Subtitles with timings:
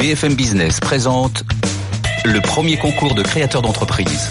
[0.00, 1.44] BFM Business présente
[2.24, 4.30] le premier concours de créateurs d'entreprise.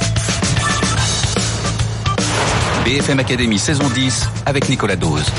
[2.84, 5.32] BFM Academy saison 10 avec Nicolas Dose.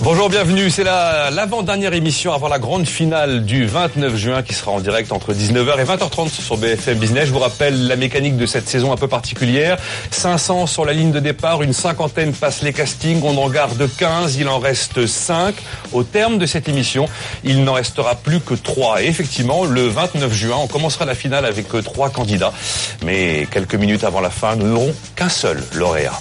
[0.00, 0.70] Bonjour, bienvenue.
[0.70, 5.10] C'est la, l'avant-dernière émission avant la grande finale du 29 juin qui sera en direct
[5.10, 7.26] entre 19h et 20h30 sur BFM Business.
[7.26, 9.76] Je vous rappelle la mécanique de cette saison un peu particulière.
[10.12, 14.36] 500 sur la ligne de départ, une cinquantaine passent les castings, on en garde 15,
[14.36, 15.56] il en reste 5.
[15.92, 17.08] Au terme de cette émission,
[17.42, 19.02] il n'en restera plus que 3.
[19.02, 22.52] Et effectivement, le 29 juin, on commencera la finale avec 3 candidats.
[23.04, 26.20] Mais quelques minutes avant la fin, nous n'aurons qu'un seul lauréat.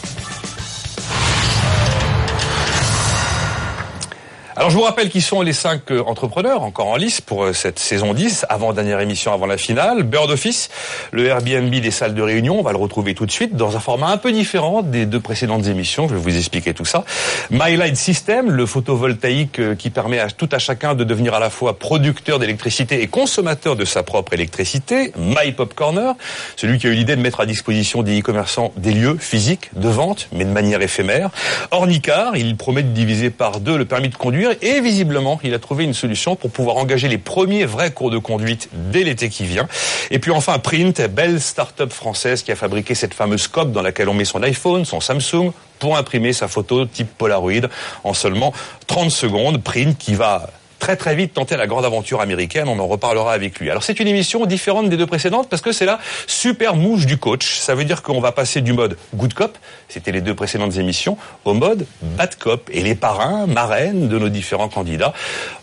[4.57, 7.53] Alors je vous rappelle qui sont les cinq euh, entrepreneurs encore en lice pour euh,
[7.53, 10.01] cette saison 10, avant dernière émission avant la finale.
[10.01, 10.69] Bird Office,
[11.11, 13.79] le Airbnb des salles de réunion, on va le retrouver tout de suite dans un
[13.79, 17.05] format un peu différent des deux précédentes émissions, je vais vous expliquer tout ça.
[17.51, 21.39] My Light System, le photovoltaïque euh, qui permet à tout à chacun de devenir à
[21.39, 25.13] la fois producteur d'électricité et consommateur de sa propre électricité.
[25.19, 26.15] My Pop Corner,
[26.55, 29.87] celui qui a eu l'idée de mettre à disposition des e-commerçants des lieux physiques de
[29.87, 31.29] vente, mais de manière éphémère.
[31.69, 35.59] Ornicar, il promet de diviser par deux le permis de conduire et visiblement, il a
[35.59, 39.45] trouvé une solution pour pouvoir engager les premiers vrais cours de conduite dès l'été qui
[39.45, 39.67] vient.
[40.11, 44.09] Et puis enfin, Print, belle start-up française qui a fabriqué cette fameuse coque dans laquelle
[44.09, 47.67] on met son iPhone, son Samsung pour imprimer sa photo type Polaroid
[48.03, 48.53] en seulement
[48.87, 49.61] 30 secondes.
[49.61, 50.47] Print qui va
[50.79, 52.67] très très vite tenter la grande aventure américaine.
[52.67, 53.69] On en reparlera avec lui.
[53.69, 57.17] Alors c'est une émission différente des deux précédentes parce que c'est la super mouche du
[57.17, 57.59] coach.
[57.59, 59.57] Ça veut dire qu'on va passer du mode good cop,
[59.89, 62.69] c'était les deux précédentes émissions, au mode bad cop.
[62.71, 65.13] Et les parrains, marraines de nos différents candidats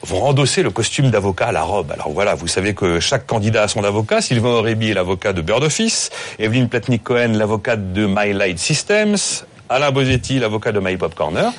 [0.02, 1.92] vont endosser le costume d'avocat à la robe.
[1.92, 4.20] Alors voilà, vous savez que chaque candidat a son avocat.
[4.20, 9.16] Sylvain Aurébi est l'avocat de Bird Office, Evelyne Platnik-Cohen l'avocate de My Light Systems,
[9.74, 11.52] Alain Bosetti, l'avocat de My Pop Corner.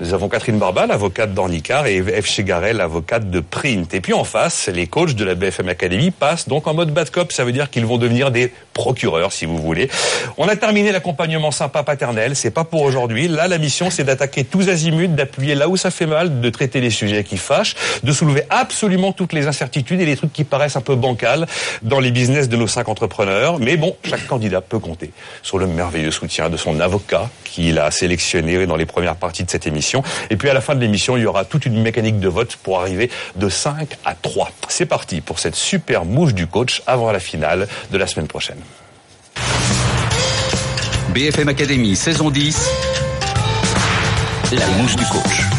[0.00, 2.24] Nous avons Catherine Barba, l'avocate d'Ornicar, et F.
[2.24, 3.92] Chegaret, l'avocate de Print.
[3.92, 7.10] Et puis en face, les coachs de la BFM Academy passent donc en mode bad
[7.10, 7.30] cop.
[7.30, 9.90] Ça veut dire qu'ils vont devenir des procureurs, si vous voulez.
[10.38, 12.36] On a terminé l'accompagnement sympa paternel.
[12.36, 13.28] C'est pas pour aujourd'hui.
[13.28, 16.80] Là, la mission, c'est d'attaquer tous azimuts, d'appuyer là où ça fait mal, de traiter
[16.80, 20.76] les sujets qui fâchent, de soulever absolument toutes les incertitudes et les trucs qui paraissent
[20.76, 21.46] un peu bancals
[21.82, 23.58] dans les business de nos cinq entrepreneurs.
[23.58, 25.10] Mais bon, chaque candidat peut compter
[25.42, 27.28] sur le merveilleux soutien de son avocat
[27.58, 30.04] qu'il a sélectionné dans les premières parties de cette émission.
[30.30, 32.54] Et puis à la fin de l'émission, il y aura toute une mécanique de vote
[32.54, 34.52] pour arriver de 5 à 3.
[34.68, 38.60] C'est parti pour cette super mouche du coach avant la finale de la semaine prochaine.
[41.12, 42.70] BFM Academy saison 10,
[44.52, 45.57] la mouche du coach.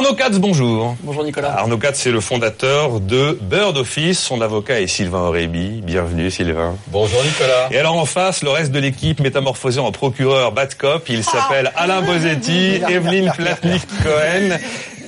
[0.00, 0.96] Arnaud Katz, bonjour.
[1.02, 1.58] Bonjour Nicolas.
[1.58, 4.18] Arnaud Katz, c'est le fondateur de Bird Office.
[4.18, 5.82] Son avocat est Sylvain Aurébi.
[5.82, 6.74] Bienvenue Sylvain.
[6.86, 7.68] Bonjour Nicolas.
[7.70, 11.06] Et alors en face, le reste de l'équipe métamorphosé en procureur bad cop.
[11.10, 14.58] Il s'appelle Alain Bosetti, Evelyne Platnik-Cohen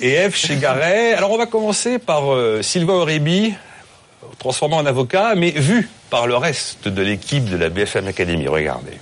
[0.02, 0.36] et F.
[0.36, 1.14] Chegaret.
[1.14, 3.54] Alors on va commencer par euh, Sylvain Aurébi,
[4.38, 8.46] transformé en avocat, mais vu par le reste de l'équipe de la BFM Academy.
[8.46, 8.98] Regardez.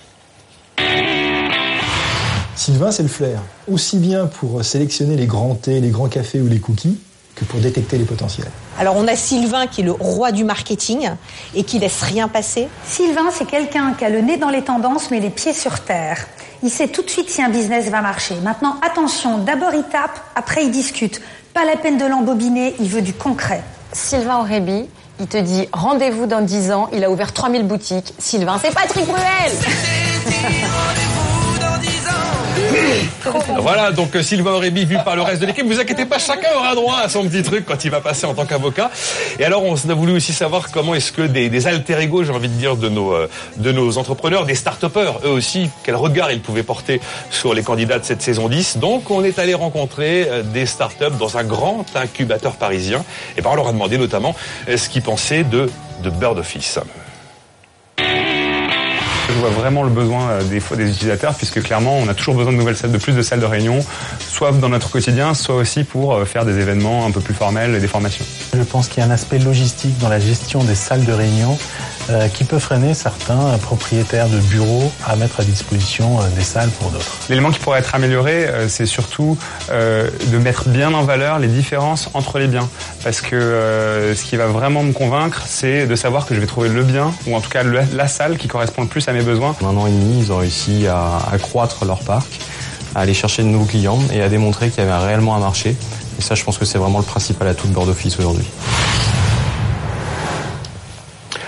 [2.60, 3.41] Sylvain, c'est le flair.
[3.72, 6.98] Aussi bien pour sélectionner les grands thés, les grands cafés ou les cookies,
[7.34, 8.50] que pour détecter les potentiels.
[8.78, 11.09] Alors on a Sylvain qui est le roi du marketing
[11.54, 12.69] et qui laisse rien passer.
[12.84, 16.26] Sylvain, c'est quelqu'un qui a le nez dans les tendances mais les pieds sur terre.
[16.62, 18.34] Il sait tout de suite si un business va marcher.
[18.43, 21.22] Maintenant, attention, d'abord il tape, après il discute.
[21.54, 23.62] Pas la peine de l'embobiner, il veut du concret.
[23.94, 24.84] Sylvain Aurébi,
[25.19, 28.12] il te dit rendez-vous dans 10 ans, il a ouvert 3000 boutiques.
[28.19, 29.53] Sylvain, c'est Patrick Bruel
[33.59, 35.67] Voilà, donc euh, Sylvain Aurébi vu par le reste de l'équipe.
[35.67, 38.35] Vous inquiétez pas, chacun aura droit à son petit truc quand il va passer en
[38.35, 38.91] tant qu'avocat.
[39.39, 42.33] Et alors, on a voulu aussi savoir comment est-ce que des, des alter ego, j'ai
[42.33, 44.85] envie de dire, de nos, euh, de nos entrepreneurs, des start
[45.25, 48.79] eux aussi, quel regard ils pouvaient porter sur les candidats de cette saison 10.
[48.79, 53.05] Donc, on est allé rencontrer euh, des start-up dans un grand incubateur parisien.
[53.37, 54.35] Et ben, on leur a demandé notamment
[54.67, 55.71] ce qu'ils pensaient de,
[56.03, 56.79] de Bird Office.
[59.41, 62.59] Vois vraiment le besoin euh, des, des utilisateurs puisque clairement on a toujours besoin de
[62.59, 63.78] nouvelles salles, de plus de salles de réunion,
[64.19, 67.75] soit dans notre quotidien, soit aussi pour euh, faire des événements un peu plus formels
[67.75, 68.26] et des formations.
[68.53, 71.56] Je pense qu'il y a un aspect logistique dans la gestion des salles de réunion
[72.11, 76.71] euh, qui peut freiner certains propriétaires de bureaux à mettre à disposition euh, des salles
[76.71, 77.17] pour d'autres.
[77.29, 79.39] L'élément qui pourrait être amélioré, euh, c'est surtout
[79.71, 82.69] euh, de mettre bien en valeur les différences entre les biens.
[83.05, 86.47] Parce que euh, ce qui va vraiment me convaincre, c'est de savoir que je vais
[86.47, 89.12] trouver le bien, ou en tout cas le- la salle qui correspond le plus à
[89.12, 89.55] mes besoins.
[89.62, 92.27] En un an et demi, ils ont réussi à accroître leur parc,
[92.95, 95.77] à aller chercher de nouveaux clients et à démontrer qu'il y avait réellement un marché.
[96.19, 98.45] Et ça, je pense que c'est vraiment le principal atout de Board Office aujourd'hui.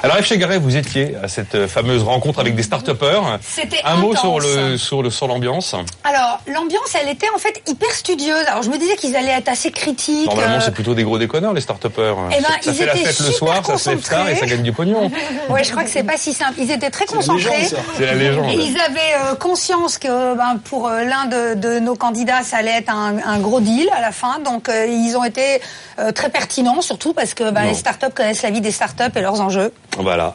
[0.04, 0.24] Alors F.
[0.26, 3.38] Chegaray, vous étiez à cette fameuse rencontre avec des start-upers.
[3.40, 4.44] C'était Un mot sur intense.
[4.56, 5.76] le sur le sur l'ambiance.
[6.02, 8.44] Alors, l'ambiance, elle était en fait hyper studieuse.
[8.48, 10.26] Alors, je me disais qu'ils allaient être assez critiques.
[10.26, 12.16] Normalement, euh, c'est plutôt des gros déconneurs les start-upers.
[12.32, 14.34] Eh ben, ça ils fait la étaient fête le soir, ça se lève tard et
[14.34, 15.08] ça gagne du pognon.
[15.48, 16.54] Ouais, je crois que c'est pas si simple.
[16.58, 17.58] Ils étaient très C'est la concentrés.
[17.58, 17.76] légende, ça.
[17.96, 18.50] C'est la légende.
[18.50, 22.56] Et ils avaient euh, conscience que ben, pour euh, l'un de, de nos candidats, ça
[22.56, 24.40] allait être un, un gros deal à la fin.
[24.44, 25.60] Donc, euh, ils ont été
[26.00, 29.20] euh, très pertinents, surtout parce que ben, les startups connaissent la vie des startups et
[29.20, 29.72] leurs enjeux.
[29.98, 30.34] Voilà.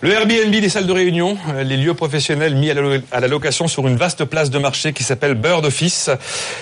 [0.00, 2.74] Le Airbnb des salles de réunion, euh, les lieux professionnels mis à
[3.20, 6.10] la, location sur une vaste place de marché qui s'appelle Bird Office.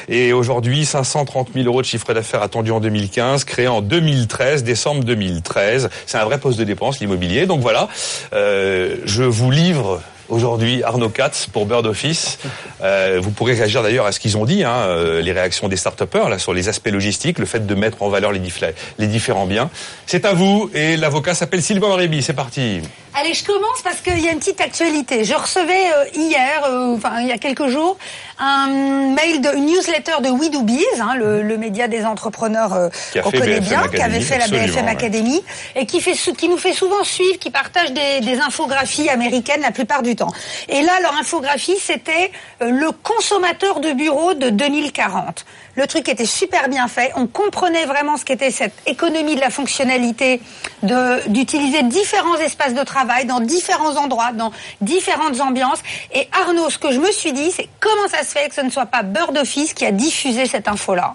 [0.09, 5.03] Et aujourd'hui, 530 000 euros de chiffre d'affaires attendu en 2015, créé en 2013, décembre
[5.03, 5.91] 2013.
[6.07, 7.47] C'est un vrai poste de dépense, l'immobilier.
[7.47, 7.89] Donc voilà,
[8.33, 10.01] euh, je vous livre
[10.33, 12.39] aujourd'hui Arnaud Katz pour Bird Office.
[12.83, 15.77] Euh, vous pourrez réagir d'ailleurs à ce qu'ils ont dit, hein, euh, les réactions des
[15.77, 19.71] start-upers là, sur les aspects logistiques, le fait de mettre en valeur les différents biens.
[20.07, 22.23] C'est à vous et l'avocat s'appelle Sylvain Réby.
[22.23, 22.81] C'est parti.
[23.15, 25.25] Allez, je commence parce qu'il y a une petite actualité.
[25.25, 27.99] Je recevais euh, hier, euh, enfin il y a quelques jours,
[28.39, 28.69] un
[29.15, 32.89] mail de une newsletter de We Do Biz, hein, le, le média des entrepreneurs euh,
[33.23, 34.91] qu'on connaît BFM bien, qui avait fait la BFM ouais.
[34.91, 35.45] Academy
[35.77, 39.73] et qui fait qui nous fait souvent suivre, qui partage des, des infographies américaines la
[39.73, 40.33] plupart du temps.
[40.71, 42.33] Et là, leur infographie, c'était
[42.63, 45.45] euh, le consommateur de bureau de 2040.
[45.75, 47.13] Le truc était super bien fait.
[47.17, 50.41] On comprenait vraiment ce qu'était cette économie de la fonctionnalité,
[50.83, 55.81] de d'utiliser différents espaces de travail dans différents endroits, dans différentes ambiances.
[56.15, 58.61] Et Arnaud, ce que je me suis dit, c'est comment ça se fait que ce
[58.61, 61.15] ne soit pas Bird Office qui a diffusé cette info-là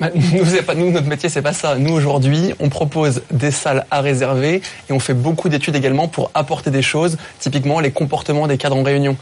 [0.00, 0.08] Bah,
[0.76, 1.76] nous, notre métier, c'est pas ça.
[1.76, 6.30] Nous, aujourd'hui, on propose des salles à réserver et on fait beaucoup d'études également pour
[6.34, 9.16] apporter des choses, typiquement les comportements des cadres en réunion.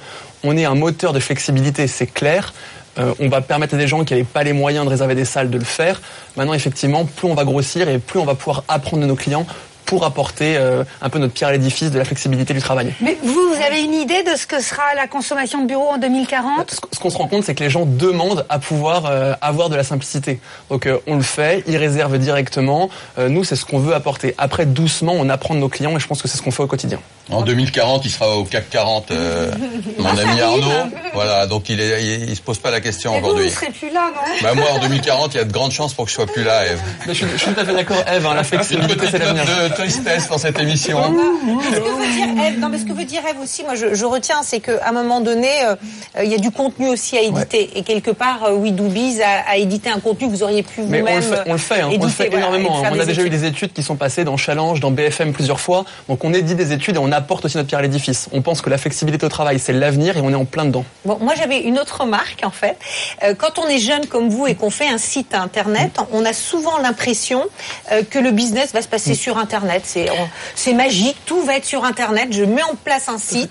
[0.44, 2.52] On est un moteur de flexibilité, c'est clair.
[2.98, 5.24] Euh, on va permettre à des gens qui n'avaient pas les moyens de réserver des
[5.24, 6.02] salles de le faire.
[6.36, 9.46] Maintenant, effectivement, plus on va grossir et plus on va pouvoir apprendre de nos clients
[9.84, 12.94] pour apporter euh, un peu notre pierre à l'édifice de la flexibilité du travail.
[13.00, 15.98] Mais vous, vous avez une idée de ce que sera la consommation de bureau en
[15.98, 19.32] 2040 Ce ce qu'on se rend compte, c'est que les gens demandent à pouvoir euh,
[19.40, 20.40] avoir de la simplicité.
[20.70, 22.90] Donc euh, on le fait, ils réservent directement.
[23.18, 24.34] Euh, nous, c'est ce qu'on veut apporter.
[24.38, 26.62] Après, doucement, on apprend de nos clients et je pense que c'est ce qu'on fait
[26.62, 26.98] au quotidien.
[27.30, 29.52] En 2040, il sera au CAC 40, euh,
[29.98, 30.90] mon ami Arnaud.
[31.14, 33.46] Voilà, donc il, est, il, il se pose pas la question Et vous, aujourd'hui.
[33.46, 34.20] ne serez plus là, non?
[34.42, 36.42] Bah moi, en 2040, il y a de grandes chances pour que je sois plus
[36.42, 36.80] là, Eve.
[37.06, 38.26] Mais je, suis- je suis tout à fait d'accord, Eve.
[38.26, 39.44] hein, la Une flexibilité, c'est l'avenir.
[39.72, 40.98] Tristesse dans cette émission.
[41.02, 43.94] Ce que veut dire Eve, non, mais ce que veut dire Eve aussi, moi je,
[43.94, 45.74] je retiens, c'est qu'à un moment donné, euh,
[46.18, 47.70] euh, il y a du contenu aussi à éditer.
[47.76, 50.62] Et quelque part, euh, We Do Biz a, a édité un contenu que vous auriez
[50.62, 52.84] pu vous-même on le fait, on le fait, hein, on le éditer, fait voilà, énormément.
[52.84, 52.90] hein.
[52.92, 55.84] On a déjà eu des études qui sont passées dans Challenge, dans BFM plusieurs fois.
[56.08, 58.28] Donc on édite des études et on apporte aussi notre pierre à l'édifice.
[58.32, 60.84] On pense que la flexibilité au travail, c'est l'avenir et on est en plein dedans.
[61.04, 62.76] Bon, moi j'avais une autre remarque en fait.
[63.24, 66.32] Euh, quand on est jeune comme vous et qu'on fait un site internet, on a
[66.32, 67.44] souvent l'impression
[67.92, 69.61] euh, que le business va se passer sur internet.
[70.54, 72.28] C'est magique, tout va être sur internet.
[72.32, 73.50] Je mets en place un site.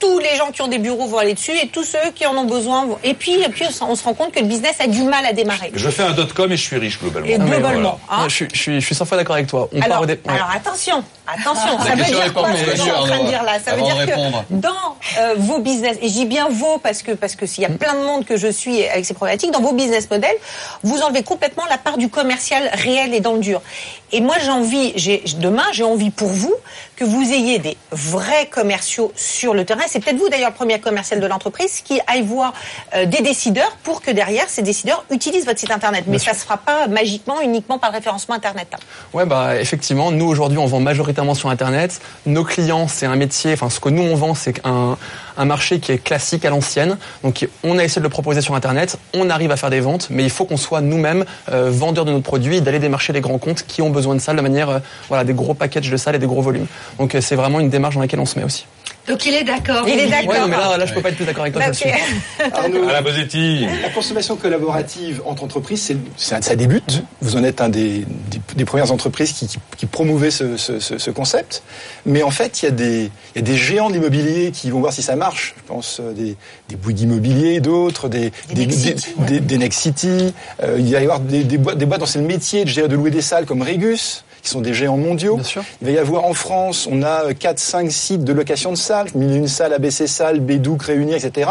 [0.00, 2.34] Tous les gens qui ont des bureaux vont aller dessus et tous ceux qui en
[2.36, 2.98] ont besoin vont.
[3.04, 5.32] Et puis, et puis on se- rend compte que le business a du mal à
[5.32, 5.70] démarrer.
[5.74, 7.28] Je fais un dot com et je suis riche globalement.
[7.28, 8.22] Et globalement, Voilà.
[8.24, 8.28] hein.
[8.28, 9.68] je, suis- je suis, je suis 100 fois d'accord avec toi.
[9.72, 10.34] On alors, part au dé- ouais.
[10.34, 13.42] alors attention, attention, ça veut dire quoi ce que je suis en train de dire
[13.42, 13.58] là?
[13.64, 14.70] Ça veut dire que dans
[15.18, 17.70] euh, vos business, et je dis bien vos parce que parce que s'il y a
[17.70, 20.36] plein de monde que je suis avec ces problématiques, dans vos business models,
[20.82, 23.60] vous enlevez complètement la part du commercial réel et dans le dur.
[24.12, 26.54] Et moi j'ai envie, j'ai demain j'ai envie pour vous
[26.96, 29.82] que vous ayez des vrais commerciaux sur le terrain.
[29.90, 32.52] C'est peut-être vous d'ailleurs le premier commercial de l'entreprise qui aille voir
[32.94, 36.04] euh, des décideurs pour que derrière ces décideurs utilisent votre site internet.
[36.06, 38.68] Mais ça se fera pas magiquement uniquement par le référencement internet.
[38.72, 38.78] hein.
[39.12, 42.00] Ouais, bah effectivement, nous aujourd'hui on vend majoritairement sur Internet.
[42.24, 44.96] Nos clients, c'est un métier, enfin ce que nous on vend, c'est un,
[45.36, 46.96] un marché qui est classique à l'ancienne.
[47.24, 50.06] Donc on a essayé de le proposer sur Internet, on arrive à faire des ventes,
[50.10, 53.20] mais il faut qu'on soit nous-mêmes euh, vendeurs de notre produit et d'aller démarcher les
[53.20, 54.78] grands comptes qui ont besoin de salles de manière, euh,
[55.08, 56.66] voilà, des gros packages de salles et des gros volumes.
[56.98, 58.66] Donc c'est vraiment une démarche dans laquelle on se met aussi.
[59.10, 59.84] Donc il est d'accord.
[59.88, 60.28] Il est d'accord.
[60.30, 61.88] Ouais, non, mais là, là je peux pas être plus d'accord avec toi Bah, là-dessus.
[61.88, 62.50] ok.
[62.54, 63.66] Arnaud, Alain Bosetti.
[63.82, 67.02] la consommation collaborative entre entreprises, c'est- ça, ça débute.
[67.20, 70.78] Vous en êtes un des, des, des premières entreprises qui, qui, qui promouvaient ce, ce,
[70.78, 71.62] ce, ce concept.
[72.06, 74.70] Mais en fait, il y, a des, il y a des géants de l'immobilier qui
[74.70, 75.54] vont voir si ça marche.
[75.56, 76.36] Je pense euh, des,
[76.68, 79.10] des Bouygues Immobilier, d'autres, des, Des des, Next des, City.
[79.26, 80.34] des- des Next City.
[80.62, 82.88] Euh, il va y avoir des, des, boîtes, des boîtes dans le métier de, gérer-
[82.88, 85.36] de louer des salles comme Regus qui sont des géants mondiaux.
[85.36, 85.62] Bien sûr.
[85.80, 89.48] Il va y avoir en France, on a 4-5 sites de location de salles, une
[89.48, 91.50] salles ABC Salles, Bédouc, Réunis, etc.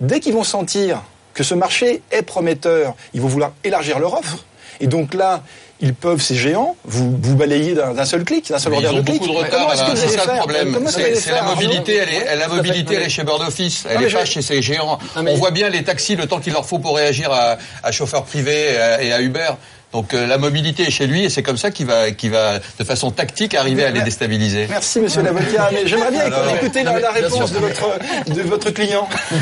[0.00, 1.02] Dès qu'ils vont sentir
[1.34, 4.44] que ce marché est prometteur, ils vont vouloir élargir leur offre.
[4.80, 5.42] Et donc là,
[5.80, 9.00] ils peuvent, ces géants, vous, vous balayer d'un seul clic, d'un seul ils ont de
[9.02, 9.20] clic.
[9.20, 10.78] beaucoup de retard, c'est ça le problème.
[10.88, 14.00] C'est la mobilité, elle est, Ouais, la mobilité, elle est chez Bird Office, elle Non,
[14.02, 14.98] mais est pas chez ces géants.
[15.16, 18.24] On voit bien les taxis, le temps qu'il leur faut pour réagir à, à chauffeurs
[18.24, 19.50] privés et à, et à Uber.
[19.94, 22.58] Donc euh, la mobilité est chez lui et c'est comme ça qu'il va, qu'il va
[22.58, 24.66] de façon tactique arriver à les déstabiliser.
[24.68, 28.70] Merci Monsieur l'avocat, mais j'aimerais bien Alors, écouter la, non, réponse de votre, de votre
[28.70, 29.08] client.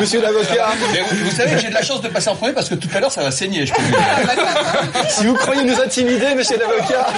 [0.00, 0.68] Monsieur l'avocat,
[1.10, 2.88] vous, vous savez que j'ai de la chance de passer en premier parce que tout
[2.94, 3.98] à l'heure ça va saigner, je peux vous dire.
[5.10, 7.08] si vous croyez nous intimider, Monsieur l'avocat,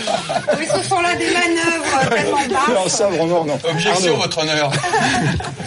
[0.58, 2.38] Mais ce sont là des manœuvres tellement
[2.74, 2.96] non, basses.
[2.96, 3.60] ça vraiment non.
[3.62, 4.72] Objection, Arnaud, votre honneur.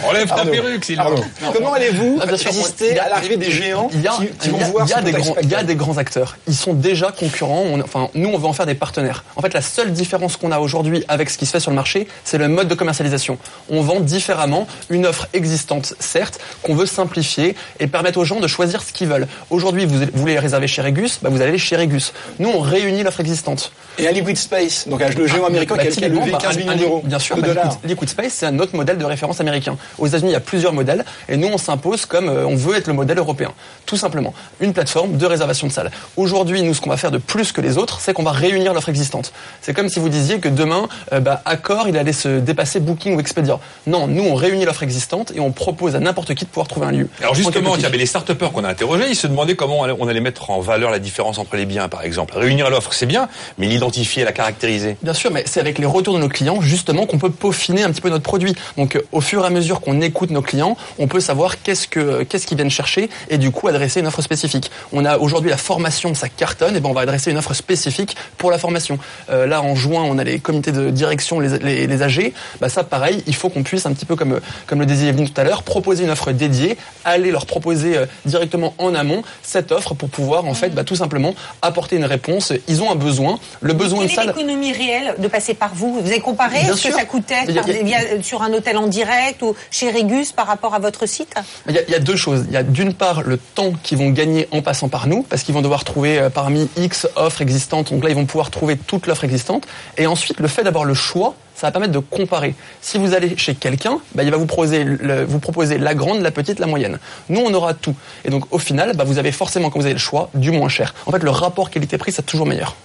[0.06, 1.14] Enlève ta perruque, Sylvain.
[1.54, 5.02] Comment allez-vous Ah, bien sûr, résister à l'arrivée des géants a, qui, vont voir a
[5.02, 6.36] des grands, il y a des grands acteurs.
[6.46, 7.62] Ils sont déjà concurrents.
[7.64, 9.24] On- enfin, nous, on veut en faire des partenaires.
[9.36, 11.76] En fait, la seule différence qu'on a aujourd'hui avec ce qui se fait sur le
[11.76, 13.38] marché, c'est le mode de commercialisation.
[13.70, 18.46] On vend différemment une offre existante, certes, qu'on veut simplifier et permettre aux gens de
[18.46, 19.28] choisir ce qu'ils veulent.
[19.50, 22.12] Aujourd'hui, vous, voulez réserver chez Regus, bah, vous allez chez Regus.
[22.38, 23.72] Nous, on réunit l'offre existante.
[23.98, 26.56] Et à Liquid Space, donc un- le géant américain Bah, qui a- levé bah, 15
[26.56, 27.02] un- millions un- d'euros.
[27.04, 27.78] Bien sûr, de bah, dollars.
[27.84, 29.76] Liquid Space, c'est un autre modèle de référence américain.
[29.98, 32.76] Aux États-Unis, il y a plusieurs modèles, et nous, on s'impose comme euh, on veut
[32.76, 33.52] être le modèle européen.
[33.86, 34.32] Tout simplement.
[34.60, 35.90] Une plateforme de réservation de salles.
[36.16, 38.72] Aujourd'hui, nous, ce qu'on va faire de plus que les autres, c'est qu'on va réunir
[38.72, 39.32] l'offre existante.
[39.60, 43.16] C'est comme si vous disiez que demain, euh, bah, Accor, il allait se dépasser Booking
[43.16, 43.58] ou Expedia.
[43.86, 46.86] Non, nous, on réunit l'offre existante et on propose à n'importe qui de pouvoir trouver
[46.86, 47.08] un lieu.
[47.20, 49.80] Alors En justement, il y avait les start qu'on a interrogés, ils se demandaient comment
[49.80, 52.36] on allait mettre en valeur la différence entre les biens, par exemple.
[52.36, 53.28] Réunir l'offre, c'est bien,
[53.58, 54.96] mais l'identifier, la caractériser.
[55.02, 57.90] Bien sûr, mais c'est avec les retours de nos clients justement qu'on peut peaufiner un
[57.90, 58.54] petit peu notre produit.
[58.76, 61.88] Donc euh, au fur et à mesure qu'on écoute nos clients, on peut savoir qu'est-ce
[61.88, 64.70] que qu'est-ce qu'ils viennent chercher et du coup adresser une offre spécifique.
[64.92, 68.16] On a aujourd'hui la formation, ça cartonne, et ben on va adresser une offre spécifique
[68.36, 68.98] pour la formation.
[69.30, 72.32] Euh, là en juin, on a les comités de direction, les, les, les AG.
[72.60, 75.28] Bah ça pareil, il faut qu'on puisse un petit peu comme comme le disait Evelyne
[75.28, 79.72] tout à l'heure, proposer une offre dédiée, aller leur proposer euh, directement en amont cette
[79.72, 82.52] offre pour pouvoir en fait bah, tout simplement apporter une réponse.
[82.68, 84.28] Ils ont un besoin, le besoin est salle.
[84.28, 86.00] l'économie réelle de passer par vous?
[86.00, 88.86] Vous avez comparé Bien ce que ça coûtait par- a- via- sur un hôtel en
[88.86, 91.34] direct ou chez Régus par rapport à votre site?
[91.68, 92.44] Il y, a, il y a deux choses.
[92.48, 95.42] Il y a d'une part le temps qu'ils vont gagner en passant par nous, parce
[95.42, 97.92] qu'ils vont devoir trouver euh, parmi X offres existantes.
[97.92, 99.66] Donc là, ils vont pouvoir trouver toute l'offre existante.
[99.96, 102.54] Et ensuite, le fait d'avoir le choix, ça va permettre de comparer.
[102.80, 106.20] Si vous allez chez quelqu'un, bah, il va vous proposer, le- vous proposer la grande,
[106.20, 106.98] la petite, la moyenne.
[107.28, 107.94] Nous, on aura tout.
[108.24, 110.68] Et donc, au final, bah, vous avez forcément, quand vous avez le choix, du moins
[110.68, 110.94] cher.
[111.06, 112.76] En fait, le rapport qualité-prix, c'est toujours meilleur.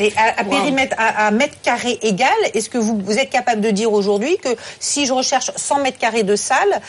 [0.00, 3.60] Et à, à périmètre, à, à mètre carré égal, est-ce que vous, vous êtes capable
[3.60, 4.48] de dire aujourd'hui que
[4.80, 6.80] si je recherche 100 mètres carrés de salle,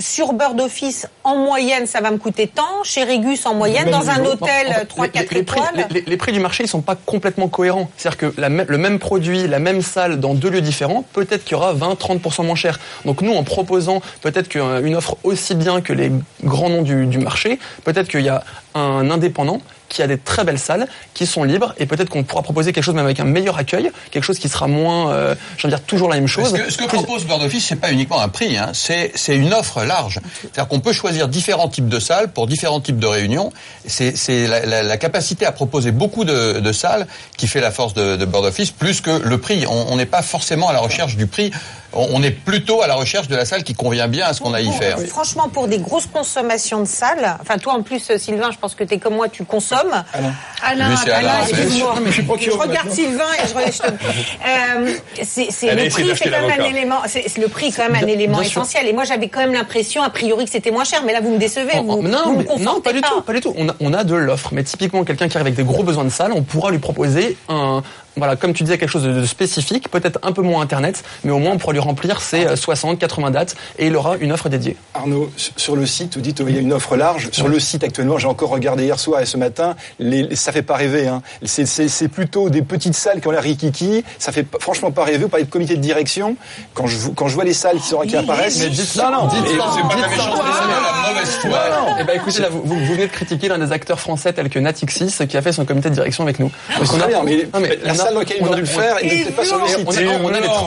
[0.00, 2.82] sur Bird Office, en moyenne, ça va me coûter tant.
[2.84, 5.86] Chez Régus, en moyenne, Même dans un hôtel En fait, 3-4 les, les prix, étoiles.
[5.90, 7.90] les- les- les prix du marché, ils sont pas complètement cohérents.
[7.96, 11.52] C'est-à-dire que la le même produit, la même salle dans deux lieux différents, peut-être qu'il
[11.52, 12.80] y aura 20-30% moins cher.
[13.04, 16.10] Donc nous, en proposant peut-être qu'une offre aussi bien que les
[16.44, 18.42] grands noms du, du marché, peut-être qu'il y a
[18.74, 22.40] un indépendant qui a des très belles salles, qui sont libres, et peut-être qu'on pourra
[22.42, 25.66] proposer quelque chose même avec un meilleur accueil, quelque chose qui sera moins, euh, je
[25.66, 26.52] veux dire, toujours la même chose.
[26.54, 29.52] que, ce que propose Bird Office, c'est pas uniquement un prix, hein, c'est c'est une
[29.52, 30.20] offre large.
[30.40, 33.52] C'est-à-dire qu'on peut choisir différents types de salles pour différents types de réunions.
[33.86, 37.06] C'est c'est la, la- la capacité à proposer beaucoup de, de salles
[37.36, 39.66] qui fait la force de, de Bird Office, plus que le prix.
[39.68, 41.50] On n'est pas forcément à la recherche du prix.
[41.92, 44.54] On, est plutôt à la recherche de la salle qui convient bien à ce qu'on
[44.54, 44.98] a à y faire.
[45.00, 48.84] Franchement, pour des grosses consommations de salles, enfin toi en plus, Sylvain, je pense que
[48.84, 50.04] tu es comme moi, tu consommes.
[50.12, 50.34] Alain.
[50.62, 51.94] Alain, Alain, excuse-moi.
[52.38, 52.90] Je regarde.
[52.90, 53.90] Sylvain et je, re- je te-
[54.46, 56.96] Euh, c'est, le prix, c'est quand même un élément.
[57.06, 58.86] C'est, c'est le prix, est quand même un élément essentiel.
[58.86, 61.02] Et moi, j'avais quand même l'impression, a priori, que c'était moins cher.
[61.04, 61.72] Mais là, vous me décevez.
[61.78, 63.54] Oh, vous, oh, non, vous me non, pas du tout, pas du tout.
[63.56, 66.04] On a, on a de l'offre, mais typiquement quelqu'un qui arrive avec des gros besoins
[66.04, 67.82] de salle, on pourra lui proposer un,
[68.16, 71.30] voilà, comme tu disais, quelque chose de, de spécifique, peut-être un peu moins internet, mais
[71.32, 74.32] au moins on pourra lui remplir ses euh, 60, 80 dates et il aura une
[74.32, 74.76] offre dédiée.
[74.94, 77.28] Arnaud, sur le site, vous dites qu'il y a une offre large.
[77.32, 80.62] Sur le site actuellement, j'ai encore regardé hier soir et ce matin, les, ça fait
[80.62, 81.06] pas rêver.
[81.08, 81.22] Hein.
[81.44, 84.04] C'est, plutôt des petites salles qui ont l'air rikiki.
[84.18, 85.18] Ça fait franchement pas rêver.
[85.18, 86.36] Vous parlez de comité de direction.
[86.74, 89.10] Quand je, vous- quand je vois les salles qui, sont, qui apparaissent, Mais dites non,
[89.12, 90.08] non, dites ça, C'est pas la ça.
[90.08, 91.58] méchanceté, c'est de la mauvaise foi.
[92.00, 94.58] Eh ben écoutez, là, vous, vous venez de critiquer l'un des acteurs français tels que
[94.58, 96.50] Natixis qui a fait son comité de direction avec nous.
[96.78, 99.42] Donc, bien, mais Non, la dans ils on ont a- dû le faire, pas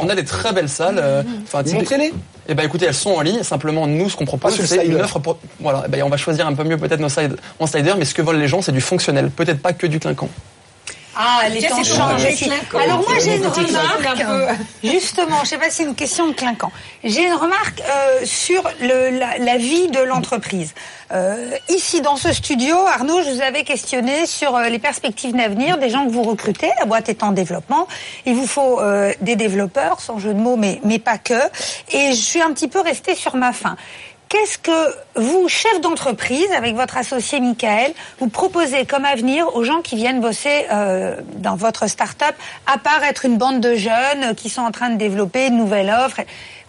[0.03, 0.99] on, des, très belles salles.
[1.01, 1.23] euh,
[1.73, 2.13] Montrez-les.
[2.49, 3.41] Eh ben écoutez, elles sont en ligne.
[3.43, 5.37] Simplement, nous, ce qu'on propose, le c'est une offre pour.
[5.59, 5.83] Voilà.
[5.85, 8.13] Eh ben, on va choisir un peu mieux peut-être nos slides en slider, mais ce
[8.13, 9.29] que veulent les gens, c'est du fonctionnel.
[9.29, 10.29] Peut-être pas que du clinquant.
[11.15, 12.25] Ah, les temps changent.
[12.79, 14.55] Alors moi j'ai une remarque, clinquant.
[14.83, 16.71] justement, je sais pas si c'est une question de clinquant.
[17.03, 20.73] J'ai une remarque euh, sur le, la, la vie de l'entreprise.
[21.11, 25.77] Euh, ici dans ce studio, Arnaud, je vous avais questionné sur euh, les perspectives d'avenir
[25.77, 26.71] des gens que vous recrutez.
[26.79, 27.87] La boîte est en développement.
[28.25, 31.39] Il vous faut euh, des développeurs, sans jeu de mots, mais, mais pas que.
[31.91, 33.75] Et je suis un petit peu restée sur ma faim.
[34.33, 39.83] Qu'est-ce que vous, chef d'entreprise, avec votre associé Michael, vous proposez comme avenir aux gens
[39.83, 42.33] qui viennent bosser euh, dans votre start-up,
[42.65, 45.93] à part être une bande de jeunes qui sont en train de développer une nouvelle
[46.03, 46.21] offre?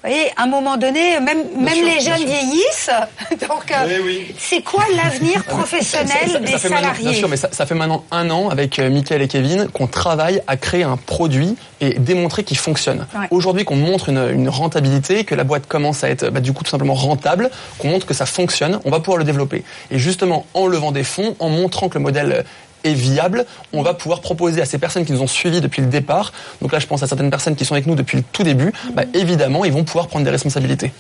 [0.04, 2.26] Vous voyez, à un moment donné, même, même sûr, les jeunes sûr.
[2.26, 2.90] vieillissent.
[3.49, 4.34] Donc, euh, Oui, oui.
[4.38, 8.50] c'est quoi l'avenir professionnel des salariés bien sûr, mais ça, ça fait maintenant un an
[8.50, 13.06] avec euh, Mickaël et Kevin qu'on travaille à créer un produit et démontrer qu'il fonctionne.
[13.18, 13.28] Ouais.
[13.30, 16.64] Aujourd'hui, qu'on montre une, une rentabilité, que la boîte commence à être bah, du coup
[16.64, 19.64] tout simplement rentable, qu'on montre que ça fonctionne, on va pouvoir le développer.
[19.90, 22.44] Et justement, en levant des fonds, en montrant que le modèle
[22.84, 25.88] est viable, on va pouvoir proposer à ces personnes qui nous ont suivis depuis le
[25.88, 28.42] départ, donc là je pense à certaines personnes qui sont avec nous depuis le tout
[28.42, 30.92] début, bah, évidemment ils vont pouvoir prendre des responsabilités.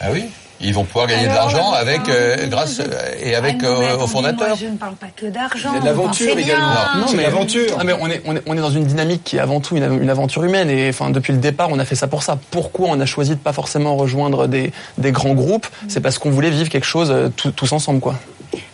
[0.00, 0.24] Ah oui
[0.60, 2.84] ils vont pouvoir gagner de l'argent avec, euh, grâce euh,
[3.20, 4.48] et avec Ah non, mais euh, aux attendez, fondateurs.
[4.48, 5.78] moi, je ne parle pas que d'argent.
[5.78, 7.08] De l'aventure également.
[7.08, 7.76] C'est de l'aventure.
[7.78, 9.76] Ah, mais on est, on est, on est dans une dynamique qui est avant tout
[9.76, 12.38] une, une aventure humaine et enfin depuis le départ on a fait ça pour ça.
[12.52, 15.66] Pourquoi on a choisi de pas forcément rejoindre des, des grands groupes?
[15.88, 18.14] C'est parce qu'on voulait vivre quelque chose tout- tous ensemble quoi.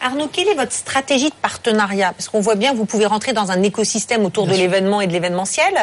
[0.01, 2.13] Arnaud, quelle est votre stratégie de partenariat?
[2.17, 5.07] Parce qu'on voit bien que vous pouvez rentrer dans un écosystème autour de l'événement et
[5.07, 5.75] de l'événementiel.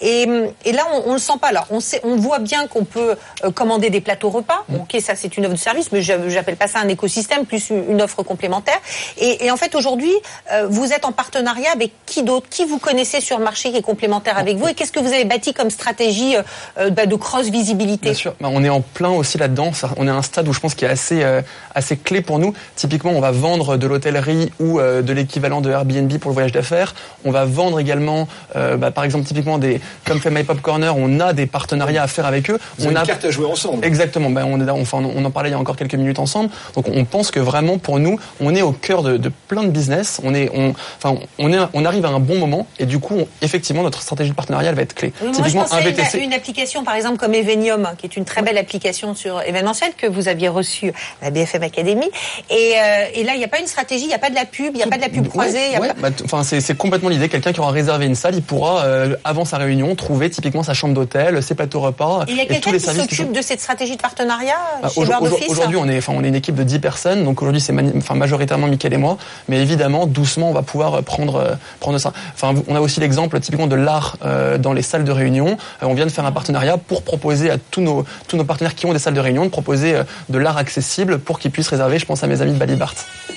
[0.00, 0.28] Et,
[0.64, 1.48] et là, on, on le sent pas.
[1.48, 4.64] Alors, on, sait, on voit bien qu'on peut euh, commander des plateaux repas.
[4.68, 4.76] Mm.
[4.76, 7.70] Ok, ça c'est une offre de service, mais je j'appelle pas ça un écosystème, plus
[7.70, 8.78] une, offre complémentaire.
[9.18, 10.12] Et, et en fait, aujourd'hui,
[10.52, 12.46] euh, vous êtes en partenariat avec qui d'autre?
[12.48, 14.68] Qui vous connaissez sur le marché qui est complémentaire avec vous?
[14.68, 16.36] Et qu'est-ce que vous avez bâti comme stratégie
[16.78, 18.10] euh, bah, de cross-visibilité?
[18.10, 19.72] Bien sûr, Bah, on est en plein aussi là-dedans.
[19.96, 21.42] On est à un stade où je pense qu'il est assez, euh,
[21.74, 22.54] assez clé pour nous.
[22.76, 26.52] Typiquement, on va vendre de l'hôtellerie ou euh, de l'équivalent de Airbnb pour le voyage
[26.52, 26.94] d'affaires.
[27.24, 30.94] On va vendre également, euh, bah, par exemple, typiquement des, comme fait My Pop Corner,
[30.96, 32.58] on a des partenariats à faire avec eux.
[32.78, 33.84] Vous on avez a une carte à jouer ensemble.
[33.84, 34.30] Exactement.
[34.30, 36.50] Ben, on, est, là- enfin, on en parlait il y a encore quelques minutes ensemble.
[36.74, 39.70] Donc, on pense que vraiment, pour nous, on est au cœur de, de plein de
[39.70, 40.20] business.
[40.24, 42.66] On est, on, enfin, on est, on arrive à un bon moment.
[42.78, 45.12] Et du coup, on- effectivement, notre stratégie de partenariat, elle va être clé.
[45.20, 48.24] Moi, je Typiquement, pensais à une, une application, par exemple, comme Evenium, qui est une
[48.24, 50.90] très belle application sur événementiel que vous aviez reçue
[51.22, 52.06] à la BFM Academy.
[52.50, 54.34] Et, euh, et là, il n'y a pas une stratégie, il n'y a pas de
[54.34, 55.66] la pub, il n'y a pas de la pub croisée.
[55.68, 57.28] il y a Ouais, pas- bah, c'est complètement l'idée.
[57.28, 60.74] Quelqu'un qui aura réservé une salle, il pourra, euh, avant sa réunion, trouver typiquement sa
[60.74, 63.96] chambre d'hôtel, ses plateaux repas Et il y a quelqu'un qui s'occupe de cette stratégie
[63.96, 67.24] de partenariat Bah, chez aujourd- Aujourd'hui, on est, on est une équipe de 10 personnes,
[67.24, 67.72] donc aujourd'hui, c'est
[68.14, 69.18] majoritairement Mickaël et moi,
[69.48, 72.12] mais évidemment, doucement, on va pouvoir euh, prendre, euh, prendre ça.
[72.34, 75.56] Enfin, on a aussi l'exemple typiquement de l'art euh, dans les salles de réunion.
[75.82, 78.86] On vient de faire un partenariat pour proposer à tous nos, tous nos partenaires qui
[78.86, 79.94] ont des salles de réunion de proposer
[80.28, 81.98] de l'art accessible pour qu'ils puissent réserver.
[81.98, 82.94] Je pense à mes amis de Balibart.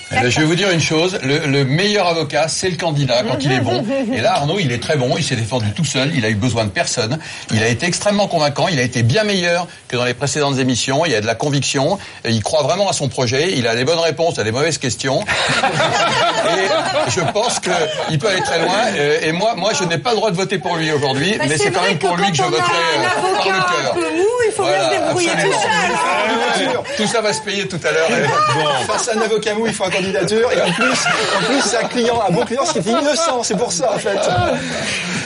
[0.10, 3.38] Ben, je vais vous dire une chose, le, le meilleur avocat, c'est le candidat quand
[3.42, 3.84] il est bon.
[4.14, 6.36] Et là, Arnaud, il est très bon, il s'est défendu tout seul, il a eu
[6.36, 7.20] besoin de personne.
[7.52, 11.06] Il a été extrêmement convaincant, il a été bien meilleur que dans les précédentes émissions,
[11.06, 14.00] il a de la conviction, il croit vraiment à son projet, il a des bonnes
[14.00, 15.26] réponses à des mauvaises questions.
[16.58, 18.76] Et je pense qu'il peut aller très loin.
[18.98, 21.46] Euh, Et moi, moi, je n'ai pas le droit de voter pour lui aujourd'hui, Bah,
[21.50, 23.96] mais c'est quand même pour lui que je voterai euh, par le cœur.
[23.96, 25.60] mou, il faut Voilà, bien se débrouiller tout absolument.
[26.58, 26.68] seul.
[26.78, 26.84] hein.
[26.96, 28.08] Tout ça va se payer tout à l'heure.
[28.88, 30.52] Face à un avocat mou, il faut un candidature.
[30.52, 31.06] Et en plus,
[31.38, 33.44] en plus c'est un client, un bon client, ce qui était innocent.
[33.44, 34.18] C'est pour ça, en fait.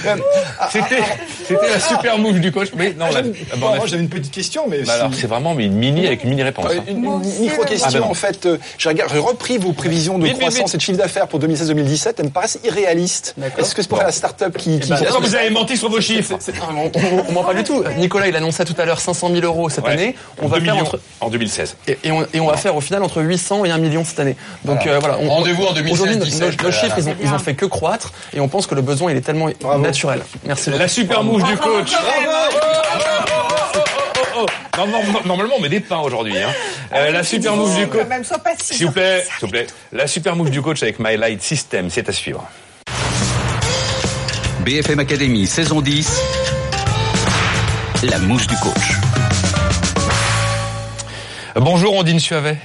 [0.05, 0.15] Euh,
[0.71, 1.03] C'était,
[1.59, 2.69] c'était la super move du coach.
[2.75, 5.27] Mais non, ah, la- bon, bon, moi, fait- j'avais une petite question, mais Bah c'est
[5.27, 6.65] vraiment mais une mini avec une mini réponse.
[6.69, 6.83] Euh, hein.
[6.87, 8.45] Une, Moi aussi, micro-question, Ah, ben en fait.
[8.45, 10.73] euh, J'ai repris vos prévisions de croissance vite.
[10.73, 12.15] et de chiffre d'affaires pour 2016-2017.
[12.19, 13.35] Elles me paraissent irréalistes.
[13.57, 14.79] Est-ce que c'est pour la start-up qui...
[14.79, 17.53] qui- ben, Pourquoi vous avez menti sur vos chiffres ah, on, on, on ment pas
[17.53, 17.83] du tout.
[17.97, 19.91] Nicolas, il annonçait tout à l'heure 500 000 euros cette Ouais.
[19.93, 20.15] année.
[20.41, 21.75] On va 2 faire entre en 2016.
[21.87, 24.19] et, et on, et on va faire au final entre 800 et 1 million cette
[24.19, 24.35] année.
[24.65, 25.17] Donc euh, voilà.
[25.21, 26.71] on- Rendez-vous en 2016, Aujourd'hui, nos- 17, nos, nos voilà.
[26.75, 29.17] chiffres, ils ont, ils ont fait que croître et on pense que le besoin, il
[29.17, 30.21] est tellement naturel.
[30.45, 30.69] Merci.
[30.71, 31.93] La super move du coach.
[34.36, 34.45] Oh, oh,
[34.77, 36.38] non, non, non, normalement, on met des pains aujourd'hui.
[36.38, 36.49] Hein.
[36.93, 38.08] Euh, la super move du coach.
[38.60, 39.67] Si S'il vous plaît, s'il vous plaît.
[39.91, 42.47] La super move du coach avec My Light System, c'est à suivre.
[44.62, 46.21] BFM Academy, saison 10.
[48.04, 48.97] La mouche du coach.
[51.56, 52.58] Bonjour Ondine Suavet.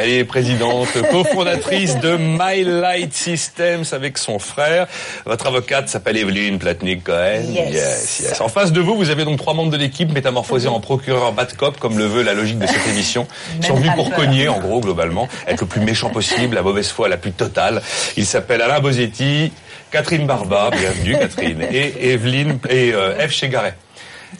[0.00, 4.86] Elle est présidente, cofondatrice de My Light Systems avec son frère.
[5.26, 7.42] Votre avocate s'appelle Evelyne Platnik-Cohen.
[7.52, 8.20] Yes.
[8.20, 8.40] yes.
[8.40, 11.52] En face de vous, vous avez donc trois membres de l'équipe métamorphosés en procureur bad
[11.56, 13.26] cop, comme le veut la logique de cette émission.
[13.58, 14.20] Ils sont venus pour peur.
[14.20, 17.82] cogner, en gros, globalement, être le plus méchant possible, la mauvaise foi la plus totale.
[18.16, 19.50] Ils s'appellent Alain Bosetti,
[19.90, 23.74] Catherine Barba, bienvenue Catherine, et Evelyne, et euh, Eve Chegaray.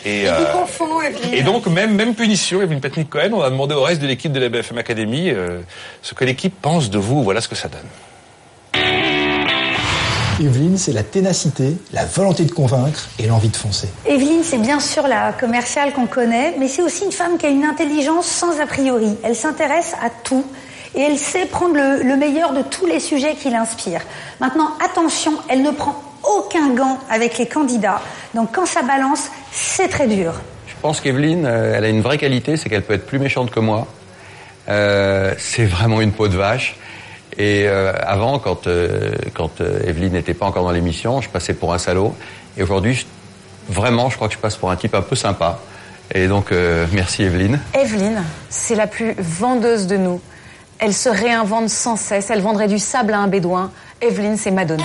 [0.05, 0.45] Et, euh,
[1.33, 4.33] et donc, même, même punition, Evelyne Patnik Cohen, on a demandé au reste de l'équipe
[4.33, 5.61] de la BFM Academy euh,
[6.03, 7.23] ce que l'équipe pense de vous.
[7.23, 8.85] Voilà ce que ça donne.
[10.41, 13.89] Evelyne, c'est la ténacité, la volonté de convaincre et l'envie de foncer.
[14.07, 17.49] Evelyne, c'est bien sûr la commerciale qu'on connaît, mais c'est aussi une femme qui a
[17.49, 19.17] une intelligence sans a priori.
[19.25, 20.45] Elle s'intéresse à tout
[20.95, 24.03] et elle sait prendre le, le meilleur de tous les sujets qui l'inspirent.
[24.41, 28.01] Maintenant, attention, elle ne prend aucun gant avec les candidats.
[28.35, 30.35] Donc quand ça balance, c'est très dur.
[30.67, 33.51] Je pense qu'Evelyne, euh, elle a une vraie qualité, c'est qu'elle peut être plus méchante
[33.51, 33.87] que moi.
[34.69, 36.77] Euh, c'est vraiment une peau de vache.
[37.37, 41.73] Et euh, avant, quand, euh, quand Evelyne n'était pas encore dans l'émission, je passais pour
[41.73, 42.15] un salaud.
[42.57, 43.07] Et aujourd'hui,
[43.69, 45.61] vraiment, je crois que je passe pour un type un peu sympa.
[46.15, 47.61] Et donc, euh, merci Evelyne.
[47.75, 50.21] Evelyne, c'est la plus vendeuse de nous.
[50.79, 52.31] Elle se réinvente sans cesse.
[52.31, 53.71] Elle vendrait du sable à un bédouin.
[54.01, 54.85] Evelyne, c'est Madonna.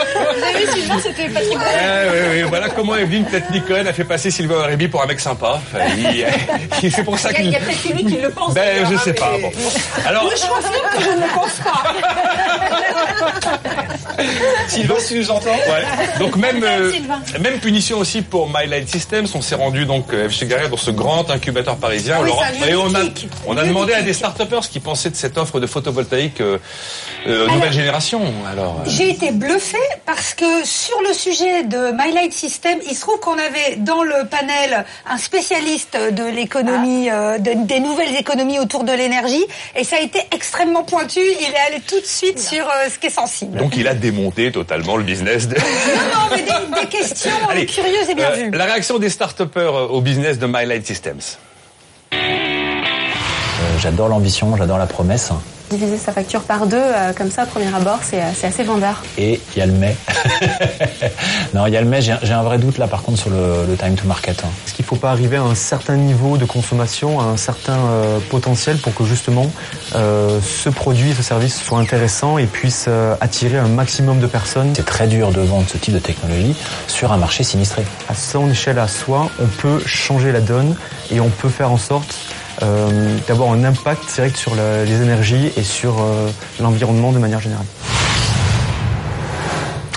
[0.00, 3.92] Vous avez vu, Sylvain, c'était Patrick Eh, oui, oui, voilà comment Evelyne, peut-être Nicole, a
[3.92, 5.60] fait passer Sylvain Aurébi pour un mec sympa.
[5.62, 5.78] Enfin,
[6.82, 7.46] il- c'est pour ça Il y a- qu'il.
[7.46, 9.30] il y a peut-être lui qui le pense, Ben, je hein, sais pas.
[9.36, 9.50] mais- Bon.
[10.06, 11.82] Alors, Moi, je confirme que je ne le pense pas.
[14.68, 16.18] Sylvain, si tu nous entends Ouais.
[16.18, 16.92] Donc même euh,
[17.40, 19.26] même punition aussi pour My Light Systems.
[19.34, 22.16] On s'est rendu donc euh, chez Garrière dans ce grand incubateur parisien.
[22.18, 23.00] Ah oui, lieu et on a
[23.46, 26.58] on demandé à des start-upers ce qu'ils pensaient de cette offre de photovoltaïque euh,
[27.26, 28.22] euh, nouvelle génération.
[28.50, 32.94] Alors euh, J'ai été bluffée parce que sur le sujet de My Light System, il
[32.94, 38.16] se trouve qu'on avait dans le panel un spécialiste de l'économie, euh, de- des nouvelles
[38.16, 39.44] économies autour de l'énergie,
[39.76, 41.20] et ça a été extrêmement pointu.
[41.20, 43.58] Il est allé tout de suite sur euh, ce qui est sensible.
[43.58, 45.46] donc il a démonté totalement le business.
[45.46, 45.54] De...
[45.54, 48.50] Non, non, mais des, des questions euh, Allez, curieuses et bien euh, vues.
[48.50, 51.20] La réaction des start-upers euh, au business de My Light Systems.
[52.12, 52.16] Euh,
[53.78, 55.30] j'adore l'ambition, j'adore la promesse.
[55.70, 58.64] Diviser sa facture par deux, euh, comme ça, au premier abord, c'est euh, c'est assez
[58.64, 59.04] vendeur.
[59.16, 59.94] Et il y a le mais.
[61.54, 62.02] non, il y a le mais.
[62.02, 64.42] J'ai un vrai doute là, par contre, sur le, le time to market.
[64.44, 64.48] hein.
[64.66, 67.76] Est-ce qu'il ne faut pas arriver à un certain niveau de consommation, à un certain
[67.76, 69.46] euh, potentiel pour que justement
[69.94, 74.72] euh, ce produit, ce service soit intéressant et puisse euh, attirer un maximum de personnes?
[74.74, 76.56] C'est très dur de vendre ce type de technologie
[76.88, 77.84] sur un marché sinistré.
[78.08, 80.74] À son échelle à soi, on peut changer la donne
[81.12, 82.16] et on peut faire en sorte
[83.26, 87.66] d'avoir un impact direct sur les énergies et sur euh, l'environnement de manière générale.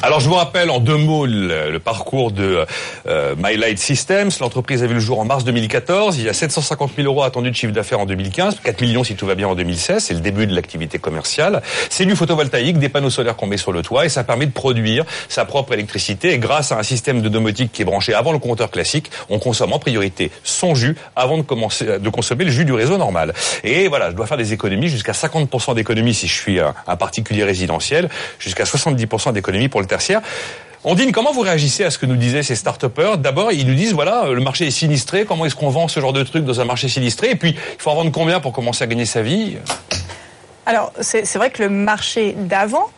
[0.03, 2.65] Alors je vous rappelle en deux mots le, parcours de
[3.07, 4.31] euh, My Light Systems.
[4.41, 6.17] L'entreprise a vu le jour en mars 2014.
[6.17, 9.15] Il y a 750 000 euros attendus de chiffre d'affaires en 2015, 4 millions si
[9.15, 10.03] tout va bien en 2016.
[10.03, 11.61] C'est le début de l'activité commerciale.
[11.89, 14.51] C'est du photovoltaïque, des panneaux solaires qu'on met sur le toit et ça permet de
[14.51, 16.33] produire sa propre électricité.
[16.33, 19.39] Et grâce à un système de domotique qui est branché avant le compteur classique, on
[19.39, 23.33] consomme en priorité son jus avant de commencer de consommer le jus du réseau normal.
[23.63, 26.97] Et voilà, je dois faire des économies jusqu'à 50% d'économies si je suis un, un
[26.97, 30.21] particulier résidentiel, jusqu'à 70% d'économies pour le tertiaire.
[30.85, 33.17] Ondine, comment vous réagissez à ce que nous disaient ces start-upers?
[33.17, 36.11] D'abord, ils nous disent, voilà, le marché est sinistré, comment est-ce qu'on vend ce genre
[36.11, 37.29] de truc dans un marché sinistré?
[37.29, 39.57] Et puis, il faut en vendre combien pour commencer à gagner sa vie?
[40.65, 42.89] Alors, c'est vrai que le marché d'avant,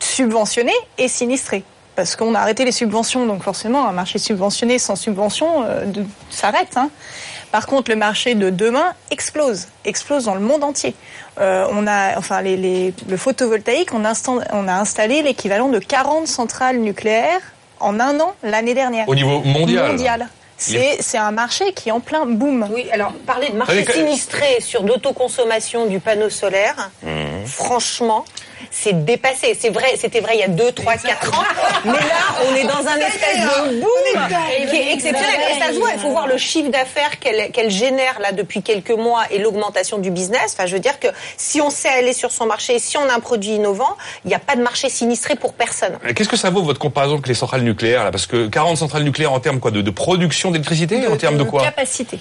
[0.00, 1.62] subventionné, est sinistré.
[1.94, 5.84] Parce qu'on a arrêté les subventions, donc forcément, un marché subventionné sans subvention euh,
[6.28, 6.76] s'arrête.
[6.76, 6.90] hein.
[7.56, 10.94] Par contre, le marché de demain explose, explose dans le monde entier.
[11.40, 15.68] Euh, on a, enfin, les, les- le photovoltaïque, on a, instant- on a installé l'équivalent
[15.70, 17.40] de 40 centrales nucléaires
[17.80, 19.08] en un an l'année dernière.
[19.08, 20.28] Au niveau mondial Mondial.
[20.58, 22.68] C'est c'est un marché qui est en plein boom.
[22.74, 26.90] Oui, alors parler de marché que- sinistré sur l'autoconsommation du panneau solaire,
[27.46, 28.26] franchement,
[28.70, 29.56] c'est dépassé.
[29.58, 31.42] C'est vrai, c'était vrai il y a 2, 3, 4 ans,
[31.84, 31.98] mais là,
[32.50, 35.40] on est dans un espèce de boom qui est exceptionnel.
[35.56, 38.62] Et ça se voit, il faut voir le chiffre d'affaires qu'elle qu'elle génère là depuis
[38.62, 40.54] quelques mois et l'augmentation du business.
[40.54, 43.14] Enfin, je veux dire que si on sait aller sur son marché, si on a
[43.14, 45.98] un produit innovant, il n'y a pas de marché sinistré pour personne.
[46.04, 48.10] Euh, Qu'est-ce que ça vaut votre comparaison avec les centrales nucléaires là?
[48.10, 51.44] Parce que 40 centrales nucléaires en termes quoi de, de production d'électricité En termes de
[51.44, 51.62] quoi?
[51.62, 52.18] capacité.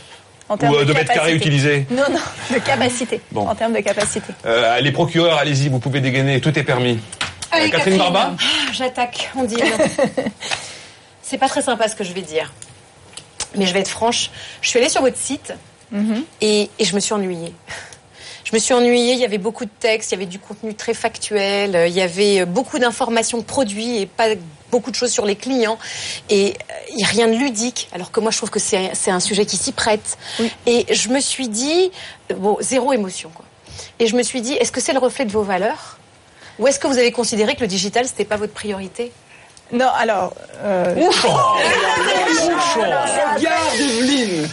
[0.48, 2.20] En Ou, termes euh, de mètres carrés utilisés Non, non,
[2.54, 3.20] de capacité.
[3.32, 3.48] Bon.
[3.48, 4.32] En termes de capacité.
[4.46, 7.00] Euh, Les procureurs, allez-y, vous pouvez dégainer, tout est permis.
[7.52, 9.58] Allez, Euh, Catherine Barba Ah, J'attaque, on dit.
[11.22, 12.54] C'est pas très sympa ce que je vais dire.
[13.58, 14.30] Mais je vais être franche.
[14.62, 15.54] Je suis allée sur votre site
[16.42, 17.54] et, et je me suis ennuyée.
[18.44, 20.76] Je me suis ennuyée, il y avait beaucoup de textes, il y avait du contenu
[20.76, 24.28] très factuel, euh, il y avait euh, beaucoup d'informations produits et pas
[24.76, 25.78] beaucoup de choses sur les clients.
[26.30, 26.54] Et
[26.92, 29.46] il n'y a rien de ludique, alors que moi je trouve que c'est un sujet
[29.46, 30.18] qui s'y prête.
[30.66, 31.92] Et je me suis dit,
[32.32, 33.46] euh, bon, zéro émotion quoi.
[34.00, 35.98] Et je me suis dit, est-ce que c'est le reflet de vos valeurs?
[36.60, 39.12] Ou est-ce que vous avez considéré que le digital, c'était pas votre priorité?
[39.72, 40.34] Non, alors.
[40.64, 40.94] Euh...
[43.36, 44.48] Regarde Evelyne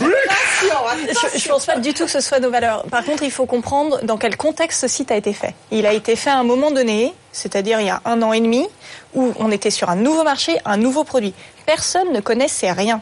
[1.33, 2.85] Je, je pense pas du tout que ce soit nos valeurs.
[2.85, 5.55] Par contre, il faut comprendre dans quel contexte ce site a été fait.
[5.71, 8.41] Il a été fait à un moment donné, c'est-à-dire il y a un an et
[8.41, 8.67] demi,
[9.15, 11.35] où on était sur un nouveau marché, un nouveau produit.
[11.67, 13.01] Personne ne connaissait rien.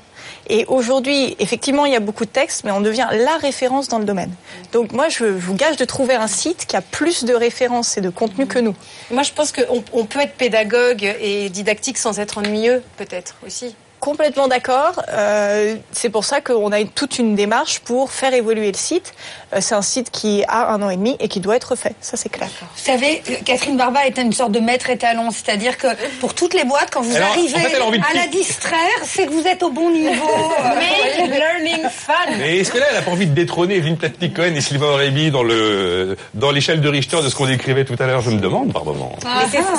[0.49, 3.99] Et aujourd'hui, effectivement, il y a beaucoup de textes, mais on devient la référence dans
[3.99, 4.33] le domaine.
[4.73, 8.01] Donc moi, je vous gage de trouver un site qui a plus de références et
[8.01, 8.75] de contenu que nous.
[9.11, 13.75] Moi, je pense qu'on on peut être pédagogue et didactique sans être ennuyeux, peut-être aussi.
[14.01, 15.03] Complètement d'accord.
[15.11, 19.13] Euh, c'est pour ça qu'on a toute une démarche pour faire évoluer le site.
[19.53, 21.95] Euh, c'est un site qui a un an et demi et qui doit être fait.
[22.01, 22.49] Ça, c'est clair.
[22.61, 25.89] Vous savez, Catherine Barba est une sorte de maître étalon, c'est-à-dire que
[26.21, 29.33] pour toutes les boîtes, quand vous Alors, en arrivez fait, à la distraire, c'est que
[29.33, 30.29] vous êtes au bon niveau.
[30.79, 32.37] Mais learning fan.
[32.39, 35.31] Mais est-ce que là, elle a pas envie de détrôner Evelyne Platnik-Cohen et Sylvain Aurébi
[35.31, 38.41] dans le dans l'échelle de Richter de ce qu'on décrivait tout à l'heure Je me
[38.41, 39.13] demande par moment.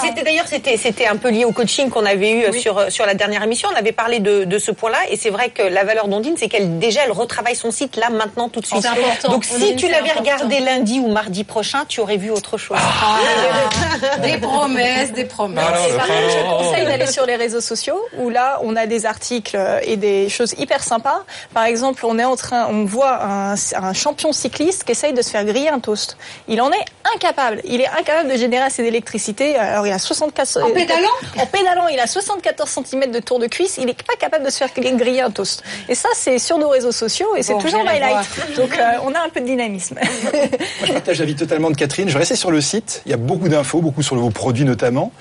[0.01, 2.89] C'était d'ailleurs c'était c'était un peu lié au coaching qu'on avait eu euh, sur euh,
[2.89, 3.69] sur la dernière émission.
[3.73, 6.47] On avait parlé de, de ce point-là et c'est vrai que la valeur d'Ondine c'est
[6.47, 8.81] qu'elle déjà elle retravaille son site là maintenant tout de suite.
[8.81, 9.29] C'est important.
[9.29, 12.77] Donc si Ondine, tu l'avais regardé lundi ou mardi prochain, tu aurais vu autre chose.
[14.21, 15.63] Des promesses, des promesses.
[15.63, 15.87] Par alors.
[16.07, 19.97] contre, je conseille d'aller sur les réseaux sociaux où là, on a des articles et
[19.97, 21.23] des choses hyper sympas.
[21.53, 25.21] Par exemple, on est en train, on voit un, un champion cycliste qui essaye de
[25.21, 26.17] se faire griller un toast.
[26.47, 27.61] Il en est incapable.
[27.63, 29.55] Il est incapable de générer assez d'électricité.
[29.55, 33.47] Alors, il a 64 En pédalant En pédalant, il a 74 cm de tour de
[33.47, 33.77] cuisse.
[33.81, 35.63] Il est pas capable de se faire griller un toast.
[35.89, 38.11] Et ça, c'est sur nos réseaux sociaux et c'est Bon, toujours j'irai my light.
[38.11, 38.25] voir.
[38.57, 39.95] Donc, euh, on a un peu de dynamisme.
[40.33, 42.09] Moi, je partage l'avis totalement de Catherine.
[42.09, 43.01] Je restais sur le site.
[43.05, 45.11] Il y a beaucoup d'infos, beaucoup sur vos produits notamment.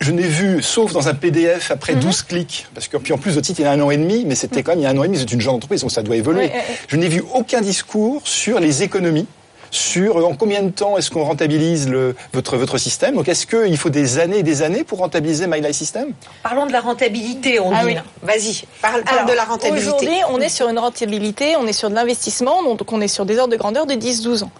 [0.00, 3.32] Je n'ai vu, sauf dans un PDF après 12 clics, parce que puis en plus
[3.32, 4.86] votre site il y a un an et demi, mais c'était quand même il y
[4.86, 6.50] a un an et demi, c'est une jeune entreprise, donc ça doit évoluer.
[6.88, 9.26] Je n'ai vu aucun discours sur les économies,
[9.74, 13.14] sur euh, en combien de temps est-ce qu'on rentabilise le, votre, votre système?
[13.16, 16.66] Donc est-ce qu'il faut des années et des années pour rentabiliser My Life System Parlons
[16.66, 17.86] de la rentabilité, on Ah dit.
[17.86, 17.96] oui.
[18.22, 19.86] Vas-y, parle, parle Alors, de la rentabilité.
[19.88, 23.26] Aujourd'hui, on est sur une rentabilité, on est sur de l'investissement, donc on est sur
[23.26, 24.50] des ordres de grandeur de 10-12 ans.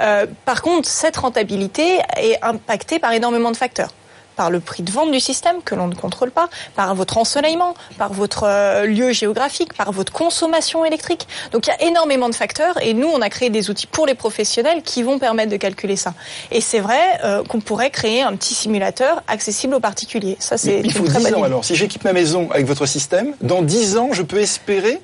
[0.00, 3.90] Euh, par contre, cette rentabilité est impactée par énormément de facteurs.
[4.36, 7.74] Par le prix de vente du système que l'on ne contrôle pas, par votre ensoleillement,
[7.98, 11.26] par votre euh, lieu géographique, par votre consommation électrique.
[11.52, 14.06] Donc il y a énormément de facteurs et nous on a créé des outils pour
[14.06, 16.14] les professionnels qui vont permettre de calculer ça.
[16.50, 20.36] Et c'est vrai euh, qu'on pourrait créer un petit simulateur accessible aux particuliers.
[20.38, 21.46] Ça c'est faut très 10 bonne ans idée.
[21.46, 21.64] alors.
[21.64, 25.00] Si j'équipe ma maison avec votre système, dans 10 ans, je peux espérer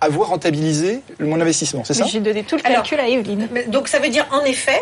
[0.00, 3.48] avoir rentabilisé mon investissement, c'est ça J'ai donné tout le Alors, calcul à Evelyne.
[3.68, 4.80] Donc ça veut dire en effet,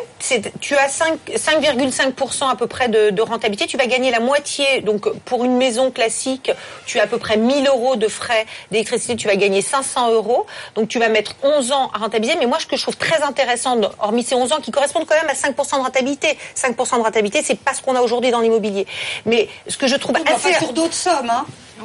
[0.61, 3.67] tu as 5 5,5% à peu près de, de rentabilité.
[3.67, 4.81] Tu vas gagner la moitié.
[4.83, 6.53] Donc pour une maison classique,
[6.87, 9.17] tu as à peu près 1000 euros de frais d'électricité.
[9.17, 10.47] Tu vas gagner 500 euros.
[10.75, 12.39] Donc tu vas mettre 11 ans à rentabiliser.
[12.39, 15.21] Mais moi, ce que je trouve très intéressant, hormis ces 11 ans qui correspondent quand
[15.21, 16.39] même à 5% de rentabilité.
[16.57, 18.87] 5% de rentabilité, c'est pas ce qu'on a aujourd'hui dans l'immobilier.
[19.27, 21.45] Mais ce que je trouve On assez pas sur d'autres sommes, hein.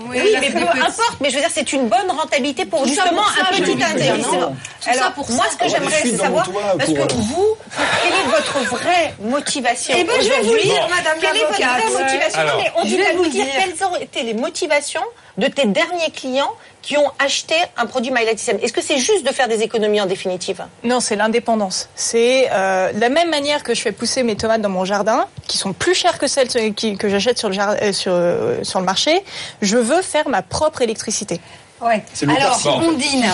[0.10, 1.17] Oui, mais peu importe.
[1.21, 3.79] Mais je veux dire, c'est une bonne rentabilité pour Tout justement pour ça, un petit
[3.79, 5.51] ça Alors, pour moi, ça.
[5.51, 7.56] ce que va j'aimerais, c'est savoir, parce que euh, vous,
[8.03, 11.58] quelle est votre vraie motivation Eh ben, je vais vous dire, madame Quelle est votre
[11.58, 13.53] vraie motivation mais on à vous nous le dire dire.
[13.58, 15.03] quelles ont été les motivations
[15.37, 18.59] de tes derniers clients qui ont acheté un produit My Light System.
[18.61, 21.89] Est-ce que c'est juste de faire des économies en définitive Non, c'est l'indépendance.
[21.95, 25.57] C'est euh, la même manière que je fais pousser mes tomates dans mon jardin, qui
[25.57, 28.79] sont plus chères que celles qui- que j'achète sur le jar- euh, sur, euh, sur
[28.79, 29.23] le marché.
[29.61, 31.39] Je veux faire ma propre électricité.
[31.81, 32.03] Ouais.
[32.13, 32.59] C'est le Alors.
[32.83, 33.25] Ondine,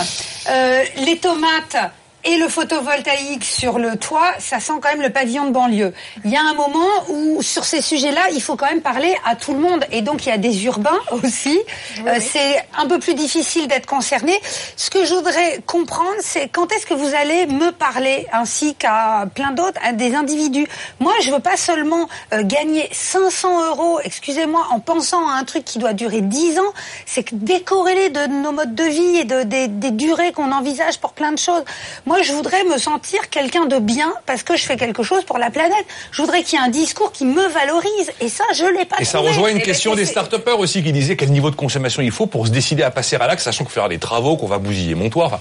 [0.48, 1.76] euh, les tomates
[2.24, 5.94] et le photovoltaïque sur le toit, ça sent quand même le pavillon de banlieue.
[6.24, 9.36] Il y a un moment où, sur ces sujets-là, il faut quand même parler à
[9.36, 9.84] tout le monde.
[9.90, 11.58] Et donc, il y a des urbains aussi.
[12.06, 14.38] Euh, c'est un peu plus difficile d'être concerné.
[14.76, 19.26] Ce que je voudrais comprendre, c'est quand est-ce que vous allez me parler, ainsi qu'à
[19.34, 20.66] plein d'autres, à des individus?
[20.98, 25.64] Moi, je veux pas seulement euh, gagner 500 euros, excusez-moi, en pensant à un truc
[25.64, 26.72] qui doit durer 10 ans,
[27.06, 30.98] c'est que décorréler de nos modes de vie et de, des, des durées qu'on envisage
[30.98, 31.64] pour plein de choses.
[32.10, 35.38] Moi, je voudrais me sentir quelqu'un de bien parce que je fais quelque chose pour
[35.38, 35.84] la planète.
[36.10, 38.10] Je voudrais qu'il y ait un discours qui me valorise.
[38.20, 39.28] Et ça, je l'ai pas Et ça trouvé.
[39.30, 42.02] rejoint une Et question ben, des c'est- start-upers aussi qui disaient quel niveau de consommation
[42.02, 44.36] il faut pour se décider à passer à l'axe, sachant qu'il faut faire des travaux,
[44.36, 45.26] qu'on va bousiller mon toit.
[45.26, 45.38] Enfin,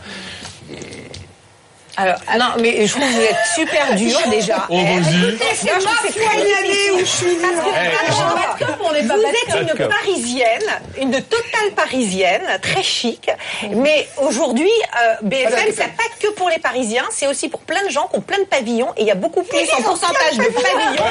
[2.01, 4.65] Alors, non, mais je trouve que vous êtes super dur déjà.
[4.69, 5.27] Oh, vas-y.
[5.27, 10.61] Écoutez, c'est ma je suis où je suis Eh, Vous êtes une parisienne,
[10.97, 13.29] une totale parisienne, très chic.
[13.71, 17.89] Mais aujourd'hui, euh, BFM, c'est pas que pour les Parisiens, c'est aussi pour plein de
[17.89, 18.93] gens qui ont plein de pavillons.
[18.95, 21.03] Et il y a beaucoup plus en pourcentage de pavillons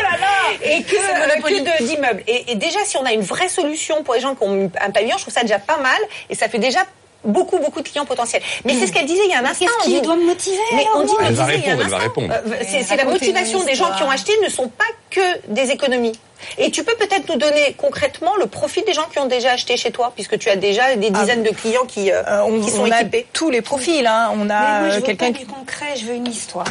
[0.62, 2.22] et que, euh, que de- d'immeubles.
[2.27, 4.90] Et, et déjà, si on a une vraie solution pour les gens qui ont un
[4.90, 5.98] pavillon, je trouve ça déjà pas mal.
[6.31, 6.81] Et ça fait déjà
[7.24, 8.42] beaucoup, beaucoup de clients potentiels.
[8.64, 9.66] Mais c'est ce qu'elle disait il y a un instant.
[9.66, 11.70] qu'est-ce qui on dit- doit me motiver, Mais on dit, Elle va disait il y
[11.70, 12.35] a un répondre, elle va instant, répondre.
[12.35, 16.18] euh, c'est la motivation des gens qui ont acheté ne sont pas que des économies.
[16.57, 19.76] Et tu peux peut-être nous donner concrètement le profit des gens qui ont déjà acheté
[19.76, 22.70] chez toi, puisque tu as déjà des dizaines de clients qui, euh, Euh, on, qui
[22.70, 23.26] sont on a équipés.
[23.33, 24.07] tous les profils.
[24.07, 24.31] Hein.
[24.35, 26.66] On a moi, je euh, veux quelqu'un du concret, je veux une histoire.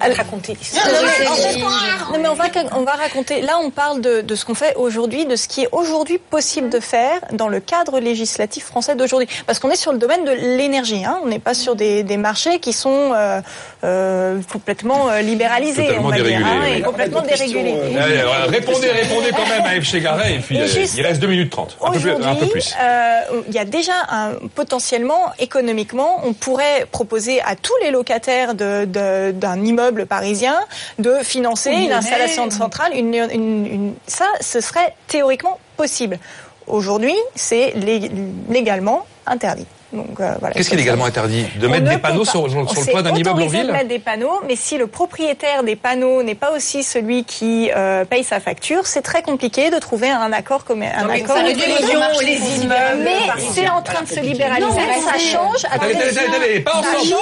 [0.00, 0.86] Raconter l'histoire.
[0.86, 2.44] Non, mais non, on va,
[2.76, 3.40] on va raconter.
[3.42, 6.68] Là, on parle de, de ce qu'on fait aujourd'hui, de ce qui est aujourd'hui possible
[6.70, 9.28] de faire dans le cadre législatif français d'aujourd'hui.
[9.46, 11.04] Parce qu'on est sur le domaine de l'énergie.
[11.04, 11.18] Hein.
[11.22, 13.40] On n'est pas sur des, des marchés qui sont euh,
[13.84, 16.78] euh, complètement euh, libéralisés, Totalement on va dire, dérégulés, hein, oui.
[16.78, 17.96] et complètement D'autres questions, dérégulés.
[17.98, 19.84] euh, Allez, alors, répondez, répondez quand même à F.
[19.84, 21.76] Chegaray, et puis Et juste- il reste 2 minutes 30.
[21.82, 22.10] Un peu plus.
[22.10, 22.74] Un peu Aujourd'hui, plus.
[22.80, 28.54] euh, il y a déjà un, potentiellement, économiquement, on pourrait proposer à tous les locataires
[28.54, 30.56] de- de- d'un immeuble parisien
[30.98, 32.92] de financer une installation de centrale.
[32.94, 36.18] Une, une- une- ça, ce serait théoriquement possible.
[36.66, 38.10] Aujourd'hui, c'est lé-
[38.48, 39.66] légalement interdit.
[39.94, 42.70] Donc, euh, voilà, Qu'est-ce qui est légalement interdit De On mettre des panneaux sur, sur-
[42.70, 45.62] sur le toit d'un immeuble en ville de mettre des panneaux, mais si le propriétaire
[45.62, 49.78] des panneaux n'est pas aussi celui qui euh, paye sa facture, c'est très compliqué de
[49.78, 51.36] trouver un accord comme un Non, mais accord.
[51.44, 53.50] Mais parisiens.
[53.54, 54.68] c'est en train de se libéraliser.
[54.68, 55.64] Non, mais ça change.
[55.70, 57.14] Attendez, attendez, pas ensemble.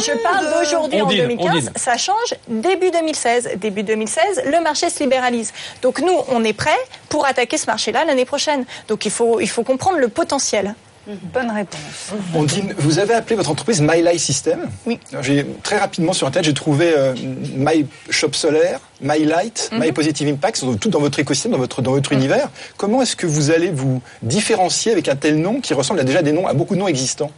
[0.00, 1.46] Je parle d'aujourd'hui en Ondine, 2015.
[1.56, 1.70] Ondine.
[1.76, 3.50] Ça change début 2016.
[3.56, 5.52] Début 2016, le marché se libéralise.
[5.82, 6.70] Donc nous, on est prêt
[7.08, 8.64] pour attaquer ce marché-là l'année prochaine.
[8.88, 10.74] Donc il faut il faut comprendre le potentiel.
[11.06, 12.12] Bonne réponse.
[12.34, 14.68] Ondine, vous avez appelé votre entreprise My Life System.
[14.86, 15.00] Oui.
[15.20, 17.14] J'ai très rapidement sur Internet, j'ai trouvé euh,
[17.56, 19.80] My Shop Solaire, My Light, Mhm.
[19.80, 22.50] My Positive Impact, sont tout dans votre écosystème, dans votre dans votre univers.
[22.76, 26.22] Comment est-ce que vous allez vous différencier avec un tel nom qui ressemble à déjà
[26.22, 27.32] des noms à beaucoup de noms existants?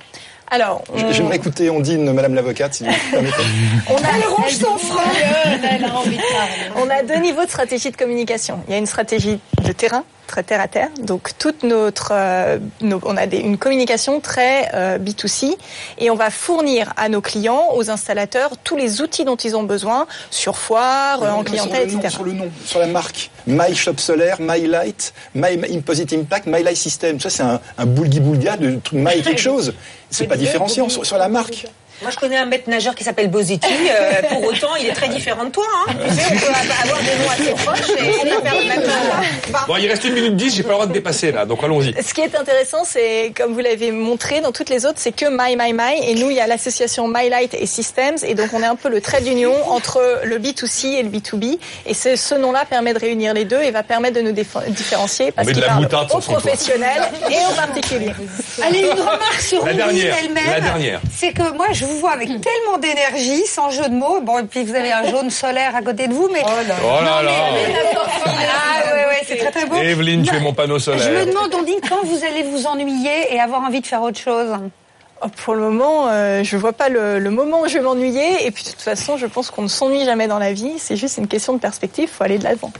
[0.51, 3.35] Alors, on- J'aimerais écouter Ondine, Madame l'avocate, si vous permettez.
[3.89, 3.99] On a,
[6.77, 8.61] On a deux niveaux de stratégie de communication.
[8.69, 10.89] Il y a une stratégie de terrain, très terre à terre.
[11.01, 15.57] Donc toute notre, euh, nos- on a des- une communication très euh, B2C
[15.99, 19.63] et on va fournir à nos clients, aux installateurs, tous les outils dont ils ont
[19.63, 22.15] besoin sur foire, en Non, clientèle, sur le nom, etc.
[22.15, 23.31] Sur le nom, sur la marque.
[23.47, 27.21] My Shop Solaire, My Light, My Imposite Impact, My Life System.
[27.21, 29.75] Ça, c'est un, un boulgui-boulga de truc My quelque chose.
[30.11, 31.67] C'est pas différenciant sur, sur la marque.
[32.03, 33.69] Moi, je connais un maître nageur qui s'appelle Bosetti.
[33.73, 35.65] euh, pour autant, il est très différent de toi.
[35.89, 35.93] Hein.
[36.09, 36.47] Tu sais, on peut
[36.83, 39.59] avoir des noms assez proches et on peut faire le même nom.
[39.69, 41.95] Bon, il reste une minute dix, j'ai pas le droit de dépasser là, donc allons-y.
[42.03, 45.27] Ce qui est intéressant, c'est, comme vous l'avez montré, dans toutes les autres, c'est que
[45.31, 46.09] My, My, My.
[46.11, 48.17] Et nous, il y a l'association My Light et Systems.
[48.27, 51.59] Et donc, on est un peu le trait d'union entre le B2C et le B2B.
[51.87, 55.33] Et ce, ce nom-là permet de réunir les deux et va permettre de nous différencier
[55.33, 58.13] parce qu'il parle aux professionnels et aux particuliers.
[58.63, 60.51] Allez, une remarque sur La dernière, elle-même.
[60.51, 61.01] la dernière.
[61.17, 64.21] C'est que moi, je vous vois avec tellement d'énergie, sans jeu de mots.
[64.21, 66.43] Bon, et puis vous avez un jaune solaire à côté de vous, mais.
[66.45, 67.25] Oh là là.
[67.97, 69.77] Ah ouais, ouais, c'est très très beau.
[69.77, 71.27] Evelyne, tu es mon panneau Je me solaire.
[71.27, 74.49] demande, Ondine, quand vous allez vous ennuyer et avoir envie de faire autre chose?
[75.23, 78.47] Oh, Pour le moment, euh, je vois pas le, le moment où je vais m'ennuyer.
[78.47, 80.73] Et puis, de toute façon, je pense qu'on ne s'ennuie jamais dans la vie.
[80.79, 82.09] C'est juste une question de perspective.
[82.11, 82.73] faut aller de l'avant.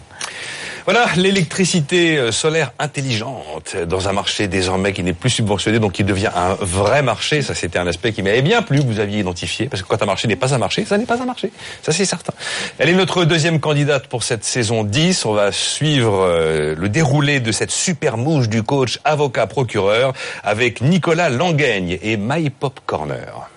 [0.85, 6.05] Voilà, l'électricité euh, solaire intelligente dans un marché désormais qui n'est plus subventionné, donc qui
[6.05, 7.41] devient un vrai marché.
[7.41, 10.07] Ça, c'était un aspect qui m'avait bien plu, vous aviez identifié, parce que quand un
[10.07, 11.51] marché n'est pas un marché, ça n'est pas un marché.
[11.83, 12.35] Ça, c'est certain.
[12.79, 15.25] Elle est notre deuxième candidate pour cette saison 10.
[15.25, 21.31] On va suivre euh, le déroulé de cette super mouche du coach avocat-procureur avec Nicolas
[21.31, 23.49] Langaigne et My Pop Corner.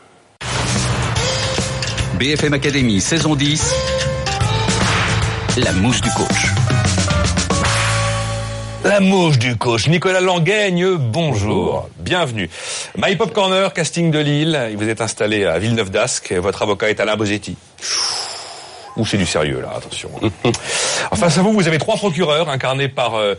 [2.17, 3.73] BFM Academy, saison 10.
[5.57, 6.66] La mouche du coach.
[8.83, 11.89] La mouche du coach, Nicolas Langaigne, bonjour.
[11.99, 12.49] Bienvenue.
[12.97, 14.73] My Pop Corner, casting de Lille.
[14.77, 16.33] Vous êtes installé à Villeneuve d'Ascq.
[16.33, 17.57] Votre avocat est Alain Bosetti.
[18.95, 20.09] Ou c'est du sérieux, là, attention.
[21.11, 23.35] enfin, à vous, vous avez trois procureurs incarnés par euh,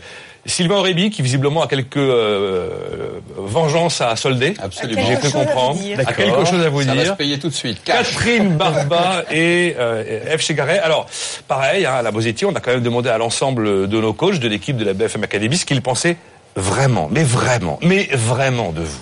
[0.49, 4.53] Sylvain Aurébi, qui visiblement a quelques euh, vengeances à solder.
[4.61, 5.01] Absolument.
[5.07, 5.79] J'ai cru comprendre.
[5.97, 7.15] A quelque chose à vous Ça va se dire.
[7.17, 7.83] payer tout de suite.
[7.83, 8.11] Cash.
[8.13, 10.41] Catherine Barba et euh, F.
[10.41, 10.79] Chegaray.
[10.79, 11.05] Alors,
[11.47, 14.39] pareil, hein, à la Bosetti, on a quand même demandé à l'ensemble de nos coachs,
[14.39, 16.17] de l'équipe de la BFM Academy, ce qu'ils pensaient
[16.55, 18.99] vraiment, mais vraiment, mais vraiment de vous.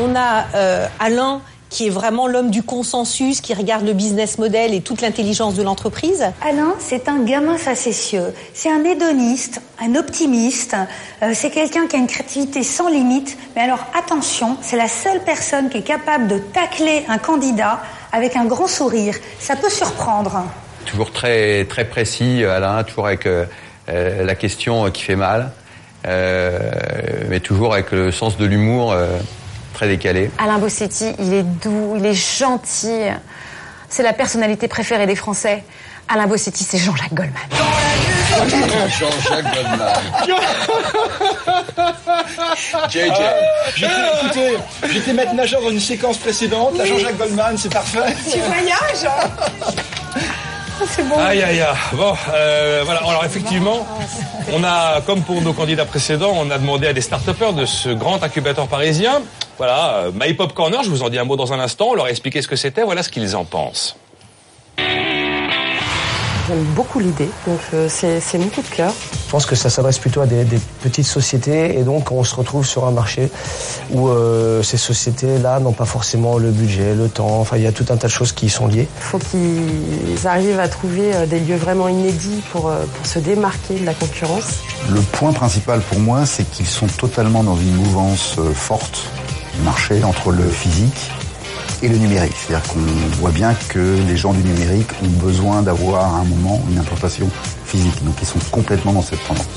[0.00, 1.40] On a euh, Alain
[1.74, 5.64] qui est vraiment l'homme du consensus, qui regarde le business model et toute l'intelligence de
[5.64, 6.24] l'entreprise.
[6.40, 8.32] Alain, c'est un gamin facétieux.
[8.52, 10.76] C'est un hédoniste, un optimiste.
[11.20, 13.36] Euh, c'est quelqu'un qui a une créativité sans limite.
[13.56, 17.80] Mais alors attention, c'est la seule personne qui est capable de tacler un candidat
[18.12, 19.16] avec un grand sourire.
[19.40, 20.44] Ça peut surprendre.
[20.86, 23.46] Toujours très, très précis, Alain, toujours avec euh,
[23.88, 25.50] euh, la question qui fait mal,
[26.06, 26.70] euh,
[27.28, 29.18] mais toujours avec le sens de l'humour euh,
[29.84, 30.30] très décalé.
[30.38, 33.00] Alain Bossetti, il est doux, il est gentil.
[33.88, 35.62] C'est la personnalité préférée des Français.
[36.08, 37.42] Alain Bossetti, c'est Jean-Jacques Goldman.
[38.98, 39.94] Jean-Jacques Goldman.
[42.90, 43.00] JJ.
[44.92, 46.76] J'étais, maître nageur dans une séquence précédente.
[46.76, 48.14] La Jean-Jacques Goldman, c'est parfait.
[48.30, 49.08] Tu voyages
[50.88, 51.16] C'est bon.
[51.18, 51.66] Aïe aïe aïe.
[51.92, 53.00] Bon, euh, voilà.
[53.00, 53.86] Alors effectivement,
[54.52, 57.90] on a, comme pour nos candidats précédents, on a demandé à des start de ce
[57.90, 59.22] grand incubateur parisien.
[59.58, 60.82] Voilà, euh, My Pop Corner.
[60.82, 61.88] Je vous en dis un mot dans un instant.
[61.90, 62.82] On leur a expliqué ce que c'était.
[62.82, 63.96] Voilà ce qu'ils en pensent.
[66.46, 68.92] J'aime beaucoup l'idée, donc euh, c'est c'est mon coup de cœur.
[69.24, 72.34] Je pense que ça s'adresse plutôt à des, des petites sociétés et donc on se
[72.34, 73.30] retrouve sur un marché
[73.90, 77.72] où euh, ces sociétés-là n'ont pas forcément le budget, le temps, enfin il y a
[77.72, 78.86] tout un tas de choses qui y sont liées.
[78.98, 83.86] Il faut qu'ils arrivent à trouver des lieux vraiment inédits pour, pour se démarquer de
[83.86, 84.58] la concurrence.
[84.90, 89.08] Le point principal pour moi, c'est qu'ils sont totalement dans une mouvance forte
[89.62, 91.10] marché entre le physique
[91.82, 92.34] et le numérique.
[92.36, 92.80] C'est-à-dire qu'on
[93.20, 97.28] voit bien que les gens du numérique ont besoin d'avoir à un moment une implantation
[97.66, 98.04] physique.
[98.04, 99.48] Donc ils sont complètement dans cette tendance.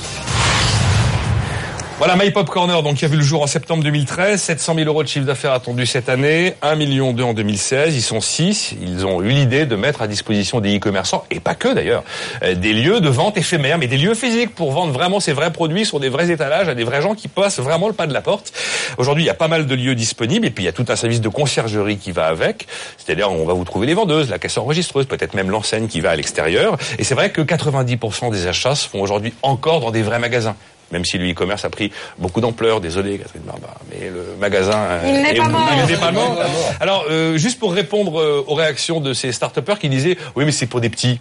[1.97, 4.87] Voilà, My Pop Corner, donc qui a vu le jour en septembre 2013, 700 000
[4.87, 7.95] euros de chiffre d'affaires attendu cette année, 1 million en 2016.
[7.95, 8.75] Ils sont 6.
[8.79, 12.03] Ils ont eu l'idée de mettre à disposition des e-commerçants et pas que d'ailleurs,
[12.43, 15.51] euh, des lieux de vente éphémères, mais des lieux physiques pour vendre vraiment ces vrais
[15.51, 18.13] produits sur des vrais étalages à des vrais gens qui passent vraiment le pas de
[18.13, 18.53] la porte.
[18.99, 20.85] Aujourd'hui, il y a pas mal de lieux disponibles et puis il y a tout
[20.89, 22.67] un service de conciergerie qui va avec.
[22.97, 26.11] C'est-à-dire, on va vous trouver les vendeuses, la caisse enregistreuse, peut-être même l'enseigne qui va
[26.11, 26.77] à l'extérieur.
[26.99, 30.55] Et c'est vrai que 90% des achats se font aujourd'hui encore dans des vrais magasins
[30.91, 32.81] même si le e-commerce a pris beaucoup d'ampleur.
[32.81, 35.69] Désolé, Catherine Barba, mais le magasin euh, Il n'est est- pas mort.
[35.85, 36.37] il n'est pas mort.
[36.79, 40.51] Alors, euh, juste pour répondre euh, aux réactions de ces start qui disaient, oui, mais
[40.51, 41.19] c'est pour des petits.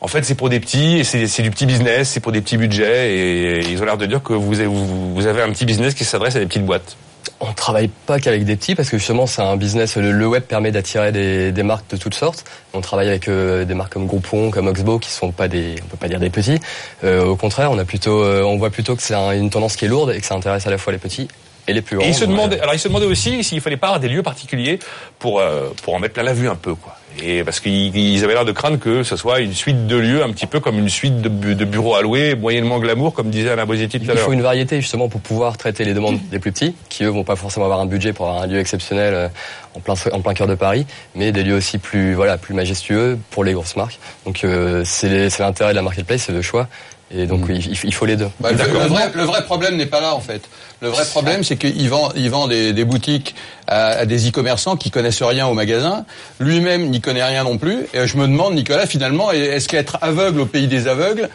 [0.00, 2.40] En fait, c'est pour des petits, et c'est c'est du petit business, c'est pour des
[2.40, 5.50] petits budgets, et ils ont l'air de dire que vous avez, vous, vous avez un
[5.50, 6.96] petit business qui s'adresse à des petites boîtes.
[7.40, 9.96] On travaille pas qu'avec des petits parce que justement c'est un business.
[9.96, 12.44] Le, le web permet d'attirer des, des marques de toutes sortes.
[12.74, 15.86] On travaille avec euh, des marques comme Groupon, comme Oxbow, qui sont pas des, on
[15.86, 16.58] peut pas dire des petits.
[17.04, 19.76] Euh, au contraire, on a plutôt, euh, on voit plutôt que c'est un- une tendance
[19.76, 21.28] qui est lourde et que ça intéresse à la fois les petits
[21.68, 22.06] et les plus grands.
[22.06, 24.24] Et se Donc, demandaient, alors ils se demandaient aussi s'il fallait pas avoir des lieux
[24.24, 24.80] particuliers
[25.20, 26.97] pour euh, pour en mettre plein la vue un peu quoi.
[27.22, 30.22] Et parce qu'ils ils avaient l'air de craindre que ce soit une suite de lieux
[30.22, 33.30] un petit peu comme une suite de, bu- de bureaux à louer moyennement glamour comme
[33.30, 34.24] disait Alain Bosetti tout à Il l'heure.
[34.26, 37.24] faut une variété justement pour pouvoir traiter les demandes des plus petits, qui eux vont
[37.24, 39.28] pas forcément avoir un budget pour avoir un lieu exceptionnel euh,
[39.74, 43.18] en plein en plein cœur de Paris, mais des lieux aussi plus voilà plus majestueux
[43.30, 43.98] pour les grosses marques.
[44.24, 46.68] Donc euh, c'est l'intérêt de la marketplace, c'est le choix,
[47.10, 48.28] et donc il, il- il faut les deux.
[48.38, 50.42] Bah, le, le vrai, le vrai problème n'est pas là en fait.
[50.80, 53.34] Le vrai problème, c'est qu'il vend, il vend des, boutiques
[53.66, 56.04] à, à des e-commerçants qui connaissent rien au magasin.
[56.38, 57.86] Lui-même n'y connaît rien non plus.
[57.94, 61.28] Et je me demande, Nicolas, finalement, est-ce qu'être aveugle au pays des aveugles,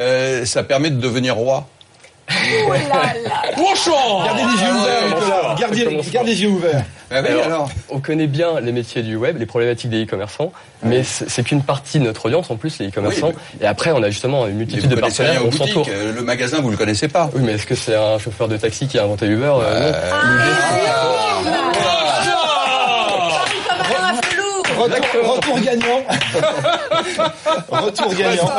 [0.00, 1.66] euh, ça permet de devenir roi?
[3.56, 5.56] Bonjour Gardez les yeux ouverts.
[5.58, 6.84] Gardez, gardez les yeux ouverts.
[7.10, 10.52] Alors, on connaît bien les métiers du web, les problématiques des e-commerçants,
[10.84, 13.32] mais c'est c'est qu'une partie de notre audience en plus, les e-commerçants.
[13.60, 15.42] Et après, on a justement une multitude de partenaires.
[15.44, 15.86] On s'entoure.
[15.90, 17.28] Euh, Le magasin, vous le connaissez pas.
[17.34, 19.92] Oui, mais est-ce que c'est un chauffeur de taxi qui a inventé Uber Euh,
[24.88, 25.32] gagnant.
[25.34, 25.58] retour
[28.18, 28.50] gagnant.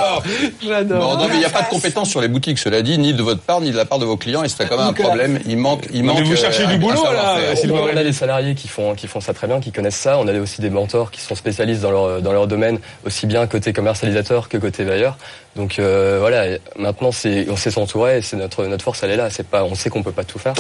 [1.00, 3.14] Bon, non, mais il n'y a pas de compétences sur les boutiques, cela dit, ni
[3.14, 4.94] de votre part, ni de la part de vos clients, et c'est quand même un
[4.94, 5.40] problème.
[5.46, 6.20] Il manque, il manque.
[6.20, 7.74] mais vous euh, cherchez du un- un boulot, savoir-faire.
[7.94, 10.18] On a des salariés qui font, qui font ça très bien, qui connaissent ça.
[10.18, 13.46] On a aussi des mentors qui sont spécialistes dans leur, dans leur domaine, aussi bien
[13.48, 15.18] côté commercialisateur que côté bailleur.
[15.58, 19.18] Donc euh, voilà, maintenant c'est, on sait s'entourer, et c'est notre, notre force, elle est
[19.18, 19.30] là.
[19.30, 20.54] C'est pas, on sait qu'on peut pas tout faire.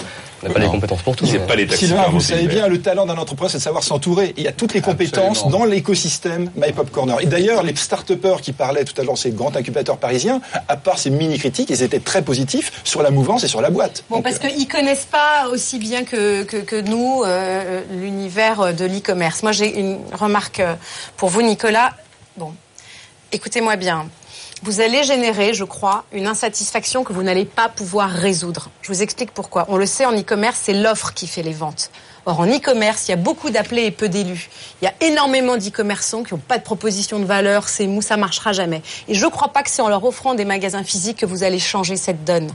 [0.43, 1.25] On n'a pas les compétences pour tout.
[1.39, 1.45] mais-
[1.77, 4.33] Sylvain, vous savez bien, le talent d'un entrepreneur, c'est de savoir s'entourer.
[4.35, 7.21] Il y a toutes les compétences dans l'écosystème My Pop Corner.
[7.21, 8.11] Et d'ailleurs, les start
[8.41, 11.99] qui parlaient tout à l'heure, ces grands incubateurs parisiens, à part ces mini-critiques, ils étaient
[11.99, 14.03] très positifs sur la mouvance et sur la boîte.
[14.09, 19.41] Bon, parce qu'ils connaissent pas aussi bien que, que, que nous euh, l'univers de l'e-commerce.
[19.43, 20.73] Moi, j'ai une remarque euh,
[21.15, 21.91] pour vous, Nicolas.
[22.35, 22.53] Bon,
[23.31, 24.07] écoutez-moi bien.
[24.63, 28.69] Vous allez générer, je crois, une insatisfaction que vous n'allez pas pouvoir résoudre.
[28.83, 29.65] Je vous explique pourquoi.
[29.69, 31.89] On le sait, en e-commerce, c'est l'offre qui fait les ventes.
[32.25, 34.49] Or, en e-commerce, il y a beaucoup d'appelés et peu d'élus.
[34.81, 38.15] Il y a énormément d'e-commerçants qui n'ont pas de proposition de valeur, c'est mou, ça
[38.15, 38.83] marchera jamais.
[39.07, 41.43] Et je ne crois pas que c'est en leur offrant des magasins physiques que vous
[41.43, 42.51] allez changer cette donne.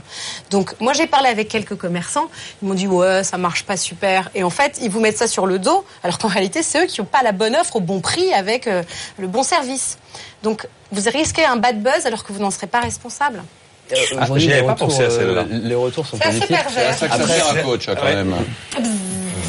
[0.51, 2.27] Donc, moi, j'ai parlé avec quelques commerçants,
[2.61, 4.29] ils m'ont dit, ouais, ça marche pas super.
[4.35, 6.87] Et en fait, ils vous mettent ça sur le dos, alors qu'en réalité, c'est eux
[6.87, 8.83] qui n'ont pas la bonne offre au bon prix avec euh,
[9.17, 9.97] le bon service.
[10.43, 13.43] Donc, vous risquez un bad buzz alors que vous n'en serez pas responsable.
[13.91, 15.45] Euh, Ah, les pas retours, pensé à euh, celle-là.
[15.49, 16.63] Les retours sont C'est assez positifs.
[16.63, 16.93] pervers.
[16.93, 18.35] C'est ça que ça sert un coach, hein, quand même.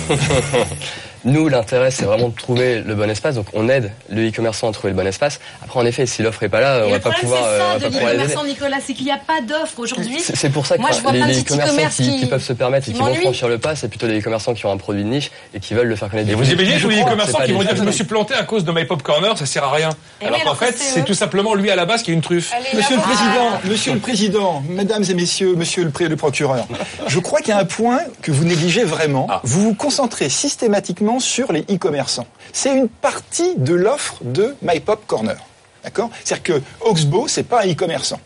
[0.09, 1.08] ハハハハ。
[1.25, 3.35] Nous, l'intérêt, c'est vraiment de trouver le bon espace.
[3.35, 5.41] Donc, on aide le e-commerçant à trouver le bon espace.
[5.63, 7.49] Après, en effet, si l'offre est pas là, on Et va le pas pouvoir, c'est
[7.49, 10.19] euh, on ça va de l'e-commerçant, Nicolas, c'est qu'il n'y a pas d'offre aujourd'hui.
[10.21, 12.27] C'est pour ça que Moi, je vois les, les petits commerçants commerces qui, qui- qui
[12.27, 14.73] peuvent se permettre et qui vont franchir le pas, c'est plutôt les commerçants qui ont
[14.73, 16.31] un produit de niche et qui veulent le faire connaître.
[16.31, 17.93] Et vous imaginez tous les Je crois, commerçants c'est pas qui vont dire je me
[17.93, 19.91] suis planté à cause de My Pop Corner, ça sert à rien.
[20.21, 22.53] Eh Alors qu'en fait, c'est tout simplement lui à la base qui a une truffe.
[22.75, 26.67] Monsieur le Président, Monsieur le Président, Mesdames et Messieurs, Monsieur le, pré- le procureur,
[27.07, 29.27] je crois qu'il y a un point que vous négligez vraiment.
[29.45, 32.27] Vous vous concentrez systématiquement sur les e-commerçants.
[32.53, 35.37] C'est une partie de l'offre de My Pop Corner.
[35.83, 38.21] C'est-à-dire que Oxbow, c'est pas un e-commerçant.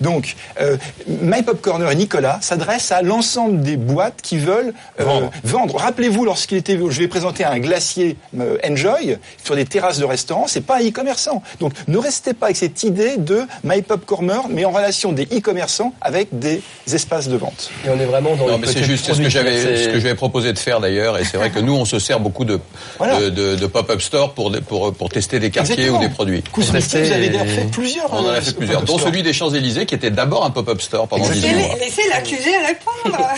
[0.00, 0.76] Donc, euh,
[1.08, 5.04] My Pop Corner et Nicolas s'adressent à l'ensemble des boîtes qui veulent euh,
[5.44, 5.76] vendre.
[5.76, 10.46] Rappelez-vous, lorsqu'il était, je vais présenter un glacier euh, Enjoy sur des terrasses de restaurants,
[10.46, 11.42] c'est pas un e-commerçant.
[11.60, 15.24] Donc, ne restez pas avec cette idée de My Pop Corner, mais en relation des
[15.24, 16.62] e-commerçants avec des
[16.92, 17.70] espaces de vente.
[17.84, 20.14] Et on est vraiment dans Non, mais c'est juste ce que j'avais ce que j'avais
[20.14, 22.58] proposé de faire d'ailleurs, et c'est vrai que nous on se sert beaucoup de
[23.00, 25.98] de, de- de pop-up store pour pour pour tester des quartiers Exactement.
[25.98, 26.42] ou des produits.
[26.52, 29.32] Cosmétiques, vous avez d'ailleurs fait plusieurs, On en euh, a fait plusieurs, dont celui des
[29.32, 29.75] Champs Élysées.
[29.84, 31.74] Qui était d'abord un pop-up store pendant 18 mois.
[31.78, 33.28] Laissez l'accusé répondre.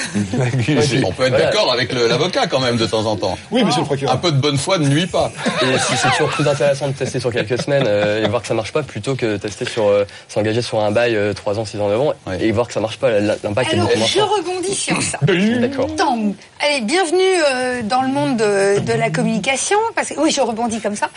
[1.07, 3.37] On peut être d'accord avec l'avocat quand même de temps en temps.
[3.51, 4.15] Oui, monsieur le procureur.
[4.15, 5.33] Un peu de bonne foi ne nuit pas.
[5.63, 8.49] Et c'est c'est toujours plus intéressant de tester sur quelques semaines euh, et voir que
[8.49, 11.65] ça marche pas plutôt que tester sur euh, s'engager sur un bail euh, 3 ans,
[11.65, 13.11] 6 ans, 9 ans et voir que ça marche pas.
[13.11, 15.19] L'impact est Alors, beaucoup moins je rebondis sur ça.
[15.23, 15.89] D'accord.
[15.97, 16.19] Tant-
[16.61, 17.19] Allez, bienvenue
[17.51, 19.79] euh, dans le monde de, de la communication.
[19.95, 21.09] Parce que, oui, je rebondis comme ça.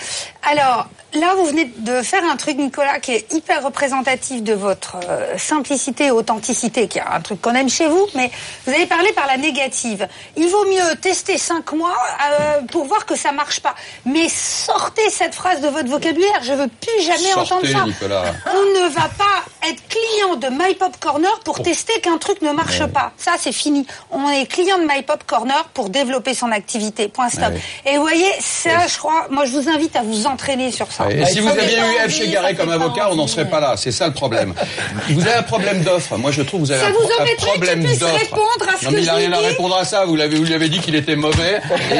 [0.49, 4.97] Alors, là, vous venez de faire un truc, Nicolas, qui est hyper représentatif de votre
[5.11, 8.31] euh, simplicité et authenticité, qui est un truc qu'on aime chez vous, mais
[8.65, 10.07] vous avez parlé par la négative.
[10.37, 11.97] Il vaut mieux tester cinq mois
[12.31, 13.75] euh, pour voir que ça marche pas.
[14.05, 16.41] Mais sortez cette phrase de votre vocabulaire.
[16.43, 17.85] Je veux plus jamais entendre ça.
[17.85, 18.23] Nicolas.
[18.47, 22.51] On ne va pas être client de My Pop Corner pour tester qu'un truc ne
[22.51, 23.11] marche pas.
[23.17, 23.85] Ça, c'est fini.
[24.11, 27.07] On est client de My Pop Corner pour développer son activité.
[27.07, 27.53] Point stop.
[27.85, 31.09] Et vous voyez, ça, je crois, moi, je vous invite à vous entraîner sur ça.
[31.09, 32.11] Et si vous aviez eu F.
[32.11, 33.75] Chegaré comme avocat, on n'en serait pas là.
[33.77, 34.53] C'est ça le problème.
[35.09, 36.17] Vous avez un problème d'offre.
[36.17, 38.15] Moi, je trouve que vous avez Ça un, vous pro- un problème qu'il puisse d'offre.
[38.17, 40.05] répondre à ce Non, que mais il n'a je rien à répondre à ça.
[40.05, 41.59] Vous l'avez, vous lui avez dit qu'il était mauvais.
[41.91, 41.95] Et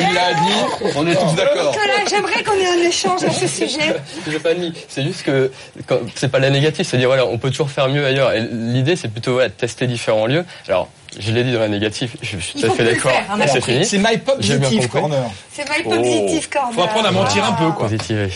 [0.00, 0.90] il l'a dit.
[0.96, 1.72] On est tous d'accord.
[1.72, 3.96] Nicolas, j'aimerais qu'on ait un échange à ce sujet.
[4.30, 4.72] J'ai pas admis.
[4.88, 5.50] C'est juste que
[6.14, 8.32] c'est pas la négative, c'est dire voilà, on peut toujours faire mieux ailleurs.
[8.32, 10.44] Et l'idée, c'est plutôt voilà, de tester différents lieux.
[10.68, 13.12] Alors, je l'ai dit dans la négative, je suis Il tout à faut fait d'accord.
[13.12, 13.72] a C'est compris.
[13.72, 13.86] fini.
[13.86, 14.88] C'est My Pop Positive.
[14.88, 15.18] Corner.
[15.52, 16.74] C'est My Positive Corner.
[16.74, 17.86] Faut apprendre à mentir un peu, quoi.
[17.88, 18.28] Positiver.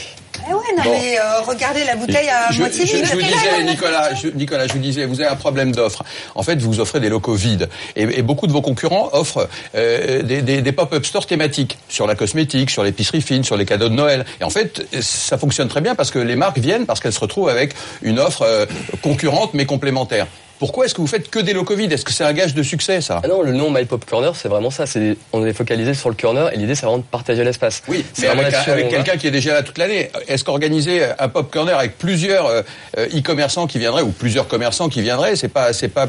[0.48, 0.90] Eh ouais, non, Bon.
[0.98, 3.06] mais euh, regardez la bouteille à Je, moitié je- vide.
[3.06, 6.02] je vous disais, Nicolas, je, Nicolas, je vous disais, vous avez un problème d'offre.
[6.34, 7.68] En fait, vous offrez des locaux vides.
[7.96, 12.06] Et, et beaucoup de vos concurrents offrent euh, des, des- des pop-up stores thématiques sur
[12.06, 14.24] la cosmétique, sur l'épicerie fine, sur les cadeaux de Noël.
[14.40, 17.20] Et en fait, ça fonctionne très bien parce que les marques viennent parce qu'elles se
[17.20, 18.66] retrouvent avec une offre euh,
[19.02, 20.26] concurrente mais complémentaire.
[20.60, 22.62] Pourquoi est-ce que vous faites que des locaux vides Est-ce que c'est un gage de
[22.62, 23.22] succès, ça?
[23.24, 24.84] Ah non, le nom My Pop Corner, c'est vraiment ça.
[24.84, 27.82] C'est, on est focalisé sur le corner et l'idée, c'est vraiment de partager l'espace.
[27.88, 30.10] Oui, c'est avec, avec quelqu'un qui est déjà là toute l'année.
[30.28, 32.60] Est-ce qu'organiser un pop corner avec plusieurs euh,
[32.98, 36.08] euh, e-commerçants qui viendraient ou plusieurs commerçants qui viendraient, c'est pas c'est pas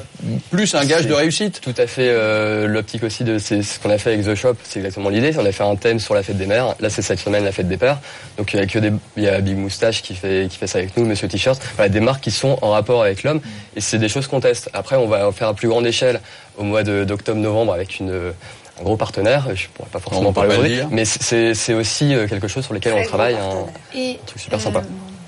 [0.50, 1.62] plus un gage de réussite?
[1.62, 4.56] Tout à fait euh, l'optique aussi de c'est ce qu'on a fait avec The Shop,
[4.66, 5.32] c'est exactement l'idée.
[5.40, 6.76] On a fait un thème sur la fête des mères.
[6.82, 8.00] Là, c'est cette semaine la fête des pères.
[8.38, 10.68] Donc il y a que des il y a Big Moustache qui fait qui fait
[10.68, 11.62] ça avec nous, Monsieur T-shirt.
[11.78, 13.40] Voilà, des marques qui sont en rapport avec l'homme
[13.78, 14.70] et c'est des choses qu'on teste.
[14.74, 16.20] Après, on va en faire à plus grande échelle
[16.58, 18.34] au mois de- d'octobre-novembre avec une
[18.80, 22.48] un gros partenaire, je pourrais pas forcément parler aujourd'hui, mais c'est c'est aussi euh, quelque
[22.48, 23.66] chose sur lequel on travaille, un
[23.96, 24.82] Et truc super sympa.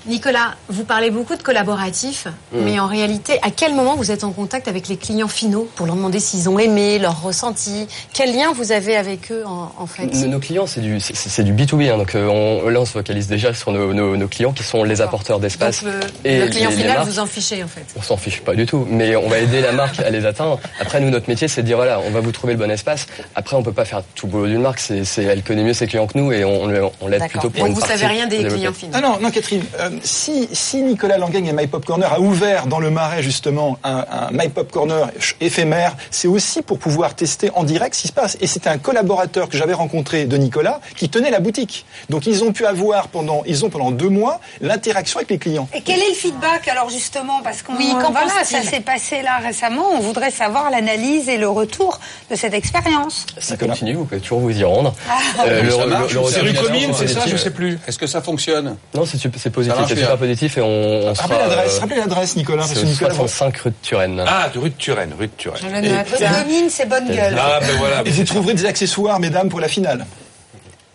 [0.06, 2.58] Nicolas, vous parlez beaucoup de collaboratifs, Mm.
[2.64, 5.86] mais en réalité, à quel moment vous êtes en contact avec les clients finaux pour
[5.86, 9.86] leur demander s'ils ont aimé, leur ressenti Quel lien vous avez avec eux en, en
[9.86, 10.06] fait?
[10.14, 11.90] Nos, nos clients, c'est du, c'est, c'est du B2B.
[11.90, 14.62] hein, donc euh, on, là, on se focalise déjà sur nos, nos, nos clients qui
[14.62, 15.82] sont les apporteurs d'espace.
[15.82, 15.92] Donc
[16.24, 17.08] le, et le client les- les final, marques.
[17.08, 17.84] vous en fichez en fait.
[17.96, 20.60] On s'en fiche pas du tout, mais on va aider la marque à les atteindre.
[20.80, 23.06] Après, nous, notre métier, c'est de dire voilà, on va vous trouver le bon espace.
[23.34, 24.80] Après, on peut pas faire tout le boulot d'une marque.
[24.80, 27.26] C'est, c'est, elle connaît mieux ses clients que nous et on, on, le- on l'aide
[27.28, 28.56] plutôt pour Donc une vous partie savez rien des développer.
[28.56, 28.92] clients finaux.
[28.94, 32.66] Ah non, non, Catherine, euh, si, si Nicolas Langagne et My Pop Corner a ouvert
[32.66, 35.08] dans le Marais justement un, un My Pop Corner
[35.40, 38.36] éphémère, c'est aussi pour pouvoir tester en direct ce qui se passe.
[38.40, 41.84] Et c'était un collaborateur que j'avais rencontré de Nicolas qui tenait la boutique.
[42.10, 45.68] Donc ils ont pu avoir pendant, ils ont pendant deux mois l'interaction avec les clients.
[45.74, 47.42] Et quel est le feedback alors justement?
[47.42, 49.84] Parce qu'on Oui, qu'en voilà, ça s'est passé là récemment.
[49.92, 51.98] On voudrait savoir l'analyse et le retour
[52.30, 53.26] de cette expérience.
[53.38, 54.94] Ça continue, vous pouvez toujours vous y rendre.
[55.08, 55.18] Ah.
[55.46, 57.78] Euh, le- ça le- marche, le c'est est c'est ça, je sais plus.
[57.86, 58.76] Est-ce que ça fonctionne?
[58.94, 59.96] Non, c'est positif, bien.
[60.04, 60.66] super positif et on,
[61.08, 61.12] on.
[61.12, 63.14] Rappelez l'adresse, euh, rappelez l'adresse, Nicolas, c'est que au Nicolas.
[63.14, 64.24] 65 rue de Turenne.
[64.26, 65.60] Ah, de rue de Turenne, rue de Turenne.
[65.62, 66.06] Je le note.
[66.44, 67.36] Domine, c'est bonne gueule.
[67.38, 68.02] Ah, ben voilà.
[68.04, 70.06] Et vous trouverez des accessoires, mesdames, pour la finale.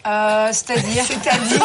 [0.07, 1.59] Euh, C'est-à-dire C'est-à-dire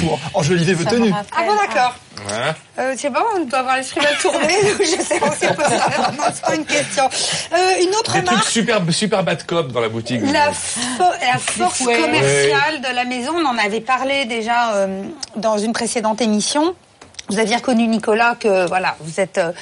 [0.00, 1.12] Pour enjoliver vos tenues.
[1.14, 1.94] Ah bon, d'accord.
[2.30, 4.38] Hein Euh, je sais pas, on doit avoir l'esprit mal tourné.
[4.62, 6.12] donc je sais pas si on peut se faire.
[6.16, 7.04] Non, c'est pas une question.
[7.52, 8.48] Euh, une autre Des trucs marque.
[8.48, 10.20] super, super bad cop dans la boutique.
[10.32, 15.02] La, fo- la force commerciale de la maison, on en avait parlé déjà euh,
[15.36, 16.74] dans une précédente émission.
[17.30, 19.52] Vous aviez reconnu, Nicolas, que voilà, vous êtes euh,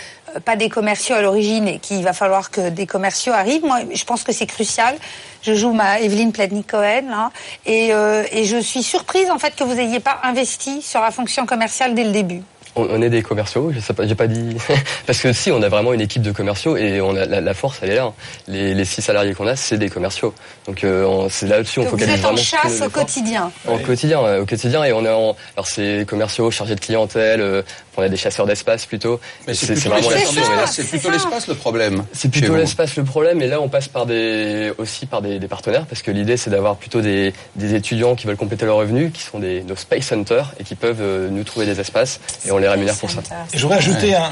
[0.40, 3.64] pas des commerciaux à l'origine et qu'il va falloir que des commerciaux arrivent.
[3.64, 4.96] Moi, je pense que c'est crucial.
[5.42, 7.30] Je joue ma Evelyne Plednik-Cohen, là,
[7.66, 11.12] et, euh, et je suis surprise en fait que vous n'ayez pas investi sur la
[11.12, 12.42] fonction commerciale dès le début.
[12.76, 14.56] On, on est des commerciaux, je sais pas, j'ai pas dit
[15.06, 17.54] parce que si on a vraiment une équipe de commerciaux et on a la, la
[17.54, 18.12] force elle est là.
[18.48, 20.34] Les, les six salariés qu'on a, c'est des commerciaux.
[20.66, 22.42] Donc euh, c'est là-dessus on vous focalise êtes en vraiment.
[22.42, 23.50] chasse au quotidien.
[23.66, 27.40] En quotidien, euh, au quotidien et on est en alors c'est commerciaux chargés de clientèle,
[27.40, 27.62] euh,
[27.96, 29.20] on a des chasseurs d'espace plutôt.
[29.46, 32.04] Mais c'est plutôt vraiment la l'espace, c'est plutôt le problème.
[32.12, 32.58] C'est plutôt vous.
[32.58, 36.02] l'espace le problème, et là on passe par des aussi par des, des partenaires parce
[36.02, 39.38] que l'idée c'est d'avoir plutôt des, des étudiants qui veulent compléter leurs revenus, qui sont
[39.38, 42.65] des nos space hunters et qui peuvent euh, nous trouver des espaces et on les
[42.68, 43.20] rémunère pour ça.
[43.54, 44.22] J'aurais ajouté un,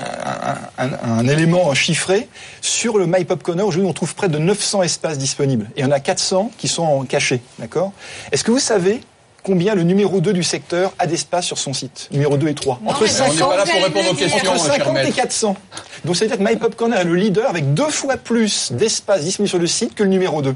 [0.78, 2.28] un- un- un élément chiffré.
[2.60, 5.70] Sur le My Pop Corner, aujourd'hui, on trouve près de 900 espaces disponibles.
[5.76, 7.40] Et il y en a 400 qui sont en cachés.
[7.58, 7.92] D'accord?
[8.32, 9.00] Est-ce que vous savez
[9.42, 12.08] combien le numéro 2 du secteur a d'espace sur son site?
[12.10, 12.80] Numéro 2 et 3.
[12.82, 15.16] Non, mais on n'est pas là pour répondre aux questions, Entre cher 50 et maître.
[15.16, 15.56] 400.
[16.04, 18.72] Donc ça veut dire que My Pop Corner est le leader avec deux fois plus
[18.72, 20.54] d'espace disponible sur le site que le numéro 2.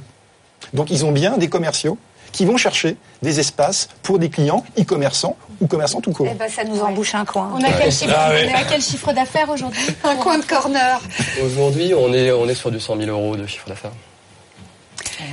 [0.75, 1.99] Donc ils ont bien des commerciaux
[2.33, 6.27] qui vont chercher des espaces pour des clients e-commerçants ou commerçants tout court.
[6.31, 7.51] Eh ben, ça nous embouche un coin.
[7.55, 8.47] On a quel chiffre, Ah ouais.
[8.47, 11.01] on est à quel chiffre d'affaires aujourd'hui Un coin de corner.
[11.45, 13.93] Aujourd'hui, on est, on est sur du 100 000 euros de chiffre d'affaires.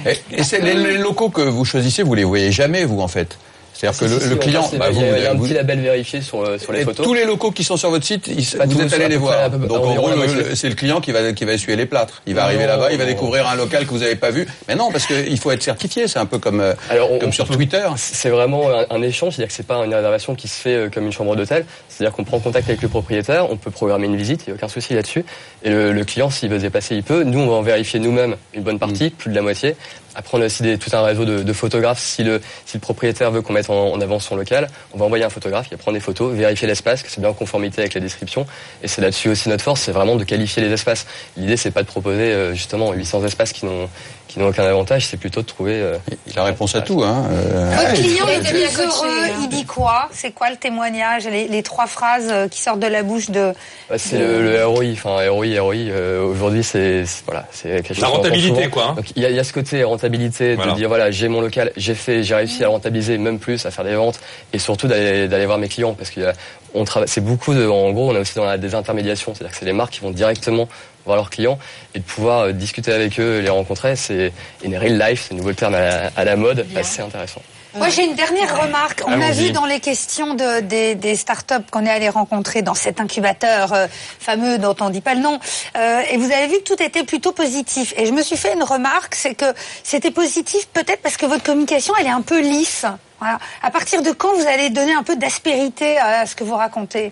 [0.05, 3.07] Et, et c'est les, les locaux que vous choisissez, vous les voyez jamais, vous, en
[3.07, 3.37] fait?
[3.77, 5.81] C'est-à-dire que Si, le, si, client, bah, vous, il y a un vous- petit label
[5.81, 7.05] vérifié sur, euh, sur les et photos.
[7.05, 8.35] tous les locaux qui sont sur votre site, ils-
[8.67, 9.51] vous êtes allé à les voir.
[9.51, 10.09] peu Donc en gros,
[10.53, 12.21] c'est le client qui va qui va essuyer les plâtres.
[12.25, 14.47] Il va Non, arriver là-bas, il va découvrir un local que vous n'avez pas vu.
[14.67, 16.07] Mais non, parce qu'il faut être certifié.
[16.07, 16.73] C'est un peu comme euh,
[17.19, 17.83] comme sur Twitter.
[17.97, 20.89] C'est vraiment un, un échange, c'est-à-dire que c'est pas une réservation qui se fait euh,
[20.89, 21.65] comme une chambre d'hôtel.
[21.89, 24.55] C'est-à-dire qu'on prend contact avec le propriétaire, on peut programmer une visite, il n'y a
[24.55, 25.25] aucun souci là-dessus.
[25.63, 27.23] Et le, le client, s'il veut se dépasser, il peut.
[27.23, 29.75] Nous, on va en vérifier nous-mêmes une bonne partie, plus de la moitié.
[30.15, 31.99] Après, on a aussi des- tout un réseau de, photographes.
[31.99, 35.05] Si le, si le propriétaire veut qu'on mette en, en avant son local, on va
[35.05, 37.81] envoyer un photographe, il va prendre des photos, vérifier l'espace, que c'est bien en conformité
[37.81, 38.45] avec la description.
[38.83, 41.05] Et c'est là-dessus aussi notre force, c'est vraiment de qualifier les espaces.
[41.37, 43.89] L'idée, c'est pas de proposer euh, justement 800 espaces qui n'ont
[44.35, 45.97] qui n'ont aucun avantage, c'est plutôt de trouver euh,
[46.35, 47.01] la réponse à tout.
[47.03, 47.23] Hein.
[47.29, 49.29] Votre client il est bien coaché, heureux, hein.
[49.43, 50.09] il dit quoi?
[50.11, 53.53] C'est quoi le témoignage les, les trois phrases euh, qui sortent de la bouche de...
[53.89, 55.75] Bah, c'est le, le ROI, enfin ROI, ROI.
[55.75, 58.93] euh, Aujourd'hui, c'est voilà, c'est quelque chose La rentabilité, quoi, hein.
[58.95, 60.73] Donc il y a, il y a ce côté rentabilité Voilà.
[60.73, 63.65] de dire voilà, j'ai mon local, j'ai fait, j'ai réussi à le rentabiliser, même plus,
[63.65, 64.19] à faire des ventes,
[64.51, 66.33] et surtout d'aller d'aller voir mes clients parce qu'il y a-
[66.73, 69.57] on travaille, c'est beaucoup de, en gros, on est aussi dans la désintermédiation, c'est-à-dire que
[69.57, 70.67] c'est les marques qui vont directement
[71.05, 71.57] voir leurs clients
[71.93, 74.33] et de pouvoir euh, discuter avec eux, les rencontrer, c'est
[74.63, 77.41] une real life, c'est un nouveau terme à la, à la mode, assez intéressant.
[77.75, 79.03] Moi, j'ai une dernière remarque.
[79.05, 82.73] On a vu dans les questions de- des, des startups qu'on est allé rencontrer dans
[82.73, 83.87] cet incubateur euh,
[84.17, 85.37] fameux dont on dit pas le nom,
[85.75, 87.93] euh, et vous avez vu que tout était plutôt positif.
[87.97, 89.53] Et je me suis fait une remarque, c'est que
[89.83, 92.85] c'était positif peut-être parce que votre communication, elle est un peu lisse.
[93.19, 93.39] Voilà.
[93.61, 97.11] À partir de quand vous allez donner un peu d'aspérité à ce que vous racontez?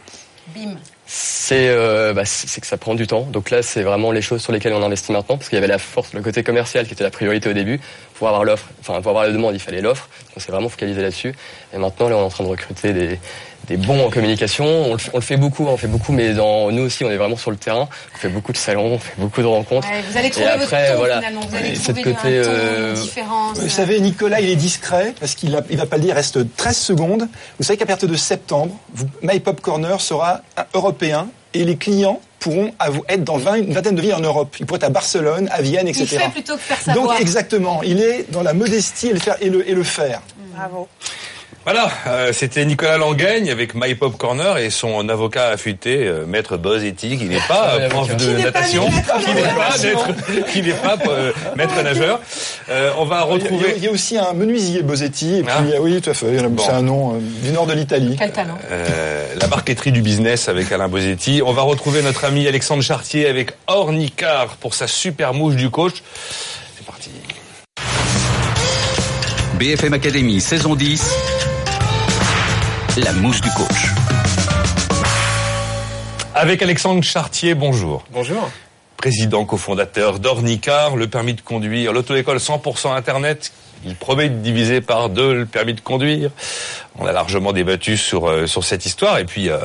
[0.55, 0.77] Bim.
[1.05, 3.23] C'est euh, bah, que ça prend du temps.
[3.23, 5.67] Donc là, c'est vraiment les choses sur lesquelles on investit maintenant, parce qu'il y avait
[5.67, 7.79] la force, le côté commercial qui était la priorité au début.
[8.15, 10.07] Pour avoir l'offre, enfin pour avoir la demande, il fallait l'offre.
[10.29, 11.33] Donc c'est vraiment focalisé là-dessus.
[11.73, 13.19] Et maintenant, là, on est en train de recruter des,
[13.67, 14.65] des bons en communication.
[14.65, 17.09] On le, fait- on le fait beaucoup, on fait beaucoup, mais dans nous aussi, on
[17.11, 17.87] est vraiment sur le terrain.
[18.13, 19.87] On fait beaucoup de salons, on fait beaucoup de rencontres.
[19.89, 21.41] Ouais, vous allez trouver Et après, votre ton voilà, finalement.
[21.49, 23.53] Vous allez Et trouver cette côté, un ton euh, différent.
[23.53, 26.17] Vous savez, Nicolas, il est discret parce qu'il a- il va pas le dire, il
[26.17, 27.27] reste 13 secondes.
[27.57, 31.77] Vous savez qu'à partir de septembre, vous- My Pop Corner sera un européen et les
[31.77, 32.73] clients pourront
[33.07, 34.53] être dans 20 une vingtaine de villes en Europe.
[34.59, 36.17] Ils pourraient être à Barcelone, à Vienne, Il etc.
[36.25, 37.07] fait plutôt que faire savoir.
[37.11, 39.37] Donc exactement, il est dans la modestie et le faire.
[39.39, 40.21] Et le, et le faire.
[40.53, 40.89] Bravo.
[41.65, 46.57] Voilà, euh, c'était Nicolas Langaigne avec My Pop Corner et son avocat affûté, euh, maître
[46.57, 50.97] Bozetti, qui n'est pas euh, prof de natation, qui n'est pas, d'être- qui n'est pas
[51.07, 52.19] euh, maître nageur.
[52.69, 55.49] Euh, on va Il y, a, retrouver il y a aussi un menuisier et puis
[55.49, 55.61] Ah.
[55.79, 56.61] oui, tout à fait, il Bon.
[56.65, 58.17] c'est un nom euh, du nord de l'Italie.
[58.19, 58.57] Quel talent.
[58.69, 61.41] euh, la marqueterie du business avec Alain Bosetti.
[61.45, 66.03] On va retrouver notre ami Alexandre Chartier avec Ornicar pour sa super mouche du coach.
[66.77, 67.09] C'est parti.
[69.57, 71.01] BFM Academy, saison 10.
[72.97, 73.91] La mouche du coach.
[76.35, 78.03] Avec Alexandre Chartier, bonjour.
[78.11, 78.51] Bonjour.
[78.97, 83.51] Président cofondateur d'Ornicar, le permis de conduire, l'auto-école 100% Internet.
[83.85, 86.29] Il promet de diviser par deux le permis de conduire.
[86.99, 89.17] On a largement débattu sur euh, sur cette histoire.
[89.17, 89.57] Et puis, euh,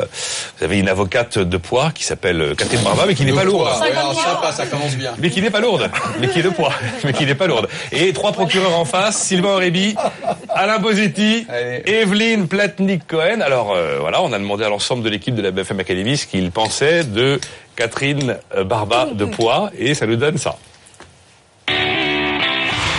[0.59, 3.45] vous avez une avocate de poids qui s'appelle euh, Catherine Barba, mais qui n'est pas
[3.45, 3.69] lourde.
[3.81, 5.13] ouais, ça commence bien.
[5.19, 5.91] Mais qui n'est pas lourde,
[6.21, 6.73] mais qui est de poids,
[7.05, 7.69] mais qui n'est pas lourde.
[7.93, 9.95] Et trois procureurs en face, Sylvain Aurébi,
[10.49, 11.47] Alain Bosetti,
[11.85, 13.41] Evelyne Platnik-Cohen.
[13.43, 16.27] Alors euh, voilà, on a demandé à l'ensemble de l'équipe de la BFM Academy ce
[16.27, 17.39] qu'ils pensaient de
[17.77, 20.57] Catherine Barba de poids, et ça nous donne ça.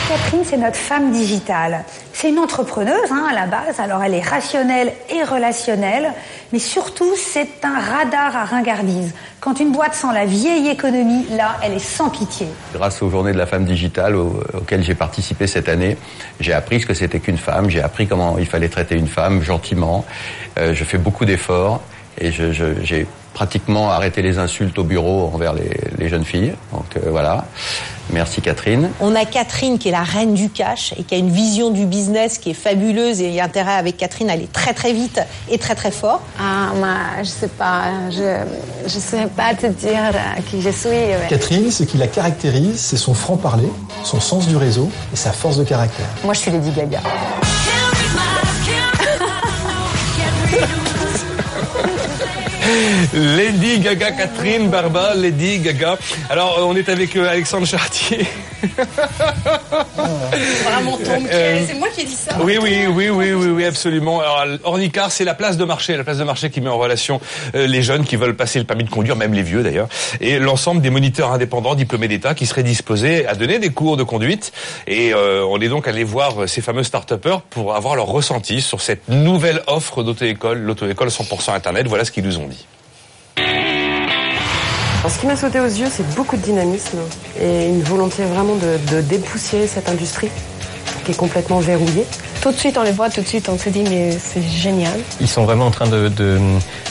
[0.09, 1.83] Catherine, c'est notre femme digitale.
[2.13, 6.11] C'est une entrepreneuse hein, à la base, alors elle est rationnelle et relationnelle,
[6.51, 9.13] mais surtout c'est un radar à ringardise.
[9.39, 12.47] Quand une boîte sent la vieille économie, là, elle est sans pitié.
[12.73, 15.95] Grâce aux journées de la femme digitale au- auxquelles j'ai participé cette année,
[16.39, 19.43] j'ai appris ce que c'était qu'une femme, j'ai appris comment il fallait traiter une femme
[19.43, 20.05] gentiment.
[20.57, 21.81] Euh, je fais beaucoup d'efforts
[22.19, 23.05] et j'ai
[23.35, 26.53] pratiquement arrêté les insultes au bureau envers les, les jeunes filles.
[26.73, 27.45] Donc euh, voilà.
[28.11, 28.89] Merci Catherine.
[28.99, 31.85] On a Catherine qui est la reine du cash et qui a une vision du
[31.85, 34.93] business qui est fabuleuse et il y a intérêt avec Catherine à aller très très
[34.93, 36.21] vite et très très fort.
[36.39, 36.89] Ah, moi,
[37.19, 38.43] je sais pas, je
[38.85, 40.89] je sais pas te dire euh, qui je suis.
[40.89, 43.69] mais- Catherine, ce qui la caractérise, c'est son franc-parler,
[44.03, 46.07] son sens du réseau et sa force de caractère.
[46.23, 46.99] Moi, je suis Lady Gaga.
[53.13, 55.97] Lady Gaga, Catherine Barba, Lady Gaga.
[56.29, 58.27] Alors, on est avec euh, Alexandre Chartier.
[60.63, 62.37] Vraiment tombe, Euh, c'est moi qui ai dit ça.
[62.41, 64.19] Oui, oui, oui, oui, oui, absolument.
[64.21, 67.19] Alors, Ornicar, c'est la place de marché, la place de marché qui met en relation
[67.55, 69.87] euh, les jeunes qui veulent passer le permis de conduire, même les vieux d'ailleurs,
[70.21, 74.03] et l'ensemble des moniteurs indépendants diplômés d'État qui seraient disposés à donner des cours de
[74.03, 74.51] conduite.
[74.87, 79.07] Et on est donc allé voir ces fameux start-upers pour avoir leur ressenti sur cette
[79.09, 81.87] nouvelle offre d'auto-école, l'auto-école 100% Internet.
[81.87, 82.58] Voilà ce qu'ils nous ont dit.
[84.99, 86.97] Alors, ce qui m'a sauté aux yeux, c'est beaucoup de dynamisme
[87.39, 90.29] et une volonté vraiment de, de dépoussiérer cette industrie
[91.05, 92.05] qui est complètement verrouillée.
[92.41, 94.97] Tout de suite, on les voit, tout de suite, on se dit, mais c'est génial.
[95.21, 96.37] Ils sont vraiment en train de, de,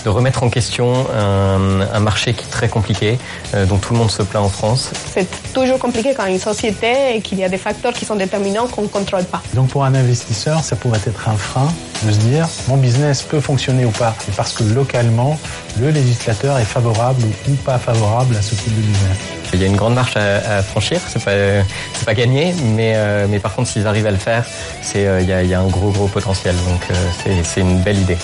[0.05, 3.19] de remettre en question un, un, marché qui est très compliqué,
[3.55, 4.91] euh, dont tout le monde se plaint en France.
[5.13, 8.69] C'est toujours compliqué quand une société et qu'il y a des facteurs qui sont déterminants
[8.69, 9.43] qu'on ne contrôle pas.
[9.55, 11.73] Donc pour un investisseur, ça pourrait être un frein
[12.05, 14.15] de se dire mon business peut fonctionner ou pas.
[14.29, 15.39] Et parce que localement,
[15.81, 19.17] le législateur est favorable ou pas favorable à ce type de business.
[19.53, 21.65] Il y a une grande marche à, à franchir, c'est pas
[21.95, 24.45] c'est pas gagné, mais euh, mais par contre s'ils arrivent à le faire,
[24.83, 27.45] c'est euh, il y, a, il y a un gros gros potentiel, donc euh, c'est
[27.45, 28.19] c'est une belle idée.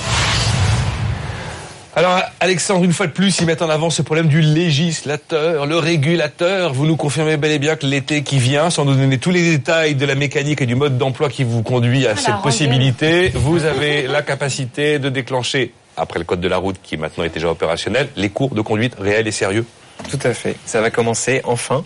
[1.97, 5.79] Alors, Alexandre, une fois de plus, ils mettent en avant ce problème du législateur, le
[5.79, 6.75] régulateur.
[6.75, 9.49] Vous nous confirmez bel et bien que l'été qui vient, sans nous donner tous les
[9.49, 13.65] détails de la mécanique et du mode d'emploi qui vous conduit à cette possibilité, vous
[13.65, 17.51] avez la capacité de déclencher, après le code de la route qui maintenant est déjà
[17.51, 19.64] opérationnel, les cours de conduite réels et sérieux.
[20.11, 20.57] Tout à fait.
[20.64, 21.84] Ça va commencer enfin.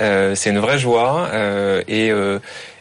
[0.00, 2.38] Euh, c'est une vraie joie euh, et euh,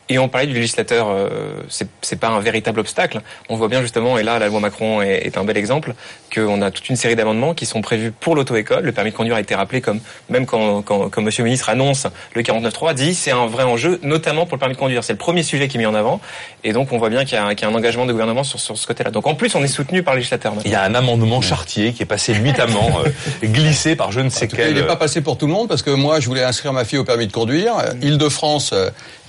[0.10, 1.64] et on parlait du législateur, euh,
[2.01, 3.22] c'est pas un véritable obstacle.
[3.49, 5.93] On voit bien justement, et là la loi Macron est, est un bel exemple,
[6.34, 8.84] qu'on a toute une série d'amendements qui sont prévus pour l'auto-école.
[8.84, 9.99] Le permis de conduire a été rappelé comme,
[10.30, 13.99] même quand, quand, quand Monsieur le ministre annonce le 49.3, dit c'est un vrai enjeu,
[14.03, 15.03] notamment pour le permis de conduire.
[15.03, 16.22] C'est le premier sujet qui est mis en avant,
[16.64, 18.60] et donc on voit bien qu'il y, qu y, a un engagement du gouvernement sur,
[18.60, 19.12] sur ce côté-là.
[19.12, 20.53] Donc en plus, on est soutenu par le législateur.
[20.53, 20.70] Maintenant.
[20.70, 23.10] Il y a un amendement chartier qui est passé nuitamment, euh,
[23.47, 24.66] glissé par je ne sais en tout quel.
[24.66, 26.72] Cas, il n'est pas passé pour tout le monde parce que moi, je voulais inscrire
[26.72, 27.74] ma fille au permis de conduire.
[28.01, 28.74] Île-de-France,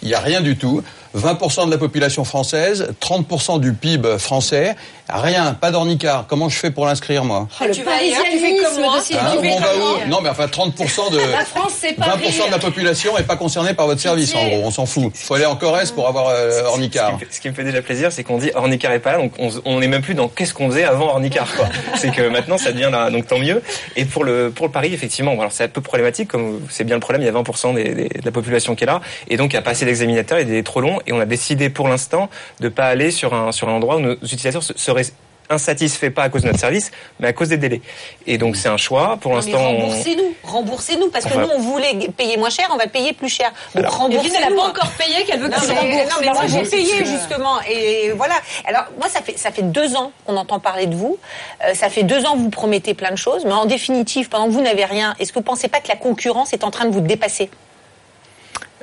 [0.02, 0.82] il n'y a rien du tout.
[1.16, 4.76] 20% de la population française, 30% du PIB français,
[5.08, 6.26] rien, pas d'ornicard.
[6.28, 8.96] Comment je fais pour l'inscrire, moi ah, Tu vas ailleurs, tu fais comme moi.
[8.98, 12.52] Hein, tu fais où Non, mais enfin, 30% de, la France, c'est pas 20% de
[12.52, 14.62] la population n'est pas concernée par votre service, en gros.
[14.64, 15.12] On s'en fout.
[15.14, 17.18] Il faut aller en Corrèze pour avoir euh, ornicard.
[17.30, 19.32] Ce qui me fait déjà plaisir, c'est qu'on dit ornicard est pas là, donc
[19.64, 21.68] on n'est même plus dans qu'est-ce qu'on faisait avant ornicard, quoi.
[21.96, 23.62] c'est que maintenant, ça devient là, donc tant mieux.
[23.96, 26.96] Et pour le, pour le Paris, effectivement, alors c'est un peu problématique, comme c'est bien
[26.96, 29.36] le problème, il y a 20% des, des, de la population qui est là, et
[29.36, 31.70] donc il n'y a pas assez d'examinateurs, il est trop long, et on a décidé
[31.70, 32.28] pour l'instant
[32.60, 35.06] de ne pas aller sur un, sur un endroit où nos utilisateurs seraient
[35.50, 36.90] insatisfaits pas à cause de notre service,
[37.20, 37.80] mais à cause des délais.
[38.26, 39.16] Et donc c'est un choix.
[39.20, 42.86] Pour l'instant, remboursez-nous, remboursez-nous, parce que enfin, nous on voulait payer moins cher, on va
[42.86, 43.50] payer plus cher.
[43.74, 44.34] Donc remboursez-nous.
[44.34, 47.04] Elle n'a pas encore payé, qu'elle veut que non, mais, non, mais moi j'ai payé
[47.04, 48.34] justement, et voilà.
[48.66, 51.18] Alors moi ça fait ça fait deux ans qu'on entend parler de vous.
[51.64, 54.46] Euh, ça fait deux ans que vous promettez plein de choses, mais en définitive, pendant
[54.46, 56.84] que vous n'avez rien, est-ce que vous pensez pas que la concurrence est en train
[56.84, 57.50] de vous dépasser?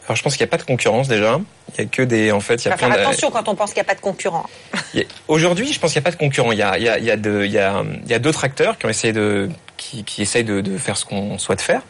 [0.06, 1.40] Alors je pense qu'il n'y a pas de concurrence déjà.
[1.74, 3.56] Il y a que des, en fait, il y a plein faire attention quand on
[3.56, 4.46] pense qu'il n'y a pas de concurrent.
[5.28, 6.52] Aujourd'hui, je pense qu'il n'y a pas de concurrent.
[6.52, 8.14] Il y a, il y a, il y a, de, il y a, il y
[8.14, 11.38] a d'autres acteurs qui ont essayé de, qui, qui essayent de, de faire ce qu'on
[11.38, 11.82] souhaite faire.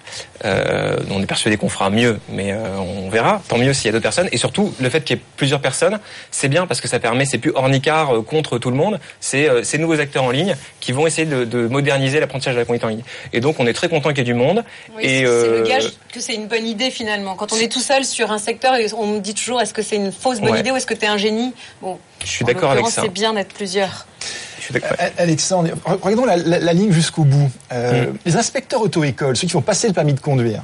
[0.44, 3.42] Euh, on est persuadé qu'on fera mieux, mais euh, on verra.
[3.48, 4.30] Tant mieux s'il y a d'autres personnes.
[4.32, 6.00] Et surtout, le fait qu'il y ait plusieurs personnes,
[6.32, 9.00] c'est bien parce que ça permet, c'est plus ornicard contre tout le monde.
[9.20, 12.60] C'est euh, ces nouveaux acteurs en ligne qui vont essayer de, de moderniser l'apprentissage de
[12.60, 13.04] la conduite en ligne.
[13.34, 14.64] Et donc, on est très content qu'il y ait du monde.
[14.96, 17.36] Oui, et c'est le gage que c'est une bonne idée finalement.
[17.36, 19.98] Quand on est tout seul sur un secteur, on me dit toujours est-ce que c'est
[19.98, 20.60] une fausse bonne Ouais.
[20.62, 23.02] idée ou est-ce que tu es un génie Bon, Je suis d'accord avec ça.
[23.02, 24.06] C'est bien d'être plusieurs.
[25.18, 25.70] Alexandre,
[26.02, 27.52] regardons la, la, la, ligne jusqu'au bout.
[27.72, 28.18] Euh, Mm.
[28.26, 30.64] Les inspecteurs auto-école, ceux qui vont passer le permis de conduire,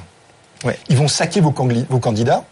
[0.88, 2.44] ils vont saquer vos, candid- vos candidats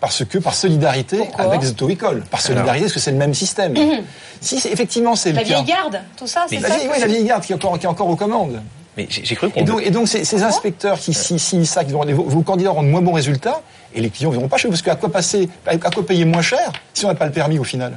[0.00, 2.22] parce que par solidarité avec les auto-écoles.
[2.30, 3.72] Par solidarité, parce que c'est le même système.
[3.72, 4.04] Mhm.
[4.40, 7.06] Si effectivement c'est le La vieille garde, tout ça, c'est La ça vieille, oui, la
[7.06, 8.62] vieille garde qui est encore, qui est encore aux commandes.
[8.98, 9.60] Mais j'ai cru qu'on.
[9.60, 12.42] Et donc, et donc ces, ces inspecteurs qui, si, si, ça, qui vont, vos, vos
[12.42, 13.62] candidats auront de moins bons résultats,
[13.94, 16.24] et les clients ne verront pas chez vous, parce qu'à quoi passer, à quoi payer
[16.26, 17.96] moins cher si on n'a pas le permis au final?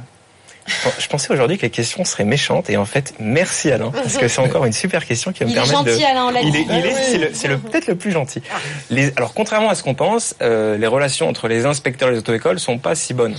[1.00, 4.28] Je pensais aujourd'hui que les questions seraient méchantes et en fait, merci Alain, parce que
[4.28, 5.90] c'est encore une super question qui va me Il est permettre de.
[5.90, 6.58] gentil, Alain, on l'a il dit.
[6.58, 8.42] est, il est- Ah c'est le- c'est le- peut-être le plus gentil.
[8.88, 12.18] Les, alors, contrairement à ce qu'on pense, euh, les relations entre les inspecteurs et les
[12.18, 13.34] auto-écoles sont pas si bonnes.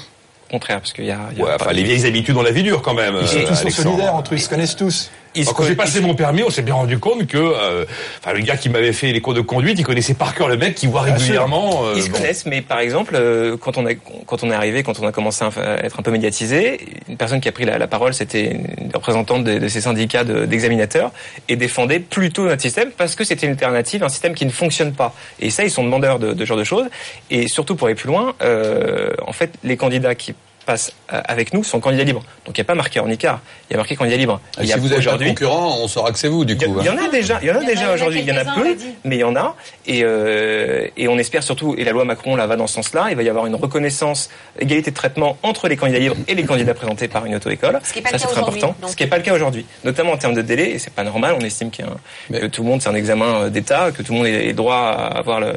[0.50, 1.20] Au contraire, parce qu'il y a.
[1.32, 3.16] il y a Ouais, pas- enfin, les vieilles habitudes, on la vie dure quand même.
[3.22, 5.10] Ils sont euh, tous solidaires entre eux, ils se connaissent tous.
[5.36, 7.86] Se Quand j'ai passé mon permis, on s'est bien rendu compte que, euh,
[8.20, 10.58] enfin, le gars qui m'avait fait les cours de conduite, il connaissait par cœur le
[10.58, 11.86] mec qui voit régulièrement.
[11.86, 12.18] euh, Ils se bon.
[12.18, 13.96] connaissent, mais par exemple, euh, quand on, a,
[14.28, 15.50] quand on est arrivé, quand on a commencé à
[15.84, 16.80] être un peu médiatisé,
[17.10, 20.24] une personne qui a pris la, la parole, c'était une représentante de, de ces syndicats
[20.24, 21.12] de- d'examinateurs
[21.50, 24.94] et défendait plutôt notre système parce que c'était une alternative, un système qui ne fonctionne
[24.94, 25.16] pas.
[25.40, 26.86] Et ça, ils sont demandeurs de, de ce genre de choses.
[27.32, 31.54] Et surtout pour aller plus loin, euh, en fait, les candidats qui passe euh, avec
[31.54, 32.24] nous sont candidats libres.
[32.46, 33.40] Donc il n'y a pas marqué Ornicar,
[33.70, 34.40] il y a marqué candidat libre.
[34.58, 36.46] Et Il y si a vous êtes pas aujourd'hui- concurrent, on saura que c'est vous,
[36.46, 36.78] du il y, a- coup.
[36.80, 37.06] il y en hein.
[37.08, 37.94] a déjà, il y en a Il y en a- il y déjà en a
[37.96, 39.56] aujourd'hui, il y en a peu, mais il y en a.
[39.86, 43.08] Et, euh, et on espère surtout, et la loi Macron là va dans ce sens-là,
[43.10, 46.44] il va y avoir une reconnaissance, égalité de traitement entre les candidats libres et les
[46.44, 47.80] candidats présentés par une auto-école.
[47.84, 48.76] Ce qui est pas Ça le c'est cas important.
[48.82, 48.90] donc.
[48.92, 51.04] Ce qui n'est pas le cas aujourd'hui, notamment en termes de délai, et c'est pas
[51.04, 51.36] normal.
[51.40, 53.92] On estime qu'il y a un- que tout le monde c'est un examen euh, d'État,
[53.92, 55.54] que tout le monde ait droit à avoir le-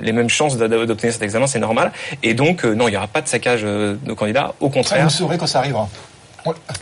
[0.00, 1.92] les, mêmes chances d'obtenir cet examen, c'est normal.
[2.22, 4.54] Et donc euh, non, il n'y aura pas de saccage euh, de candidats.
[4.60, 5.88] Au vous contraire, le saurez quand ça arrivera.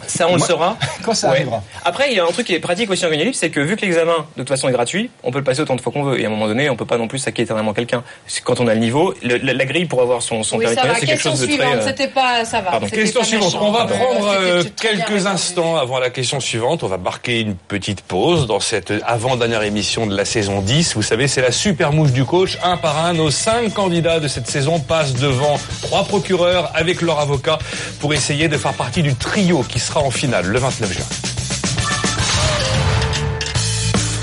[0.06, 0.76] Ça, on le saura.
[1.04, 1.36] Quand ça Ouais.
[1.36, 1.62] arrivera.
[1.84, 3.60] Après, il y a un truc qui est pratique aussi en candidat libre, c'est que
[3.60, 5.92] vu que l'examen, de toute façon, est gratuit, on peut le passer autant de fois
[5.92, 6.20] qu'on veut.
[6.20, 8.02] Et à un moment donné, on peut pas non plus saquer éternellement quelqu'un.
[8.44, 10.78] Quand on a le niveau, le- la, la grille pour avoir son, son Oui, permis
[11.00, 11.54] c'est quelque Question chose de très...
[11.54, 11.74] suivante.
[11.76, 12.70] euh, C'était pas, ça va.
[12.72, 12.86] Pardon.
[12.86, 13.52] Question pas suivante.
[13.54, 13.66] méchant.
[13.66, 16.82] On va Ah, prendre euh, très quelques instants avant la question suivante.
[16.82, 20.94] On va marquer une petite pause dans cette avant-dernière émission de la saison 10.
[20.94, 22.58] Vous savez, c'est la super mouche du coach.
[22.62, 27.18] Un par un, nos cinq candidats de cette saison passent devant trois procureurs avec leur
[27.20, 27.58] avocat
[28.00, 29.14] pour essayer de faire partie du
[29.46, 31.04] qui sera en finale le 29 juin.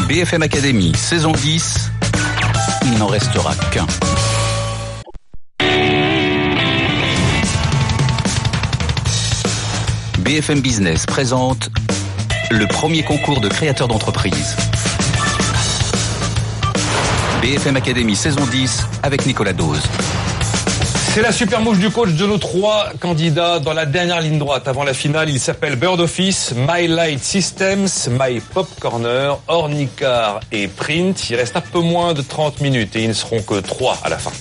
[0.06, 1.92] BFM Academy, saison 10.
[2.84, 3.88] Il n'en restera qu'un.
[10.20, 11.70] BFM Business présente
[12.52, 14.58] le premier concours de créateurs d'entreprise.
[17.42, 19.84] BFM Academy saison 10 avec Nicolas Dose.
[21.14, 24.68] C'est la super mouche du coach de nos trois candidats dans la dernière ligne droite
[24.68, 25.30] avant la finale.
[25.30, 27.88] Il s'appelle Bird Office, My Light Systems,
[28.20, 31.30] My Pop Corner, Ornicar et Print.
[31.30, 34.10] Il reste un peu moins de 30 minutes et ils ne seront que trois à
[34.10, 34.32] la fin.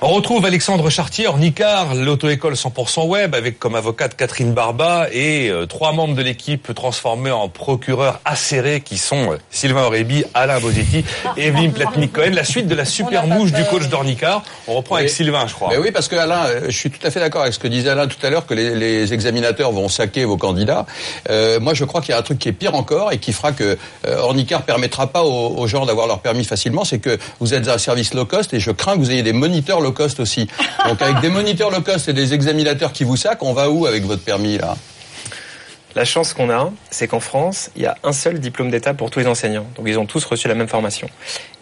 [0.00, 5.66] On retrouve Alexandre Chartier, Ornicar, l'auto-école 100% web, avec comme avocate Catherine Barba et euh,
[5.66, 11.04] trois membres de l'équipe transformés en procureurs acérés qui sont euh, Sylvain Aurébi, Alain Bosetti
[11.36, 12.30] et Evelyne Platnik-Cohen.
[12.32, 14.44] La suite de la super mouche du coach d'Ornicar.
[14.68, 15.14] On reprend avec Oui.
[15.14, 15.70] Sylvain, je crois.
[15.70, 17.66] Mais oui, parce que Alain, euh, je suis tout à fait d'accord avec ce que
[17.66, 20.86] disait Alain tout à l'heure, que les, les examinateurs vont saquer vos candidats.
[21.28, 23.32] Euh, moi, je crois qu'il y a un truc qui est pire encore et qui
[23.32, 23.76] fera que
[24.06, 27.66] euh, Ornicar permettra pas aux, aux gens d'avoir leur permis facilement, c'est que vous êtes
[27.66, 30.48] un service low cost et je crains que vous ayez des moniteurs low cost aussi.
[30.86, 33.86] Donc avec des moniteurs low cost et des examinateurs qui vous saquent, on va où
[33.86, 34.76] avec votre permis là?
[35.94, 39.10] La chance qu'on a, c'est qu'en France, il y a un seul diplôme d'État pour
[39.10, 39.66] tous les enseignants.
[39.74, 41.08] Donc ils ont tous reçu la même formation.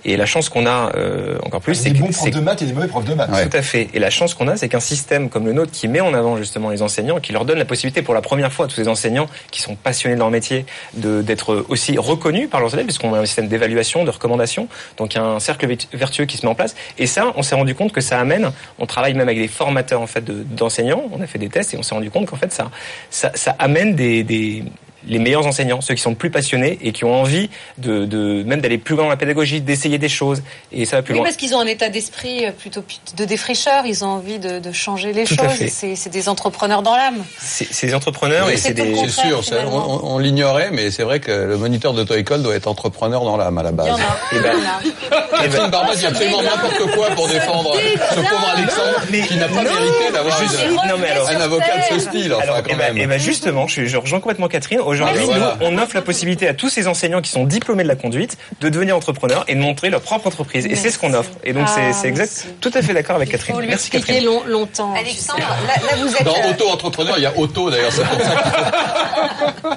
[0.08, 2.62] Et la chance qu'on a euh, encore plus, c'est Des que bons profs de maths
[2.62, 3.28] et des mauvais profs de maths.
[3.50, 3.88] Tout à fait.
[3.92, 6.36] Et la chance qu'on a, c'est qu'un système comme le nôtre qui met en avant
[6.36, 8.86] justement les enseignants, qui leur donne la possibilité pour la première fois à tous les
[8.86, 13.12] enseignants qui sont passionnés de leur métier de d'être aussi reconnus par leurs élèves, puisqu'on
[13.14, 14.68] a un système d'évaluation, de recommandation.
[14.96, 16.76] Donc il y a un cercle vert- vertueux qui se met en place.
[16.98, 18.52] Et ça, on s'est rendu compte que ça amène.
[18.78, 21.02] On travaille même avec des formateurs en fait de- d'enseignants.
[21.12, 22.70] On a fait des tests et on s'est rendu compte qu'en fait ça,
[23.10, 24.62] ça, ça amène des, des
[25.06, 28.42] les meilleurs enseignants, ceux qui sont le plus passionnés et qui ont envie de, de
[28.44, 30.42] même d'aller plus loin dans la pédagogie, d'essayer des choses.
[30.72, 31.24] Et ça va plus Oui, loin.
[31.26, 32.82] parce qu'ils ont un état d'esprit euh, plutôt
[33.16, 33.86] de défricheur.
[33.86, 35.68] Ils ont envie de, de changer les Tout choses.
[35.70, 37.24] C'est des entrepreneurs dans l'âme.
[37.38, 38.94] C'est des entrepreneurs Oui, et c'est des.
[38.96, 39.42] C'est sûr,
[39.72, 43.58] on, on l'ignorait, mais c'est vrai que le moniteur d'auto-école doit être entrepreneur dans l'âme
[43.58, 43.86] à la base.
[44.32, 44.50] Il y en a.
[45.44, 49.62] Eh ben, Barba dit absolument n'importe quoi pour défendre ce pauvre Alexandre qui n'a pas
[49.62, 52.32] mérité d'avoir alors- un avocat de ce style.
[52.34, 52.98] Enfin, Alors, quand eh ben, même.
[52.98, 54.80] eh ben, justement, je, je rejoins complètement Catherine.
[54.86, 55.56] Aujourd'hui, voilà.
[55.60, 58.36] nous, on offre la possibilité à tous ces enseignants qui sont diplômés de la conduite
[58.60, 60.66] de devenir entrepreneurs et de montrer leur propre entreprise.
[60.66, 61.30] Et c'est ce qu'on offre.
[61.44, 62.46] Et donc, c'est Ah, c'est exact.
[62.60, 63.58] Tout à fait d'accord avec Catherine.
[63.58, 64.24] Lui Merci Catherine.
[64.24, 64.94] long- longtemps.
[64.94, 66.24] Alexandre, là, là, vous êtes.
[66.24, 69.76] Dans euh, auto-entrepreneur, il y a auto d'ailleurs, c'est pour ça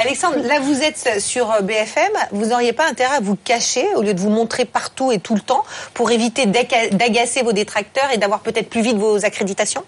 [0.00, 4.14] Alexandre, là vous êtes sur BFM, vous n'auriez pas intérêt à vous cacher au lieu
[4.14, 5.64] de vous montrer partout et tout le temps
[5.94, 9.82] pour éviter d'aga- d'agacer vos détracteurs et d'avoir peut-être plus vite vos accréditations?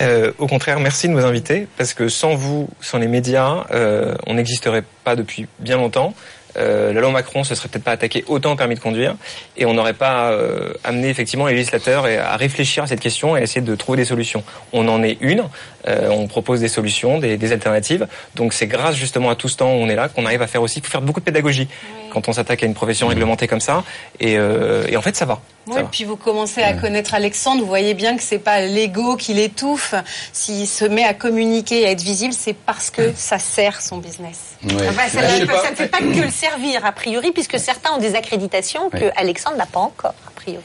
[0.00, 4.14] Euh, au contraire, merci de nous inviter parce que sans vous, sans les médias, euh,
[4.26, 6.14] on n'existerait pas depuis bien longtemps.
[6.56, 9.16] Euh, la loi Macron se serait peut-être pas attaqué autant au permis de conduire
[9.56, 13.36] et on n'aurait pas euh, amené effectivement les législateurs et à réfléchir à cette question
[13.36, 14.44] et à essayer de trouver des solutions.
[14.72, 15.44] On en est une,
[15.88, 18.06] euh, on propose des solutions, des, des alternatives.
[18.34, 20.46] Donc c'est grâce justement à tout ce temps où on est là qu'on arrive à
[20.46, 21.68] faire aussi, faut faire beaucoup de pédagogie
[22.12, 23.84] quand on s'attaque à une profession réglementée comme ça.
[24.20, 25.40] Et, euh, et en fait ça va.
[25.68, 25.84] Oui, va.
[25.84, 29.94] puis vous commencez à connaître Alexandre, vous voyez bien que c'est pas l'ego qui l'étouffe.
[30.32, 33.98] S'il se met à communiquer et à être visible, c'est parce que ça sert son
[33.98, 34.56] business.
[34.64, 34.88] Ouais.
[34.88, 35.08] Enfin, pas.
[35.08, 39.10] ça ne fait pas que le servir, a priori, puisque certains ont des accréditations que.
[39.16, 40.64] Alexandre n'a pas encore, a priori.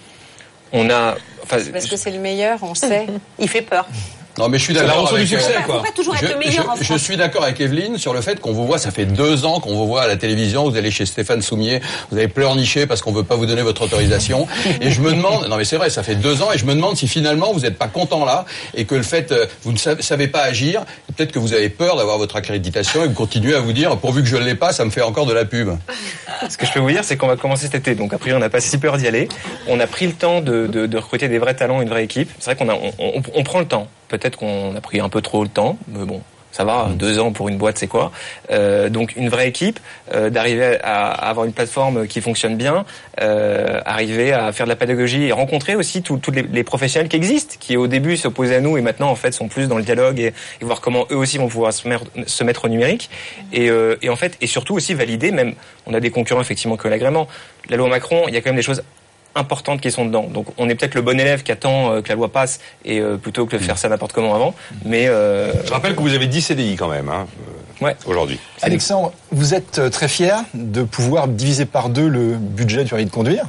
[0.73, 3.07] On a, enfin, parce que c'est le meilleur, on sait.
[3.39, 3.88] Il fait peur.
[4.38, 5.75] Non, mais je suis d'accord avec du succès, euh, quoi.
[5.79, 7.01] Faut pas toujours être je, le meilleur je- en je France.
[7.01, 9.75] suis d'accord avec Evelyne sur le fait qu'on vous voit, ça fait deux ans qu'on
[9.75, 11.81] vous voit à la télévision, vous allez chez Stéphane Soumier,
[12.11, 14.47] vous avez pleurniché parce qu'on veut pas vous donner votre autorisation.
[14.81, 16.73] Et je me demande, non mais c'est vrai, ça fait deux ans, et je me
[16.75, 19.77] demande si finalement vous n'êtes pas content là, et que le fait, euh, vous ne
[19.77, 20.83] savez, savez pas agir,
[21.15, 24.21] peut-être que vous avez peur d'avoir votre accréditation, et vous continuez à vous dire, pourvu
[24.21, 25.69] que je ne l'ai pas, ça me fait encore de la pub.
[26.49, 27.95] Ce que je peux vous dire, c'est qu'on va commencer cet été.
[27.95, 29.27] Donc, a priori, on n'a pas si peur d'y aller.
[29.67, 32.29] On a pris le temps de, de, de recruter des vrais talents, une vraie équipe.
[32.39, 33.88] C'est vrai qu'on a, on, on- on prend le temps.
[34.08, 36.22] Peut-être qu'on a pris un peu trop le temps, mais bon.
[36.53, 38.12] Ça va, deux ans pour une boîte, c'est quoi
[38.49, 39.80] Euh, Donc une vraie équipe,
[40.16, 42.84] euh, d'arriver à, à avoir une plateforme qui fonctionne bien,
[43.22, 47.16] euh, arriver à faire de la pédagogie et rencontrer aussi tous les, les professionnels qui
[47.18, 49.84] existent, qui au début s'opposaient à nous et maintenant en fait sont plus dans le
[49.84, 53.12] dialogue et, et voir comment eux aussi vont pouvoir se, mer- se mettre au numérique.
[53.53, 55.53] Et, euh, et en fait et surtout aussi valider même
[55.86, 57.28] on a des concurrents effectivement que l'agrément.
[57.70, 58.82] La loi Macron il y a quand même des choses
[59.38, 62.09] importantes qui sont dedans donc on est peut-être le bon élève qui attend euh, que
[62.09, 64.53] la loi passe et euh, plutôt que de faire ça n'importe comment avant
[64.85, 67.27] mais euh, Je rappelle que vous avez 10 CDI quand même, hein,
[67.81, 67.95] ouais.
[68.05, 68.39] aujourd'hui.
[68.61, 73.11] Alexandre, vous êtes très fier de pouvoir diviser par deux le budget du permis de
[73.11, 73.45] conduire.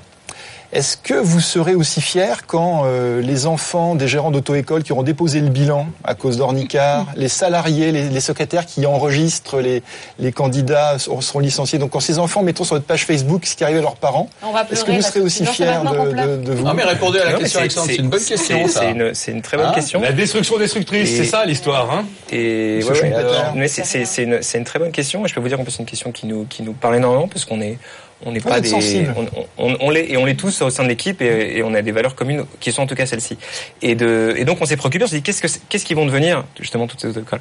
[0.70, 5.02] Est-ce que vous serez aussi fier quand euh, les enfants des gérants d'auto-école qui auront
[5.02, 9.82] déposé le bilan à cause d'Ornicar, les salariés, les, les secrétaires qui enregistrent les,
[10.18, 11.78] les candidats seront licenciés?
[11.78, 14.28] Donc quand ces enfants mettront sur votre page Facebook ce qui arrive à leurs parents,
[14.70, 16.06] est-ce que vous serez aussi fier de, pleure.
[16.36, 16.64] de- de vous?
[16.66, 18.68] Ah, mais répondez à la Non, question, c'est- Alexandre, c'est une bonne question,
[19.14, 20.00] c'est- une, très bonne Hein question.
[20.02, 21.90] La destruction destructrice, c'est ça l'histoire.
[21.90, 22.04] Hein?
[22.30, 23.36] Et Monsieur ouais, ouais, Schumpeter.
[23.38, 25.78] alors, mais c'est une très bonne question et je peux vous dire en plus c'est
[25.82, 27.78] une question qui nous qui nous parle énormément parce qu'on est
[28.24, 29.26] on n'est Vous pas des on,
[29.58, 31.82] on, on l'est et on l'est tous au sein de l'équipe et, et on a
[31.82, 33.38] des valeurs communes qui sont en tout cas celles-ci.
[33.80, 36.06] Et de et donc on s'est préoccupé on s'est dit qu'est-ce que qu'est-ce qui vont
[36.06, 37.40] devenir justement toutes ces écoles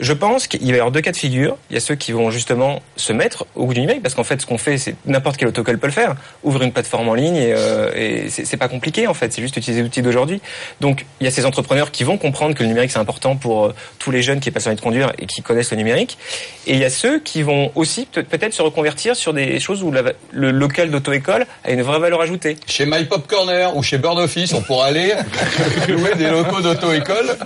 [0.00, 1.56] je pense qu'il va y avoir deux cas de figure.
[1.70, 4.24] Il y a ceux qui vont justement se mettre au bout du numérique parce qu'en
[4.24, 6.14] fait ce qu'on fait c'est n'importe quel autocol peut le faire.
[6.42, 9.32] Ouvrir une plateforme en ligne et, euh, et c'est c'est pas compliqué en fait.
[9.32, 10.40] C'est juste utiliser l'outil d'aujourd'hui.
[10.80, 13.66] Donc il y a ces entrepreneurs qui vont comprendre que le numérique c'est important pour
[13.66, 16.18] euh, tous les jeunes qui passent permis de conduire et qui connaissent le numérique.
[16.66, 19.82] Et il y a ceux qui vont aussi peut- peut-être se reconvertir sur des choses
[19.82, 22.56] où la- le local d'auto-école a une vraie valeur ajoutée.
[22.66, 25.12] Chez My Pop Corner ou chez Bird Office, on pourra aller
[25.88, 27.36] louer des locaux d'auto-école.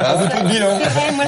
[0.00, 0.78] Hein, beaucoup de bilan.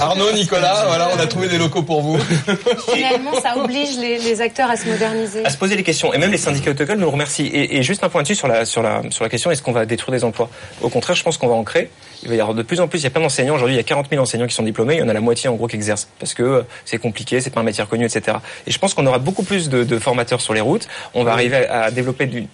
[0.01, 2.19] Arnaud, Nicolas, voilà, on a trouvé des locaux pour vous.
[2.95, 5.45] Finalement, ça oblige les, les acteurs à se moderniser.
[5.45, 6.13] à se poser les questions.
[6.13, 7.47] Et même les syndicats autocoles nous remercient.
[7.47, 9.73] Et, et juste un point dessus sur la, sur la, sur la question, est-ce qu'on
[9.73, 10.49] va détruire des emplois?
[10.83, 11.91] Au contraire, je pense qu'on va en créer.
[12.23, 13.55] Il va y avoir de plus en plus, il y a plein d'enseignants.
[13.55, 14.95] Aujourd'hui, il y a 40 000 enseignants qui sont diplômés.
[14.95, 16.09] Il y en a la moitié, en gros, qui exercent.
[16.19, 18.39] Parce que euh, c'est compliqué, c'est pas un métier reconnu, etc.
[18.67, 20.89] Et je pense qu'on aura beaucoup plus de, de formateurs sur les routes.
[21.15, 22.47] On va arriver à, à développer du,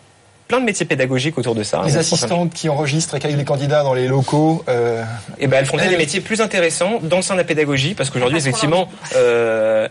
[0.50, 1.80] plein de métiers pédagogiques autour de ça.
[1.86, 4.64] les On- assistantes qui enregistrent et qui les candidats dans les locaux.
[4.68, 5.04] euh,
[5.38, 8.10] Et ben, elles font des métiers plus intéressants dans le sein de la pédagogie, parce
[8.10, 9.86] qu'aujourd'hui, effectivement, euh,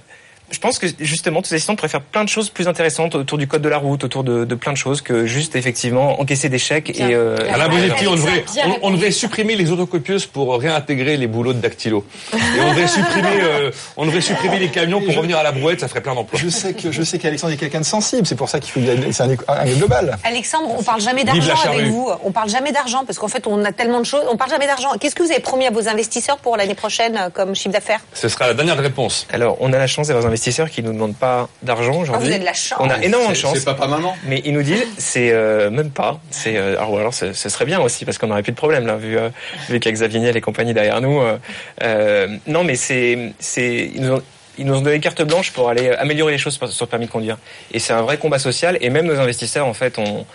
[0.52, 3.48] je pense que justement, tous assistants pourraient faire plein de choses plus intéressantes autour du
[3.48, 6.60] code de la route, autour de, de plein de choses que juste effectivement encaisser des
[6.60, 7.14] chèques et.
[7.14, 11.54] Euh, Alain Bosetti, on devrait, on, on devrait supprimer les autocopieuses pour réintégrer les boulots
[11.54, 12.06] de dactylo.
[12.34, 15.80] Et on devrait supprimer, euh, on devrait supprimer les camions pour revenir à la brouette,
[15.80, 16.40] ça ferait plein d'emplois.
[16.40, 18.80] je sais que je sais qu'Alexandre est quelqu'un de sensible, c'est pour ça qu'il faut
[19.12, 20.18] c'est un, un global.
[20.24, 22.10] Alexandre, on parle jamais d'argent avec vous.
[22.24, 24.24] On parle jamais d'argent parce qu'en fait, on a tellement de choses.
[24.32, 24.90] On parle jamais d'argent.
[25.00, 28.02] Qu'est-ce que vous avez promis à vos investisseurs pour l'année prochaine euh, comme chiffre d'affaires?
[28.14, 29.28] Ce sera la dernière réponse.
[29.32, 32.14] Alors, on a la chance d'avoir investisseurs qui nous demandent pas d'argent aujourd'hui.
[32.16, 32.80] Ah, vous avez de la chance.
[32.80, 33.58] On a énormément de chance.
[33.58, 34.16] C'est papa maman.
[34.26, 36.22] Mais ils nous disent, c'est euh, même pas.
[36.32, 38.58] C'est euh, alors, ou alors ce, ce serait bien aussi parce qu'on n'aurait plus de
[38.58, 39.30] problème là, vu euh,
[39.70, 41.20] vu qu'il y a Xavier Niel et compagnie derrière nous.
[41.20, 41.38] euh,
[41.84, 44.22] euh, non, mais c'est c'est ils nous ont
[44.58, 47.12] ils nous ont donné carte blanche pour aller améliorer les choses sur le permis de
[47.12, 47.38] conduire.
[47.74, 48.78] Et c'est un vrai combat social.
[48.82, 50.26] Et même nos investisseurs, en fait, on, c'est-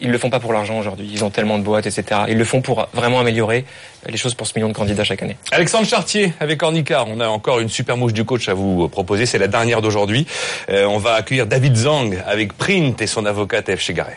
[0.00, 1.08] ils le font pas pour l'argent aujourd'hui.
[1.12, 2.22] Ils ont tellement de boîtes, etc.
[2.28, 3.64] Ils le font pour vraiment améliorer
[4.08, 5.36] les choses pour ce million de candidats chaque année.
[5.52, 9.26] Alexandre Chartier avec Ornicar, on a encore une super mouche du coach à vous proposer,
[9.26, 10.26] c'est la dernière d'aujourd'hui.
[10.70, 13.80] Euh, on va accueillir David Zang avec Print et son avocate F.
[13.80, 14.16] Chegaray.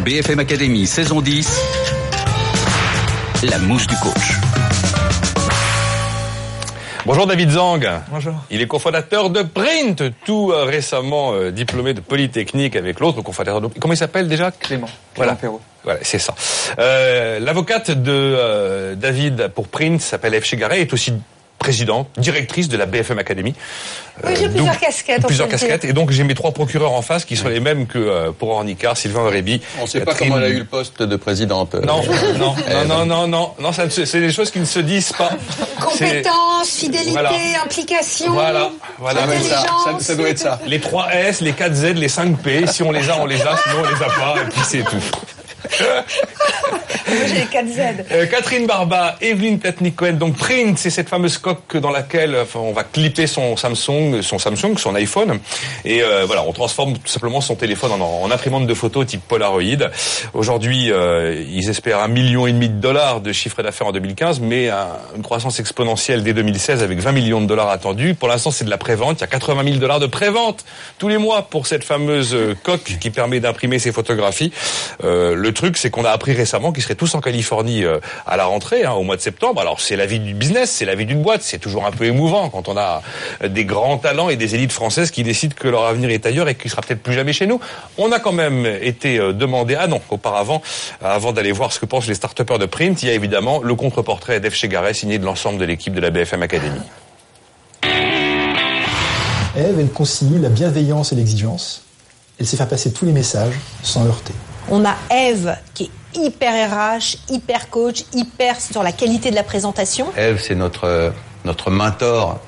[0.00, 1.60] BFM Academy, saison 10.
[3.42, 4.45] La mouche du coach.
[7.06, 7.88] Bonjour David Zang.
[8.10, 8.34] Bonjour.
[8.50, 13.60] Il est cofondateur de Print, tout euh, récemment euh, diplômé de Polytechnique avec l'autre cofondateur
[13.60, 13.68] de...
[13.78, 14.50] Comment il s'appelle déjà?
[14.50, 14.88] Clément.
[15.14, 15.36] Voilà.
[15.36, 15.60] Clément Perrault.
[15.84, 16.34] Voilà, c'est ça.
[16.80, 20.46] Euh, L'avocate de euh, David pour Print s'appelle F.
[20.46, 21.14] Chegaray, est aussi
[21.58, 23.54] présidente, directrice de la BFM Academy.
[24.24, 25.26] Oui, j'ai Euh, plusieurs donc, casquettes.
[25.26, 25.84] Plusieurs casquettes.
[25.84, 28.50] Et donc j'ai mes trois procureurs en face qui sont les mêmes que euh, pour
[28.50, 29.60] Ornicar, Sylvain Aurébi.
[29.78, 31.74] On ne sait pas comment elle a eu le poste de présidente.
[31.74, 32.02] euh, Non,
[32.38, 35.12] non, Eh, non, non, non, non, non, se- c'est des choses qui ne se disent
[35.12, 35.30] pas.
[35.80, 37.30] Compétence, fidélité, Voilà.
[37.64, 38.32] implication.
[38.32, 39.20] Voilà, voilà.
[39.20, 39.84] Ça doit être ça, Intelligence.
[40.00, 40.60] ça- ça doit être ça.
[40.66, 43.40] Les 3 S, les 4 Z, les 5 P, si on les a, on les
[43.42, 44.96] a, sinon on les a pas, et puis c'est tout.
[47.08, 47.80] Moi, j'ai les 4 Z.
[48.12, 52.72] Euh, Catherine Barba, Evelyne Platnik-Cohen, donc Print, c'est cette fameuse coque dans laquelle enfin, on
[52.72, 55.38] va clipper son Samsung, son Samsung, son iPhone,
[55.84, 59.90] et euh, voilà, on transforme tout simplement son téléphone en, imprimante de photos type Polaroid.
[60.34, 64.40] Aujourd'hui, euh, ils espèrent un million et demi de dollars de chiffre d'affaires en 2015,
[64.40, 68.14] mais un- une croissance exponentielle dès 2016 avec 20 millions de dollars attendus.
[68.14, 69.18] Pour l'instant, c'est de la prévente.
[69.18, 70.64] Il y a 80 000 dollars de prévente
[70.98, 74.52] tous les mois pour cette fameuse euh, coque qui permet d'imprimer ces photographies.
[75.04, 78.36] Euh, le truc, c'est qu'on a appris récemment qu'ils seraient tous en Californie euh, à
[78.36, 79.60] la rentrée, hein, au mois de septembre.
[79.60, 81.42] Alors, c'est la vie du business, c'est la vie d'une boîte.
[81.42, 83.02] C'est toujours un peu émouvant quand on a
[83.42, 86.48] euh, des grands talents et des élites françaises qui décident que leur avenir est ailleurs
[86.48, 87.60] et qu'il sera peut-être plus jamais chez nous.
[87.98, 90.62] On a quand même été euh, demandé, ah non, auparavant,
[91.00, 93.74] avant d'aller voir ce que pensent les start de print, il y a évidemment le
[93.74, 96.80] contre-portrait d'Ef Chegaray signé de l'ensemble de l'équipe de la BFM Academy.
[99.56, 101.82] Ève, elle concilie la bienveillance et l'exigence.
[102.38, 104.34] Elle sait faire passer tous les messages sans heurter.
[104.68, 109.42] On a Eve qui est hyper RH, hyper coach, hyper sur la qualité de la
[109.42, 110.06] présentation.
[110.16, 111.12] Eve, c'est notre,
[111.44, 112.38] notre mentor.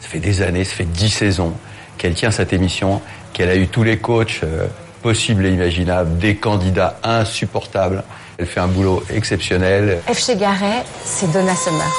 [0.00, 1.52] Ça fait des années, ça fait dix saisons
[1.98, 3.00] qu'elle tient cette émission,
[3.32, 4.66] qu'elle a eu tous les coachs euh,
[5.02, 8.02] possibles et imaginables, des candidats insupportables.
[8.38, 10.00] Elle fait un boulot exceptionnel.
[10.12, 10.24] F.
[10.24, 11.92] chez Garret, c'est Donna Summer.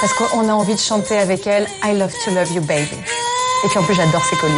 [0.00, 2.96] Parce qu'on a envie de chanter avec elle I love to love you baby.
[3.64, 4.52] Et puis en plus j'adore ses colliers.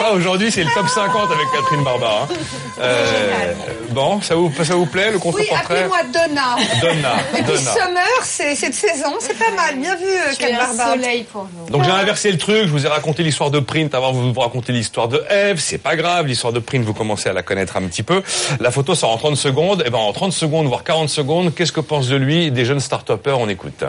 [0.00, 2.22] Ah, Aujourd'hui, c'est le top 50 avec Catherine Barba.
[2.22, 2.34] hein.
[2.80, 3.52] Euh,
[3.90, 6.56] bon, ça vous, ça vous plaît, le Oui, contre-portrait appelez-moi Donna.
[6.80, 7.58] Donna, Et puis Donna.
[7.58, 9.76] Summer, c'est cette saison, c'est pas mal.
[9.78, 10.92] Bien vu, euh, Tu es Kat un Barba.
[10.94, 11.70] soleil pour nous.
[11.70, 14.40] Donc j'ai inversé le truc, je vous ai raconté l'histoire de Print avant vous vous
[14.40, 17.76] racontez l'histoire de Eve, c'est pas grave, l'histoire de Print vous commencez à la connaître
[17.76, 18.22] un petit peu.
[18.60, 21.72] La photo sort en 30 secondes, et ben en 30 secondes voire 40 secondes, qu'est-ce
[21.72, 23.84] que pensent de lui des jeunes start-upers On écoute.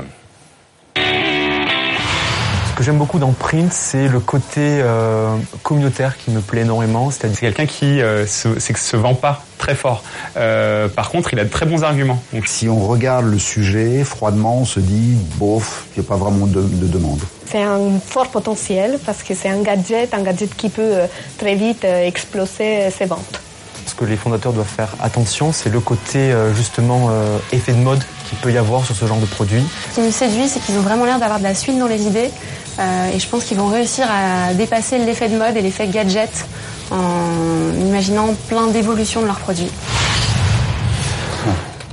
[2.74, 7.11] Ce que j'aime beaucoup dans Print, c'est le côté euh, communautaire qui me plaît énormément.
[7.11, 10.01] C'est-à-dire c'est quelqu'un qui euh, se, c'est que se vend pas très fort.
[10.38, 12.19] Euh, par contre, il a de très bons arguments.
[12.34, 16.15] Donc, Si on regarde le sujet froidement, on se dit, bof, il n'y a pas
[16.15, 17.19] vraiment de, de demande.
[17.45, 21.05] C'est un fort potentiel parce que c'est un gadget, un gadget qui peut euh,
[21.38, 23.39] très vite euh, exploser ses ventes.
[23.86, 27.78] ce que les fondateurs doivent faire attention, c'est le côté euh, justement euh, effet de
[27.78, 29.63] mode qu'il peut y avoir sur ce genre de produit.
[29.91, 32.07] Ce qui me séduit, c'est qu'ils ont vraiment l'air d'avoir de la suite dans les
[32.07, 32.32] idées.
[32.80, 36.45] Euh, et je pense qu'ils vont réussir à dépasser l'effet de mode et l'effet gadget
[36.91, 39.71] en imaginant plein d'évolutions de leurs produits.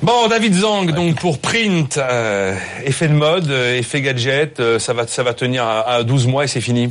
[0.02, 4.94] Bon, David Zang, donc pour Print, euh, effet de mode, euh, effet gadget, euh, ça
[4.94, 6.90] va, ça va tenir à, à 12 mois et c'est fini.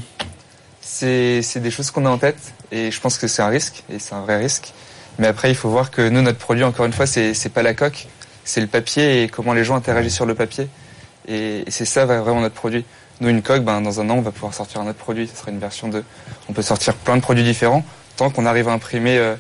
[0.80, 3.84] C'est c'est des choses qu'on a en tête et je pense que c'est un risque
[3.92, 4.74] et c'est un vrai risque.
[5.18, 7.74] Mais après, il faut voir que nous, notre produit, encore une fois, c'est pas la
[7.74, 8.06] coque,
[8.44, 10.68] c'est le papier et comment les gens interagissent sur le papier.
[11.28, 12.86] Et, et c'est ça vraiment notre produit.
[13.22, 15.28] Nous, une coque, ben, dans un an, on va pouvoir sortir un autre produit.
[15.28, 16.04] Ce sera une version 2.
[16.48, 17.84] On peut sortir plein de produits différents
[18.16, 19.36] tant qu'on arrive à imprimer, euh,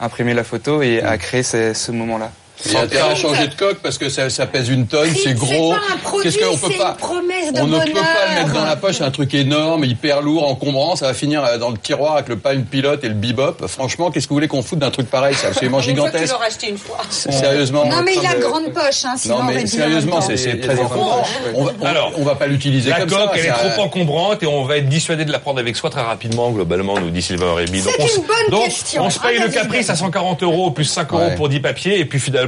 [0.00, 2.30] imprimer la photo et à créer ce, ce moment-là.
[2.66, 5.10] Il y a intérêt à changer de coque parce que ça, ça pèse une tonne,
[5.14, 5.70] c'est gros.
[5.72, 8.28] pas un produit, Qu'est-ce qu'on peut c'est pas une promesse de On ne peut pas
[8.28, 11.44] le mettre dans la poche, c'est un truc énorme, hyper lourd, encombrant, ça va finir
[11.44, 13.66] euh, dans le tiroir avec le palm pilote et le bebop.
[13.68, 15.34] Franchement, qu'est-ce que vous voulez qu'on foute d'un truc pareil?
[15.38, 16.34] C'est absolument gigantesque.
[16.46, 16.98] acheté une fois.
[17.10, 17.84] Sérieusement.
[17.86, 21.22] Non, mais il a Euh, grande poche, hein, sinon Non mais sérieusement, c'est très encombrant.
[21.54, 23.30] On va, on, Alors, on va pas l'utiliser La comme coque, ça.
[23.36, 26.02] elle est trop encombrante et on va être dissuadé de la prendre avec soi très
[26.02, 27.80] rapidement, globalement, nous dit Sylvain Rémy.
[27.82, 29.04] C'est on une s- bonne donc, question.
[29.04, 32.04] on se paye le caprice à 140 euros plus 5 euros pour 10 papiers et
[32.04, 32.47] puis finalement,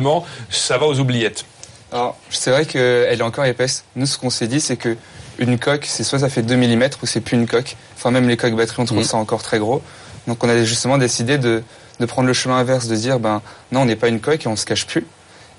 [0.51, 1.45] ça va aux oubliettes.
[1.93, 3.85] Alors, c'est vrai qu'elle est encore épaisse.
[3.97, 4.97] Nous, ce qu'on s'est dit, c'est que
[5.39, 7.77] une coque, c'est soit ça fait 2 mm ou c'est plus une coque.
[7.97, 9.05] Enfin, même les coques batteries, on trouve Mhm.
[9.05, 9.83] ça encore très gros.
[10.27, 11.63] Donc, on a justement décidé de,
[11.99, 13.43] de prendre le chemin inverse, de dire, ben,
[13.73, 15.07] non, on n'est pas une coque et on se cache plus.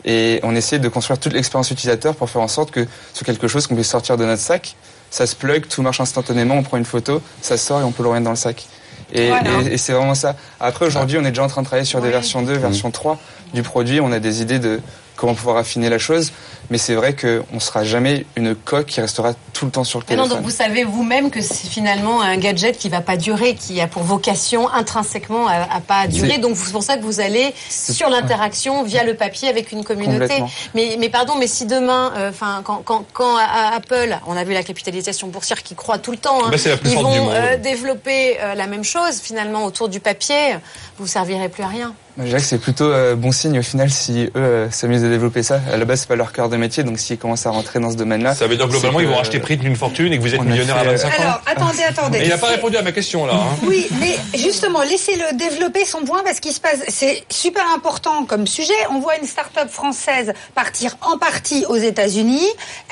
[0.06, 3.48] Et on essaie de construire toute l'expérience utilisateur pour faire en sorte que c'est quelque
[3.48, 4.76] chose qu'on puisse sortir de notre sac.
[5.10, 8.02] Ça se plug, tout marche instantanément, on prend une photo, ça sort et on peut
[8.04, 8.66] le remettre dans le sac.
[9.14, 9.62] Et, Voilà.
[9.64, 10.36] et- et c'est vraiment ça.
[10.60, 13.20] Après, aujourd'hui, on est déjà en train de travailler sur des versions 2, version 3
[13.54, 14.00] du produit.
[14.00, 14.80] On a des idées de
[15.16, 16.32] comment pouvoir affiner la chose.
[16.72, 20.00] Mais c'est vrai qu'on ne sera jamais une coque qui restera tout le temps sur
[20.00, 20.38] le Mais non, téléphone.
[20.42, 23.88] donc vous savez vous-même que c'est finalement un gadget qui va pas durer, qui a
[23.88, 26.38] pour vocation intrinsèquement à, à pas durer.
[26.38, 30.42] Donc c'est pour ça que vous allez sur l'interaction via le papier avec une communauté.
[30.74, 34.38] Mais, mais pardon, mais si demain, euh, enfin quand, quand, quand à- à Apple, on
[34.38, 37.58] a vu la capitalisation boursière qui croît tout le temps, hein, Bah, ils vont euh,
[37.58, 40.56] développer euh, la même chose finalement autour du papier,
[40.98, 41.94] vous servirez plus à rien.
[42.18, 45.10] Je dirais que c'est plutôt euh, bon signe au final si eux euh, s'amusent à
[45.10, 45.60] développer ça.
[45.72, 47.90] À la base, c'est pas leur cœur de métier, donc s'ils commencent à rentrer dans
[47.92, 48.36] ce domaine-là.
[48.36, 50.42] Ça veut dire globalement, ils vont que- acheter Print d'une fortune et que vous êtes
[50.44, 51.24] millionnaire à fait, euh, 25 ans.
[51.24, 52.20] Alors, attendez, attendez.
[52.20, 53.34] Mais il n'a pas répondu à ma question là.
[53.36, 53.56] hein.
[53.64, 58.46] Oui, mais justement, laissez-le développer son point parce qu'il se passe, c'est super important comme
[58.46, 58.74] sujet.
[58.92, 62.46] On voit une start-up française partir en partie aux États-Unis.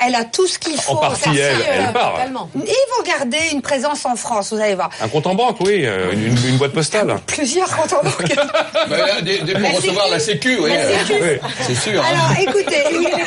[0.04, 0.92] Elle a tout ce qu'il faut.
[0.92, 2.14] En partie, elle, ça, elle euh, part.
[2.54, 4.90] Ils vont garder une présence en France, vous allez voir.
[5.02, 7.16] Un compte en banque, oui, une, une boîte postale.
[7.26, 8.24] Plusieurs comptes en banque.
[9.14, 10.70] Bah, des, des pour recevoir la sécu, oui.
[10.70, 11.20] La sécu.
[11.20, 12.02] Oui, c'est sûr.
[12.02, 12.06] hein.
[12.12, 12.82] Alors, écoutez,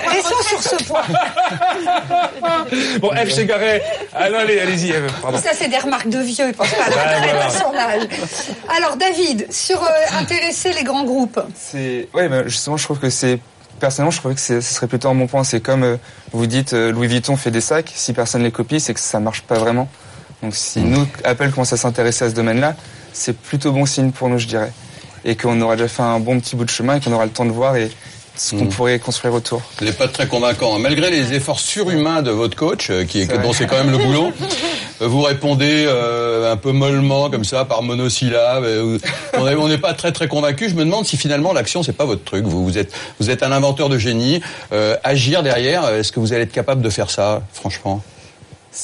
[0.07, 1.01] restons sur ce point.
[2.99, 3.09] Bon,
[3.45, 3.83] Garret.
[4.13, 5.11] Alors, allez, allez-y, Eve.
[5.21, 5.37] Pardon.
[5.37, 8.07] Ça, c'est des remarques de vieux, ils pensent pas à la son âge.
[8.77, 9.87] Alors, David, sur euh,
[10.19, 11.39] intéresser les grands groupes.
[11.59, 13.39] C'est ouais, bah, justement, je trouve que c'est
[13.79, 15.43] personnellement, je trouve que c'est- ce serait plutôt un bon point.
[15.43, 15.97] C'est comme euh,
[16.31, 17.91] vous dites, euh, Louis Vuitton fait des sacs.
[17.93, 19.89] Si personne les copie, c'est que ça marche pas vraiment.
[20.41, 22.75] Donc, si nous, Apple commence à s'intéresser à ce domaine-là,
[23.13, 24.71] c'est plutôt bon signe pour nous, je dirais,
[25.25, 27.31] et qu'on aura déjà fait un bon petit bout de chemin et qu'on aura le
[27.31, 27.89] temps de voir et
[28.35, 28.69] ce qu'on Mm.
[28.69, 29.61] pourrait construire autour.
[29.79, 30.79] Il n'est pas très convaincant.
[30.79, 33.99] Malgré les efforts surhumains de votre coach, euh, qui est, dont c'est quand même le
[33.99, 34.31] boulot,
[35.01, 38.65] euh, vous répondez euh, un peu mollement, comme ça, par monosyllabe.
[39.37, 40.67] on est- on n'est pas très très convaincu.
[40.67, 42.43] Je me demande si finalement l'action c'est pas votre truc.
[42.45, 44.41] Vous, vous êtes vous êtes un inventeur de génie.
[44.71, 48.01] Euh, agir derrière, est-ce que vous allez être capable de faire ça, franchement?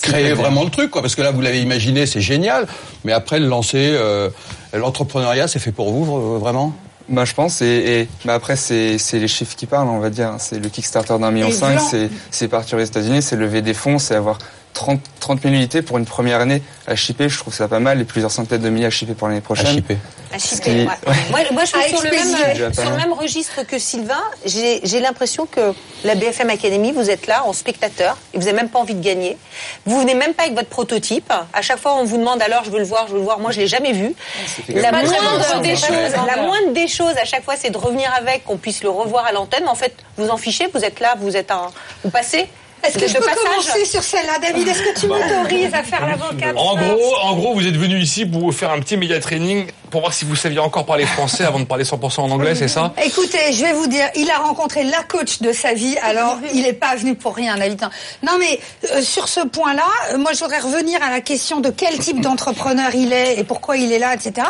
[0.04, 1.02] Créer vraiment le truc, quoi.
[1.02, 2.68] Parce que là, vous l'avez imaginé, c'est génial.
[3.04, 4.30] Mais après, le lancer, euh,
[4.74, 6.74] l'entrepreneuriat, c'est fait pour vous, vraiment?
[7.10, 10.12] Bah, je pense, et, et bah, après, c'est c'est les chiffres qui parlent, on va
[10.12, 10.36] dire.
[10.38, 11.80] C'est le Kickstarter d'un million cinq,
[12.30, 14.38] c'est partir aux États-Unis, c'est lever des fonds, c'est avoir
[14.74, 17.28] 30, 30 000 unités pour une première année à shipper.
[17.30, 19.68] Je trouve ça pas mal, et plusieurs centaines de milliers à shipper pour l'année prochaine.
[19.68, 19.98] À shipper.
[20.32, 20.86] À Ce shipper, qui- ouais.
[21.08, 21.16] ouais.
[21.32, 24.22] Moi, moi, je suis sur le, même, sur le registre que Sylvain.
[24.46, 25.74] J'ai j'ai l'impression que
[26.04, 29.04] la BFM Academy, vous êtes là en spectateur et vous n'avez même pas envie de
[29.04, 29.38] gagner.
[29.86, 31.34] Vous venez même pas avec votre prototype.
[31.52, 33.40] À chaque fois, on vous demande alors, je veux le voir, je veux le voir.
[33.40, 34.14] Moi, je l'ai jamais vu.
[34.70, 36.44] La moindre des choses, pas très la vendeur.
[36.46, 39.32] moindre des choses, à chaque fois, c'est de revenir avec, qu'on puisse le revoir à
[39.32, 39.68] l'antenne.
[39.68, 40.68] En fait, vous en fichez.
[40.74, 41.72] Vous êtes là, vous êtes un,
[42.04, 42.48] vous passez.
[42.84, 43.38] Est-ce que je peux passage.
[43.44, 47.36] commencer sur celle-là, David Est-ce que tu m'autorises à faire l'avocat de En gros, en
[47.36, 50.26] gros, vous êtes venu ici pour vous faire un petit média training pour voir si
[50.26, 52.94] vous saviez encore parler français avant de parler 100% en anglais, c'est ça?
[53.04, 56.62] Écoutez, je vais vous dire, il a rencontré la coach de sa vie, alors il
[56.64, 57.82] n'est pas venu pour rien, David.
[58.24, 58.60] Non, mais
[58.92, 62.22] euh, sur ce point-là, euh, moi je voudrais revenir à la question de quel type
[62.22, 64.48] d'entrepreneur il est et pourquoi il est là, etc.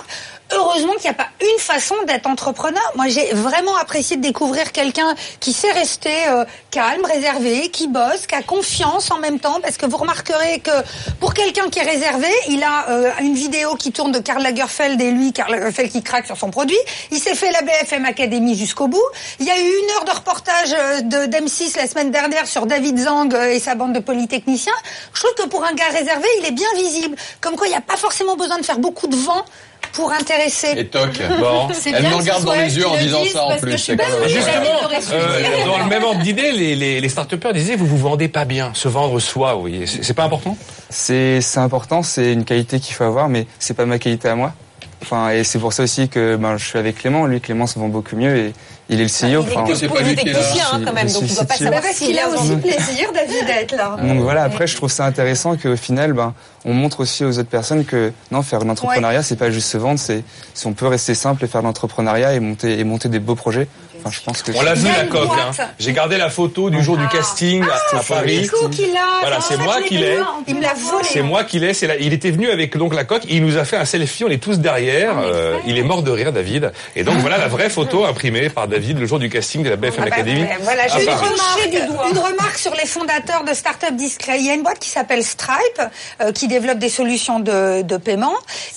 [0.51, 2.81] Heureusement qu'il n'y a pas une façon d'être entrepreneur.
[2.95, 8.25] Moi, j'ai vraiment apprécié de découvrir quelqu'un qui sait rester euh, calme, réservé, qui bosse,
[8.27, 10.71] qui a confiance en même temps, parce que vous remarquerez que
[11.19, 14.99] pour quelqu'un qui est réservé, il a euh, une vidéo qui tourne de Karl Lagerfeld
[14.99, 16.77] et lui, Karl Lagerfeld qui craque sur son produit.
[17.11, 19.05] Il s'est fait la BFM Academy jusqu'au bout.
[19.39, 22.65] Il y a eu une heure de reportage euh, de d'M6 la semaine dernière sur
[22.65, 24.73] David Zang euh, et sa bande de polytechniciens.
[25.13, 27.15] Je trouve que pour un gars réservé, il est bien visible.
[27.41, 29.45] Comme quoi, il n'y a pas forcément besoin de faire beaucoup de vent
[29.93, 30.73] pour intéresser.
[30.77, 31.19] Et toc.
[31.39, 31.67] Bon.
[31.85, 33.71] Elle me regarde dans les yeux en disant ça en plus.
[33.71, 34.63] Justement,
[35.11, 38.45] euh, dans le même ordre d'idée, les, les, les start-upers disaient vous vous vendez pas
[38.45, 38.71] bien.
[38.73, 39.83] Se vendre soi, oui.
[39.85, 40.57] C'est c'est pas important?
[40.89, 44.35] C'est c'est important, c'est une qualité qu'il faut avoir, mais c'est pas ma qualité à
[44.35, 44.53] moi.
[45.01, 47.25] Enfin, et c'est pour ça aussi que ben, je suis avec Clément.
[47.25, 48.53] Lui, Clément se vend beaucoup mieux et
[48.89, 49.27] il est le CEO.
[49.27, 50.39] Il est Enfin, que c'est pas lui qui est là.
[50.39, 53.11] technicien, hein, quand même, donc il doit pas suis savoir parce s'il a aussi plaisir,
[53.13, 53.95] David, d'être là.
[54.01, 56.33] Donc voilà, après je trouve ça intéressant qu'au final, ben,
[56.65, 59.77] on montre aussi aux autres personnes que non, faire de l'entrepreneuriat, c'est pas juste se
[59.77, 63.09] vendre, c'est si on peut rester simple et faire de l'entrepreneuriat et monter et monter
[63.09, 63.67] des beaux projets.
[63.99, 65.29] Enfin, je pense que On l'a vu la coque.
[65.37, 65.51] Hein.
[65.79, 68.41] J'ai gardé la photo du jour du casting à- à Paris.
[68.51, 69.19] Le coup qu'il a.
[69.21, 70.17] Voilà, c'est moi qui l'ai.
[70.47, 71.07] Il me l'a volé.
[71.09, 71.73] C'est moi qui l'ai.
[71.73, 73.23] c'est la- Il était venu avec donc la coque.
[73.29, 74.23] Il nous a fait un selfie.
[74.23, 75.13] On est tous derrière.
[75.19, 76.71] Euh, il est mort de rire, David.
[76.95, 79.75] Et donc voilà la vraie photo imprimée par David le jour du casting de la
[79.75, 80.45] BFM Ah bah, Academy.
[80.61, 84.39] voilà, j'ai une remarque, une remarque sur les fondateurs de Startup Discret.
[84.39, 85.81] Il y a une boîte qui s'appelle Stripe,
[86.21, 88.33] euh, qui développe des solutions de, de paiement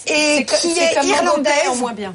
[0.06, 1.52] et qui est irlandaise.
[1.70, 2.14] en moins bien.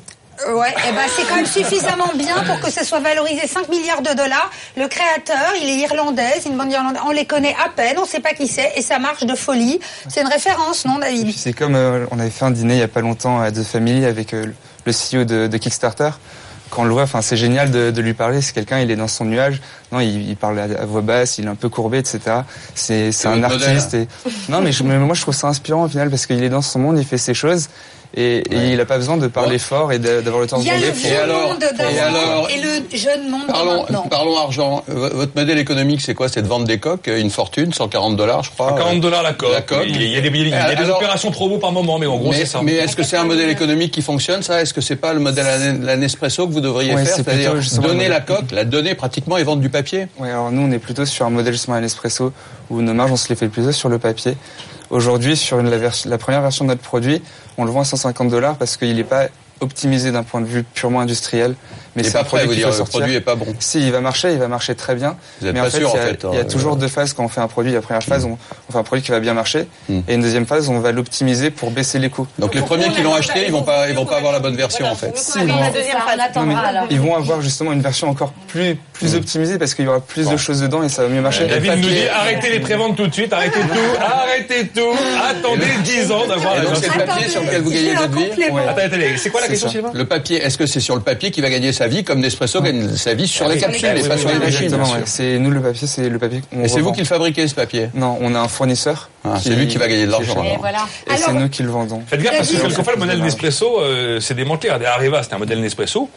[0.53, 4.01] Ouais, et ben c'est quand même suffisamment bien pour que ça soit valorisé 5 milliards
[4.03, 4.51] de dollars.
[4.75, 7.01] Le créateur, il est irlandais, une bande irlandaise.
[7.05, 9.79] On les connaît à peine, on sait pas qui c'est, et ça marche de folie.
[10.07, 11.33] C'est une référence, non, David?
[11.35, 13.63] C'est comme euh, on avait fait un dîner il y a pas longtemps à The
[13.63, 14.45] Family avec euh,
[14.85, 16.11] le CEO de, de Kickstarter.
[16.69, 18.41] Quand on le voit, enfin c'est génial de, de lui parler.
[18.41, 19.61] C'est quelqu'un, il est dans son nuage.
[19.91, 22.19] Non, il, il parle à, à voix basse, il est un peu courbé, etc.
[22.75, 23.93] C'est un artiste.
[23.93, 24.07] Et...
[24.49, 26.61] Non, mais, je- mais moi je trouve ça inspirant au final parce qu'il est dans
[26.61, 27.69] son monde, il fait ses choses
[28.15, 30.63] et, et il a pas besoin de parler fort et d'a- d'avoir le temps de
[30.63, 30.97] Il y a se le vendre.
[31.05, 34.01] Et vieux alors- monde et d'avant alors- et le jeune monde de Parlons, maintenant.
[34.09, 34.83] parlons argent.
[34.87, 36.29] Votre modèle économique, c'est quoi?
[36.29, 38.73] C'est de vendre des coques, une fortune, 140 dollars, je crois.
[38.77, 39.51] 40 dollars la coque.
[39.51, 39.83] La coque.
[39.87, 42.17] Il y a des, il y a des Alors- opérations promo par moment, mais en
[42.17, 42.61] gros c'est ça.
[42.63, 44.61] mais est-ce que c'est un modèle économique qui fonctionne ça?
[44.61, 47.15] Est-ce que c'est pas le modèle à la Nespresso que vous devriez Ouais, faire?
[47.17, 50.61] c'est C'est-à-dire donner la coque, la donner pratiquement et vendre du papier Ouais, alors nous,
[50.61, 52.31] on est plutôt sur un modèle justement à l'espresso
[52.69, 54.35] où nos marges, on se les fait plutôt sur le papier.
[54.89, 57.21] Aujourd'hui, sur une- la, vers- la première version de notre produit,
[57.57, 59.27] on le vend à 150 dollars parce qu'il n'est pas
[59.59, 61.55] optimisé d'un point de vue purement industriel.
[61.97, 63.47] Mais c'est un pas prêt, produit vous dire, le produit est pas bon.
[63.59, 65.17] Si, il va marcher, il va marcher très bien.
[65.41, 66.41] Vous êtes mais pas en fait, sûr, il y a, en fait, il y a
[66.41, 66.77] hein, toujours euh.
[66.77, 67.71] deux phases quand on fait un produit.
[67.73, 68.37] La première phase, on,
[68.69, 69.67] on fait un produit qui va bien marcher.
[69.89, 70.01] Hmm.
[70.07, 72.27] Et une deuxième phase, on va l'optimiser pour baisser les coûts.
[72.39, 74.55] Donc les premiers qui l'ont acheté, ils vont pas, ils vont pas avoir la bonne
[74.55, 75.17] version en fait.
[75.17, 76.17] Si, ils vont- la deuxième phase.
[76.35, 76.85] Non, mais alors.
[76.89, 80.27] ils vont avoir justement une version encore plus, plus optimisée parce qu'il y aura plus
[80.27, 81.45] de choses dedans et ça va mieux marcher.
[81.47, 84.95] David nous dit arrêtez les préventes tout de suite, arrêtez tout, arrêtez tout,
[85.29, 88.43] attendez 10 ans d'avoir la c'est le papier sur lequel vous gagnez votre vie.
[88.43, 89.91] Attendez, attendez, c'est quoi la la question, Sylvain?
[89.93, 92.61] Le papier, est-ce que c'est sur le papier qui va gagner sa vie comme Nespresso
[92.61, 94.77] gagne sa vie sur Ah les capsules et pas sur les machines.
[95.05, 96.41] C'est nous le papier, c'est le papier.
[96.63, 99.09] Et c'est vous qui le fabriquez ce papier Non, on a un fournisseur.
[99.23, 100.43] Ah, c'est lui qui va gagner de l'argent.
[100.43, 102.01] Et c'est nous qui le vendons.
[102.07, 104.69] Faites gaffe parce que quelquefois le modèle Nespresso euh, s'est démantelé.
[104.69, 106.09] Areva, c'était un modèle Nespresso.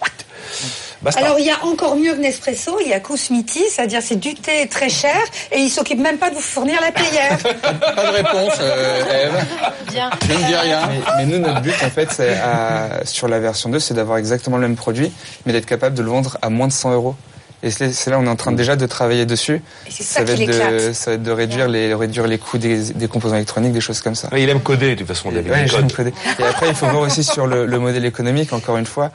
[1.02, 1.20] Basta.
[1.20, 4.34] Alors il y a encore mieux que Nespresso, il y a Kousmiti, c'est-à-dire c'est du
[4.34, 5.16] thé très cher
[5.50, 7.38] et il s'occupe même pas de vous fournir la théière.
[7.96, 9.44] Pas de réponse, euh, Eve.
[9.90, 10.10] Bien.
[10.28, 10.80] Je ne dis rien.
[10.88, 14.18] Mais, mais nous, notre but, en fait, c'est à- sur la version 2, c'est d'avoir
[14.18, 15.10] exactement le même produit,
[15.46, 17.14] mais d'être capable de le vendre à moins de 100 euros.
[17.62, 19.60] Et c'est là, on est en train déjà de travailler dessus.
[19.90, 20.48] c'est ça va qui être
[20.88, 23.82] de, ça va être de réduire les, réduire les coûts des, des composants électroniques, des
[23.82, 24.28] choses comme ça.
[24.32, 25.92] Ouais, il aime coder de toute façon, il j'aime code.
[25.92, 26.12] coder.
[26.38, 29.10] Et après, il faut voir aussi sur le, le modèle économique, encore une fois.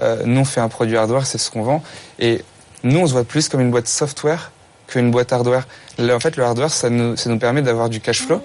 [0.00, 1.82] Euh, nous, on fait un produit hardware, c'est ce qu'on vend.
[2.18, 2.42] Et
[2.84, 4.52] nous, on se voit plus comme une boîte software
[4.86, 5.66] qu'une boîte hardware.
[5.98, 8.40] Le- en fait, le hardware, ça nous, ça nous permet d'avoir du cash flow.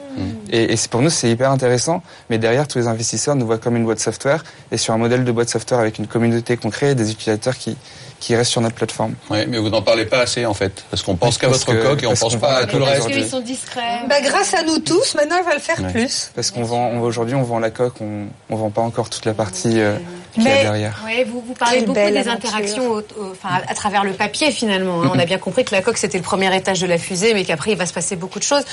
[0.50, 2.02] Et, et c'est- pour nous, c'est hyper intéressant.
[2.30, 4.44] Mais derrière, tous les investisseurs nous voient comme une boîte software.
[4.72, 7.56] Et sur un modèle de boîte software avec une communauté qu'on crée et des utilisateurs
[7.58, 7.78] qui,
[8.20, 9.14] qui restent sur notre plateforme.
[9.30, 11.80] Oui, mais vous n'en parlez pas assez en fait, parce qu'on pense qu'à Parce votre
[11.82, 13.00] que- coque et on parce pense pas à tout le reste.
[13.00, 13.22] aujourd'hui.
[13.22, 14.00] Ils sont discrets.
[14.10, 15.92] Bah, grâce à nous tous, maintenant il va le faire Ouais.
[15.92, 16.32] plus.
[16.36, 19.26] Parce qu'on vend, on- aujourd'hui, on vend la coque, on, on vend pas encore toute
[19.26, 19.96] la partie euh,
[20.34, 21.02] qu'il y a Mais derrière.
[21.06, 22.32] ouais, vous, vous parlez Quelle beaucoup des aventure.
[22.34, 25.02] interactions au- au- enfin, à, à travers le papier finalement.
[25.04, 25.12] hein.
[25.14, 27.46] On a bien compris que la coque c'était le premier étage de la fusée, mais
[27.46, 28.64] qu'après il va se passer beaucoup de choses.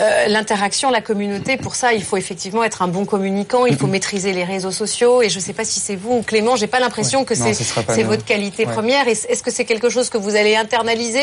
[0.00, 3.86] Euh, L'interaction, la communauté, pour ça il faut effectivement être un bon communicant, il faut
[3.86, 5.22] maîtriser les réseaux sociaux.
[5.22, 8.24] Et je sais pas si c'est vous ou Clément, j'ai pas l'impression que c'est votre
[8.24, 8.72] qualité Ouais.
[8.72, 9.06] première.
[9.08, 11.20] Est-ce que c'est quelque chose que vous allez internaliser?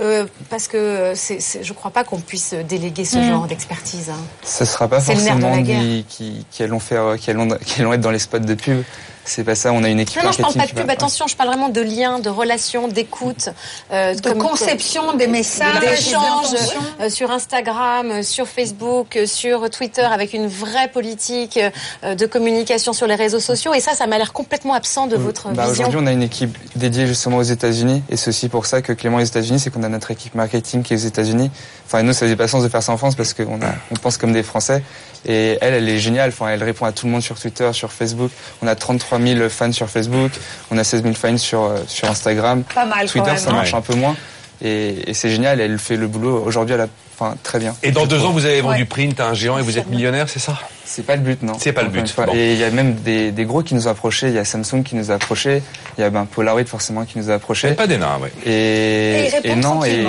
[0.00, 3.28] Euh, Parce que je crois pas qu'on puisse déléguer ce Mm.
[3.28, 4.10] genre d'expertise.
[4.10, 4.20] hein.
[4.42, 8.10] Ce sera pas forcément qui, qui, qui allons faire, qui allons, qui allons être dans
[8.10, 8.82] les spots de pub.
[9.24, 9.72] C'est pas ça.
[9.72, 11.34] On a une équipe Non, non, je parle pas de qui va- pub, attention, je
[11.36, 13.48] parle vraiment de liens, de relations, d'écoute,
[13.92, 16.54] euh, De comme- conception des messages, d'échanges
[17.00, 21.58] euh, sur Instagram, euh, sur Facebook, sur Twitter, avec une vraie politique
[22.02, 23.72] euh, de communication sur les réseaux sociaux.
[23.74, 25.84] Et ça, ça m'a l'air complètement absent de votre Bah, vision.
[25.84, 28.92] Aujourd'hui, on a une équipe dédiée justement aux États-Unis, et c'est aussi pour ça que
[28.92, 31.50] Clément est aux États-Unis, c'est qu'on a notre équipe marketing qui est aux États-Unis.
[31.86, 33.58] Enfin, nous, ça faisait pas sens de faire ça en France parce qu'on
[33.90, 34.82] on pense comme des Français.
[35.26, 36.28] Et elle, elle est géniale.
[36.30, 38.30] Enfin, elle répond à tout le monde sur Twitter, sur Facebook.
[38.62, 40.30] On a 33 000 fans sur Facebook,
[40.70, 42.62] on a 16 000 fans sur euh, sur Instagram.
[42.74, 43.38] Pas mal, quand Twitter, même.
[43.38, 43.78] ça marche Ouais.
[43.78, 44.16] un peu moins.
[44.62, 45.60] Et, et c'est génial.
[45.60, 46.86] Elle fait le boulot aujourd'hui, elle a,
[47.18, 47.74] enfin, très bien.
[47.82, 50.28] Et dans deux ans, vous avez vendu print à un géant et vous êtes millionnaire,
[50.28, 50.58] c'est ça?
[50.84, 51.54] C'est pas le but, non.
[51.58, 52.32] C'est pas le but, bon.
[52.34, 54.28] Et il y a même des, des gros qui nous ont approchés.
[54.28, 55.62] Il y a Samsung qui nous a approchés.
[55.98, 57.72] Il y a ben, Polaroid forcément qui nous a approchés.
[57.72, 58.32] Pas des nains, ouais.
[58.46, 60.04] Et Et, répondent non, et.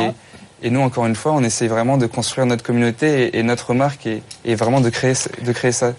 [0.65, 4.07] Et nous encore une fois, on essaie vraiment de construire notre communauté et, notre marque
[4.07, 5.13] et, vraiment de créer,
[5.43, 5.93] de créer ça.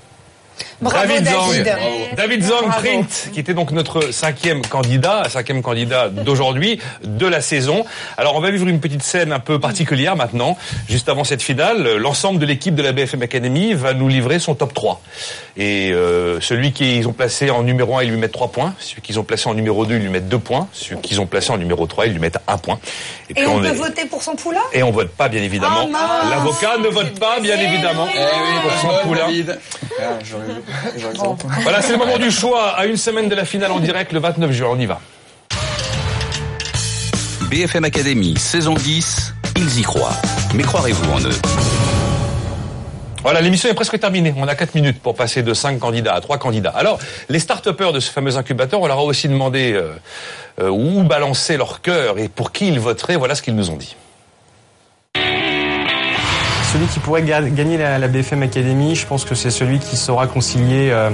[0.81, 2.15] Bravo David Zang, David.
[2.17, 2.69] David Zang.
[2.79, 7.85] Print, qui était donc notre cinquième candidat, cinquième candidat d'aujourd'hui, de la saison.
[8.19, 10.59] Alors on va vivre une petite scène un peu particulière maintenant.
[10.89, 14.55] Juste avant cette finale, l'ensemble de l'équipe de la BFM Academy va nous livrer son
[14.55, 15.01] top 3.
[15.57, 18.75] Et euh, celui qu'ils ont placé en numéro 1, ils lui mettent 3 points.
[18.79, 20.69] Celui qu'ils ont placé en numéro 2, ils lui mettent 2 points.
[20.73, 22.79] Celui qu'ils ont placé en numéro 3, ils lui mettent 1 point.
[23.35, 24.61] Et on peut est- voter pour son poulain?
[24.75, 25.85] Et on vote pas, bien évidemment.
[25.85, 28.07] Oh mince L'avocat ne vote pas, bien évidemment.
[28.15, 29.27] Eh oui, pour son bonne poulain.
[29.27, 29.59] David.
[29.99, 30.19] Ah,
[31.63, 32.71] Voilà, c'est le moment du choix.
[32.71, 34.69] À une semaine de la finale en direct, le 29 juin.
[34.73, 35.01] On y va.
[37.51, 40.17] BFM Academy, saison 10, ils y croient.
[40.55, 41.39] Mais croirez-vous en eux?
[43.23, 44.35] Voilà, l'émission est presque terminée.
[44.37, 46.71] On a 4 minutes pour passer de 5 candidats à 3 candidats.
[46.71, 46.99] Alors,
[47.29, 49.93] les start de ce fameux incubateur, on leur a aussi demandé euh,
[50.61, 53.17] euh, où balancer leur cœur et pour qui ils voteraient.
[53.17, 53.97] Voilà ce qu'ils nous ont dit.
[56.73, 59.97] Celui qui pourrait ga- gagner la, la BFM Academy, je pense que c'est celui qui
[59.97, 61.11] saura concilier euh,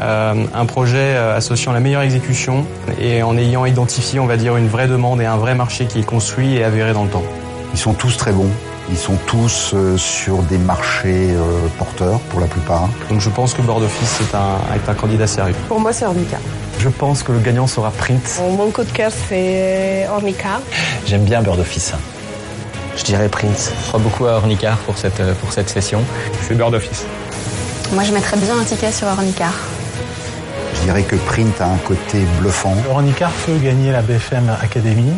[0.00, 2.64] euh, un projet euh, associant la meilleure exécution
[3.00, 6.00] et en ayant identifié, on va dire, une vraie demande et un vrai marché qui
[6.00, 7.24] est construit et avéré dans le temps.
[7.72, 8.50] Ils sont tous très bons.
[8.90, 11.28] Ils sont tous sur des marchés
[11.78, 12.88] porteurs pour la plupart.
[13.08, 15.54] Donc je pense que Board Office est un, est un candidat sérieux.
[15.68, 16.38] Pour moi, c'est Ornica.
[16.80, 18.40] Je pense que le gagnant sera Print.
[18.56, 20.60] Mon coup de cœur, c'est Ornica.
[21.06, 21.92] J'aime bien Bird Office.
[22.96, 23.72] Je dirais Prince.
[23.82, 26.02] Je crois beaucoup à Ornicar pour cette, euh, pour cette session.
[26.42, 27.04] C'est Bird Office.
[27.92, 29.52] Moi, je mettrais bien un ticket sur Ornicar.
[30.74, 32.74] Je dirais que Print a un côté bluffant.
[32.90, 35.12] Ronicar peut gagner la BFM Academy.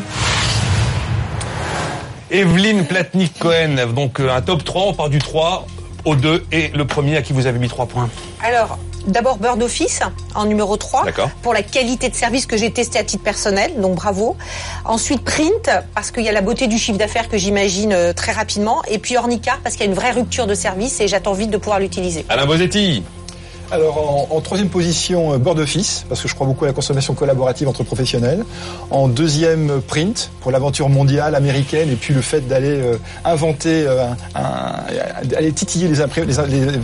[2.31, 5.67] Evelyne Platnik-Cohen, donc euh, un top 3, on part du 3
[6.07, 8.09] au 2 et le premier à qui vous avez mis 3 points.
[8.43, 10.01] Alors, d'abord Bird Office
[10.35, 11.31] en numéro 3 D'accord.
[11.43, 14.37] pour la qualité de service que j'ai testé à titre personnel, donc bravo.
[14.85, 18.33] Ensuite Print parce qu'il y a la beauté du chiffre d'affaires que j'imagine euh, très
[18.33, 21.33] rapidement et puis Ornicar parce qu'il y a une vraie rupture de service et j'attends
[21.33, 22.25] vite de pouvoir l'utiliser.
[22.29, 23.03] Alain Bosetti
[23.73, 27.15] Alors en, troisième position, euh, Board Office, parce que je crois beaucoup à la consommation
[27.15, 28.45] collaborative entre professionnels.
[28.91, 33.87] En deuxième, euh, Print, pour l'aventure mondiale américaine et puis le fait d'aller euh, inventer,
[35.25, 35.95] d'aller titiller les,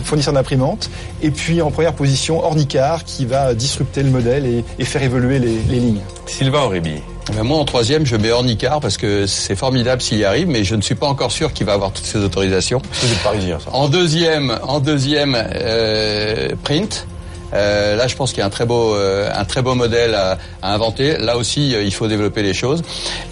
[0.03, 0.89] fournisseurs d'imprimantes.
[1.21, 4.47] Et puis en première position, Ornicar, qui va disrupter le modèle
[4.79, 6.01] et, faire évoluer les, les lignes.
[6.25, 7.03] Sylvain Aurébi.
[7.35, 10.65] Ben, moi, en troisième, je mets Ornicar parce que c'est formidable s'il y arrive, mais
[10.65, 12.81] je ne suis pas encore sûr qu'il va avoir toutes ces autorisations.
[13.03, 13.71] Vous êtes parisien, ça.
[13.73, 17.07] En deuxième, en deuxième, euh, Print.
[17.55, 20.15] Euh, là, je pense qu'il y a un très beau, euh, un très beau modèle
[20.15, 21.17] à, à inventer.
[21.17, 22.83] Là aussi, euh, il faut développer les choses.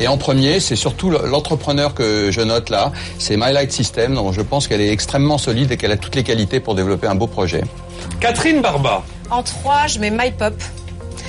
[0.01, 2.93] Et en premier, c'est surtout le- l'entrepreneur que je note là.
[3.18, 6.14] C'est My Light System, dont je pense qu'elle est extrêmement solide et qu'elle a toutes
[6.16, 7.62] les qualités pour développer un beau projet.
[8.20, 9.02] Catherine Barba.
[9.31, 10.55] En 3, je mets MyPop.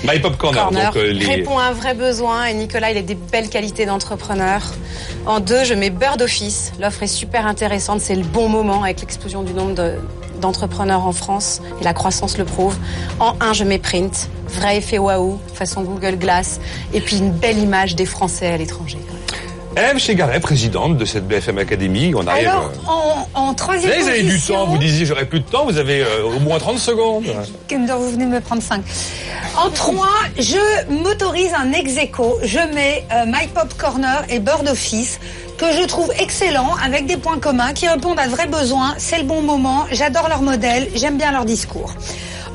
[0.03, 0.64] My Pop Corner.
[0.64, 1.26] Corner Donc, euh, les...
[1.26, 4.61] répond à un vrai besoin et Nicolas, il a des belles qualités d'entrepreneur.
[5.26, 6.72] En 2, je mets Bird Office.
[6.80, 7.99] L'offre est super intéressante.
[8.02, 9.95] C'est le bon moment avec l'explosion du nombre de-
[10.41, 12.76] d'entrepreneurs en France et la croissance le prouve.
[13.19, 14.30] En 1, je mets Print.
[14.48, 16.60] Vrai effet waouh, façon Google Glass.
[16.94, 18.99] Et puis une belle image des Français à l'étranger.
[19.78, 22.12] Eve Chegaray, présidente de cette BFM Academy.
[22.16, 22.48] On arrive.
[22.48, 24.66] Alors, en, en euh, troisième Là, vous avez du temps.
[24.66, 25.66] Vous disiez j'aurais plus de temps.
[25.66, 27.26] Vous avez euh, au moins 30 secondes.
[27.70, 28.82] Vous venez de me prendre 5.
[29.56, 30.08] En 3,
[30.40, 32.40] je m'autorise un ex aequo.
[32.44, 35.20] Je mets euh, My Pop Corner et Bird Office
[35.60, 38.95] que je trouve excellents avec des points communs qui répondent à de vrais besoins.
[38.98, 39.86] C'est le bon moment.
[39.91, 40.88] J'adore leur modèle.
[40.95, 41.94] J'aime bien leur discours.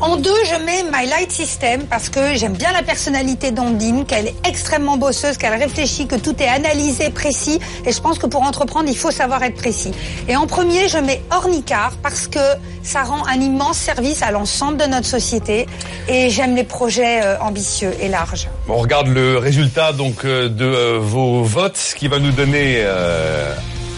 [0.02, 4.26] En deux, je mets My Light System parce que j'aime bien la personnalité d'Ondine, qu'elle
[4.26, 7.60] est extrêmement bosseuse, qu'elle réfléchit, que tout est analysé, précis.
[7.86, 9.92] Et je pense que pour entreprendre, il faut savoir être précis.
[10.26, 12.40] Et en premier, je mets Ornicar parce que
[12.82, 15.68] ça rend un immense service à l'ensemble de notre société.
[16.08, 18.48] Et j'aime les projets euh, ambitieux et larges.
[18.68, 22.84] On regarde le résultat donc euh, de euh, vos votes, ce qui va nous donner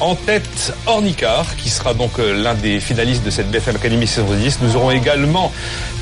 [0.05, 4.35] en tête Ornicar, qui sera donc euh, l'un des finalistes de cette BFM Academy saison
[4.35, 4.59] 10.
[4.61, 5.51] Nous aurons également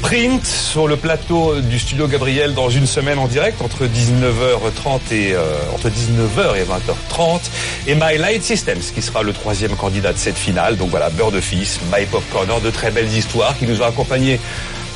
[0.03, 5.35] Print sur le plateau du studio Gabriel dans une semaine en direct entre 19h30 et
[5.35, 7.41] euh, entre 19h et 20h30
[7.87, 10.77] et My Light Systems qui sera le troisième candidat de cette finale.
[10.77, 14.41] Donc voilà, Bird Office, My Pop Corner, de très belles histoires qui nous ont accompagnés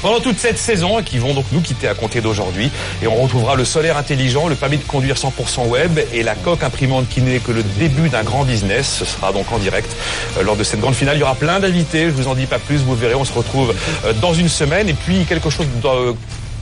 [0.03, 2.71] pendant toute cette saison et qui vont donc nous quitter à compter d'aujourd'hui.
[3.03, 6.63] Et on retrouvera le solaire intelligent, le permis de conduire 100% web et la coque
[6.63, 8.97] imprimante qui n'est que le début d'un grand business.
[8.99, 9.95] Ce sera donc en direct
[10.39, 11.17] euh, lors de cette grande finale.
[11.17, 13.33] Il y aura plein d'invités, je vous en dis pas plus, vous verrez, on se
[13.33, 13.75] retrouve
[14.05, 14.89] euh, dans une semaine.
[14.89, 16.13] Et puis quelque chose de euh,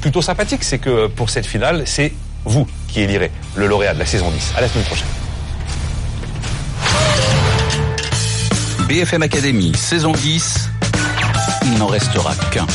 [0.00, 2.12] plutôt sympathique, c'est que pour cette finale, c'est
[2.44, 4.52] vous qui élirez le lauréat de la saison 10.
[4.56, 5.06] À la semaine prochaine.
[8.86, 10.68] BFM Academy, saison 10,
[11.64, 12.66] il n'en restera qu'un.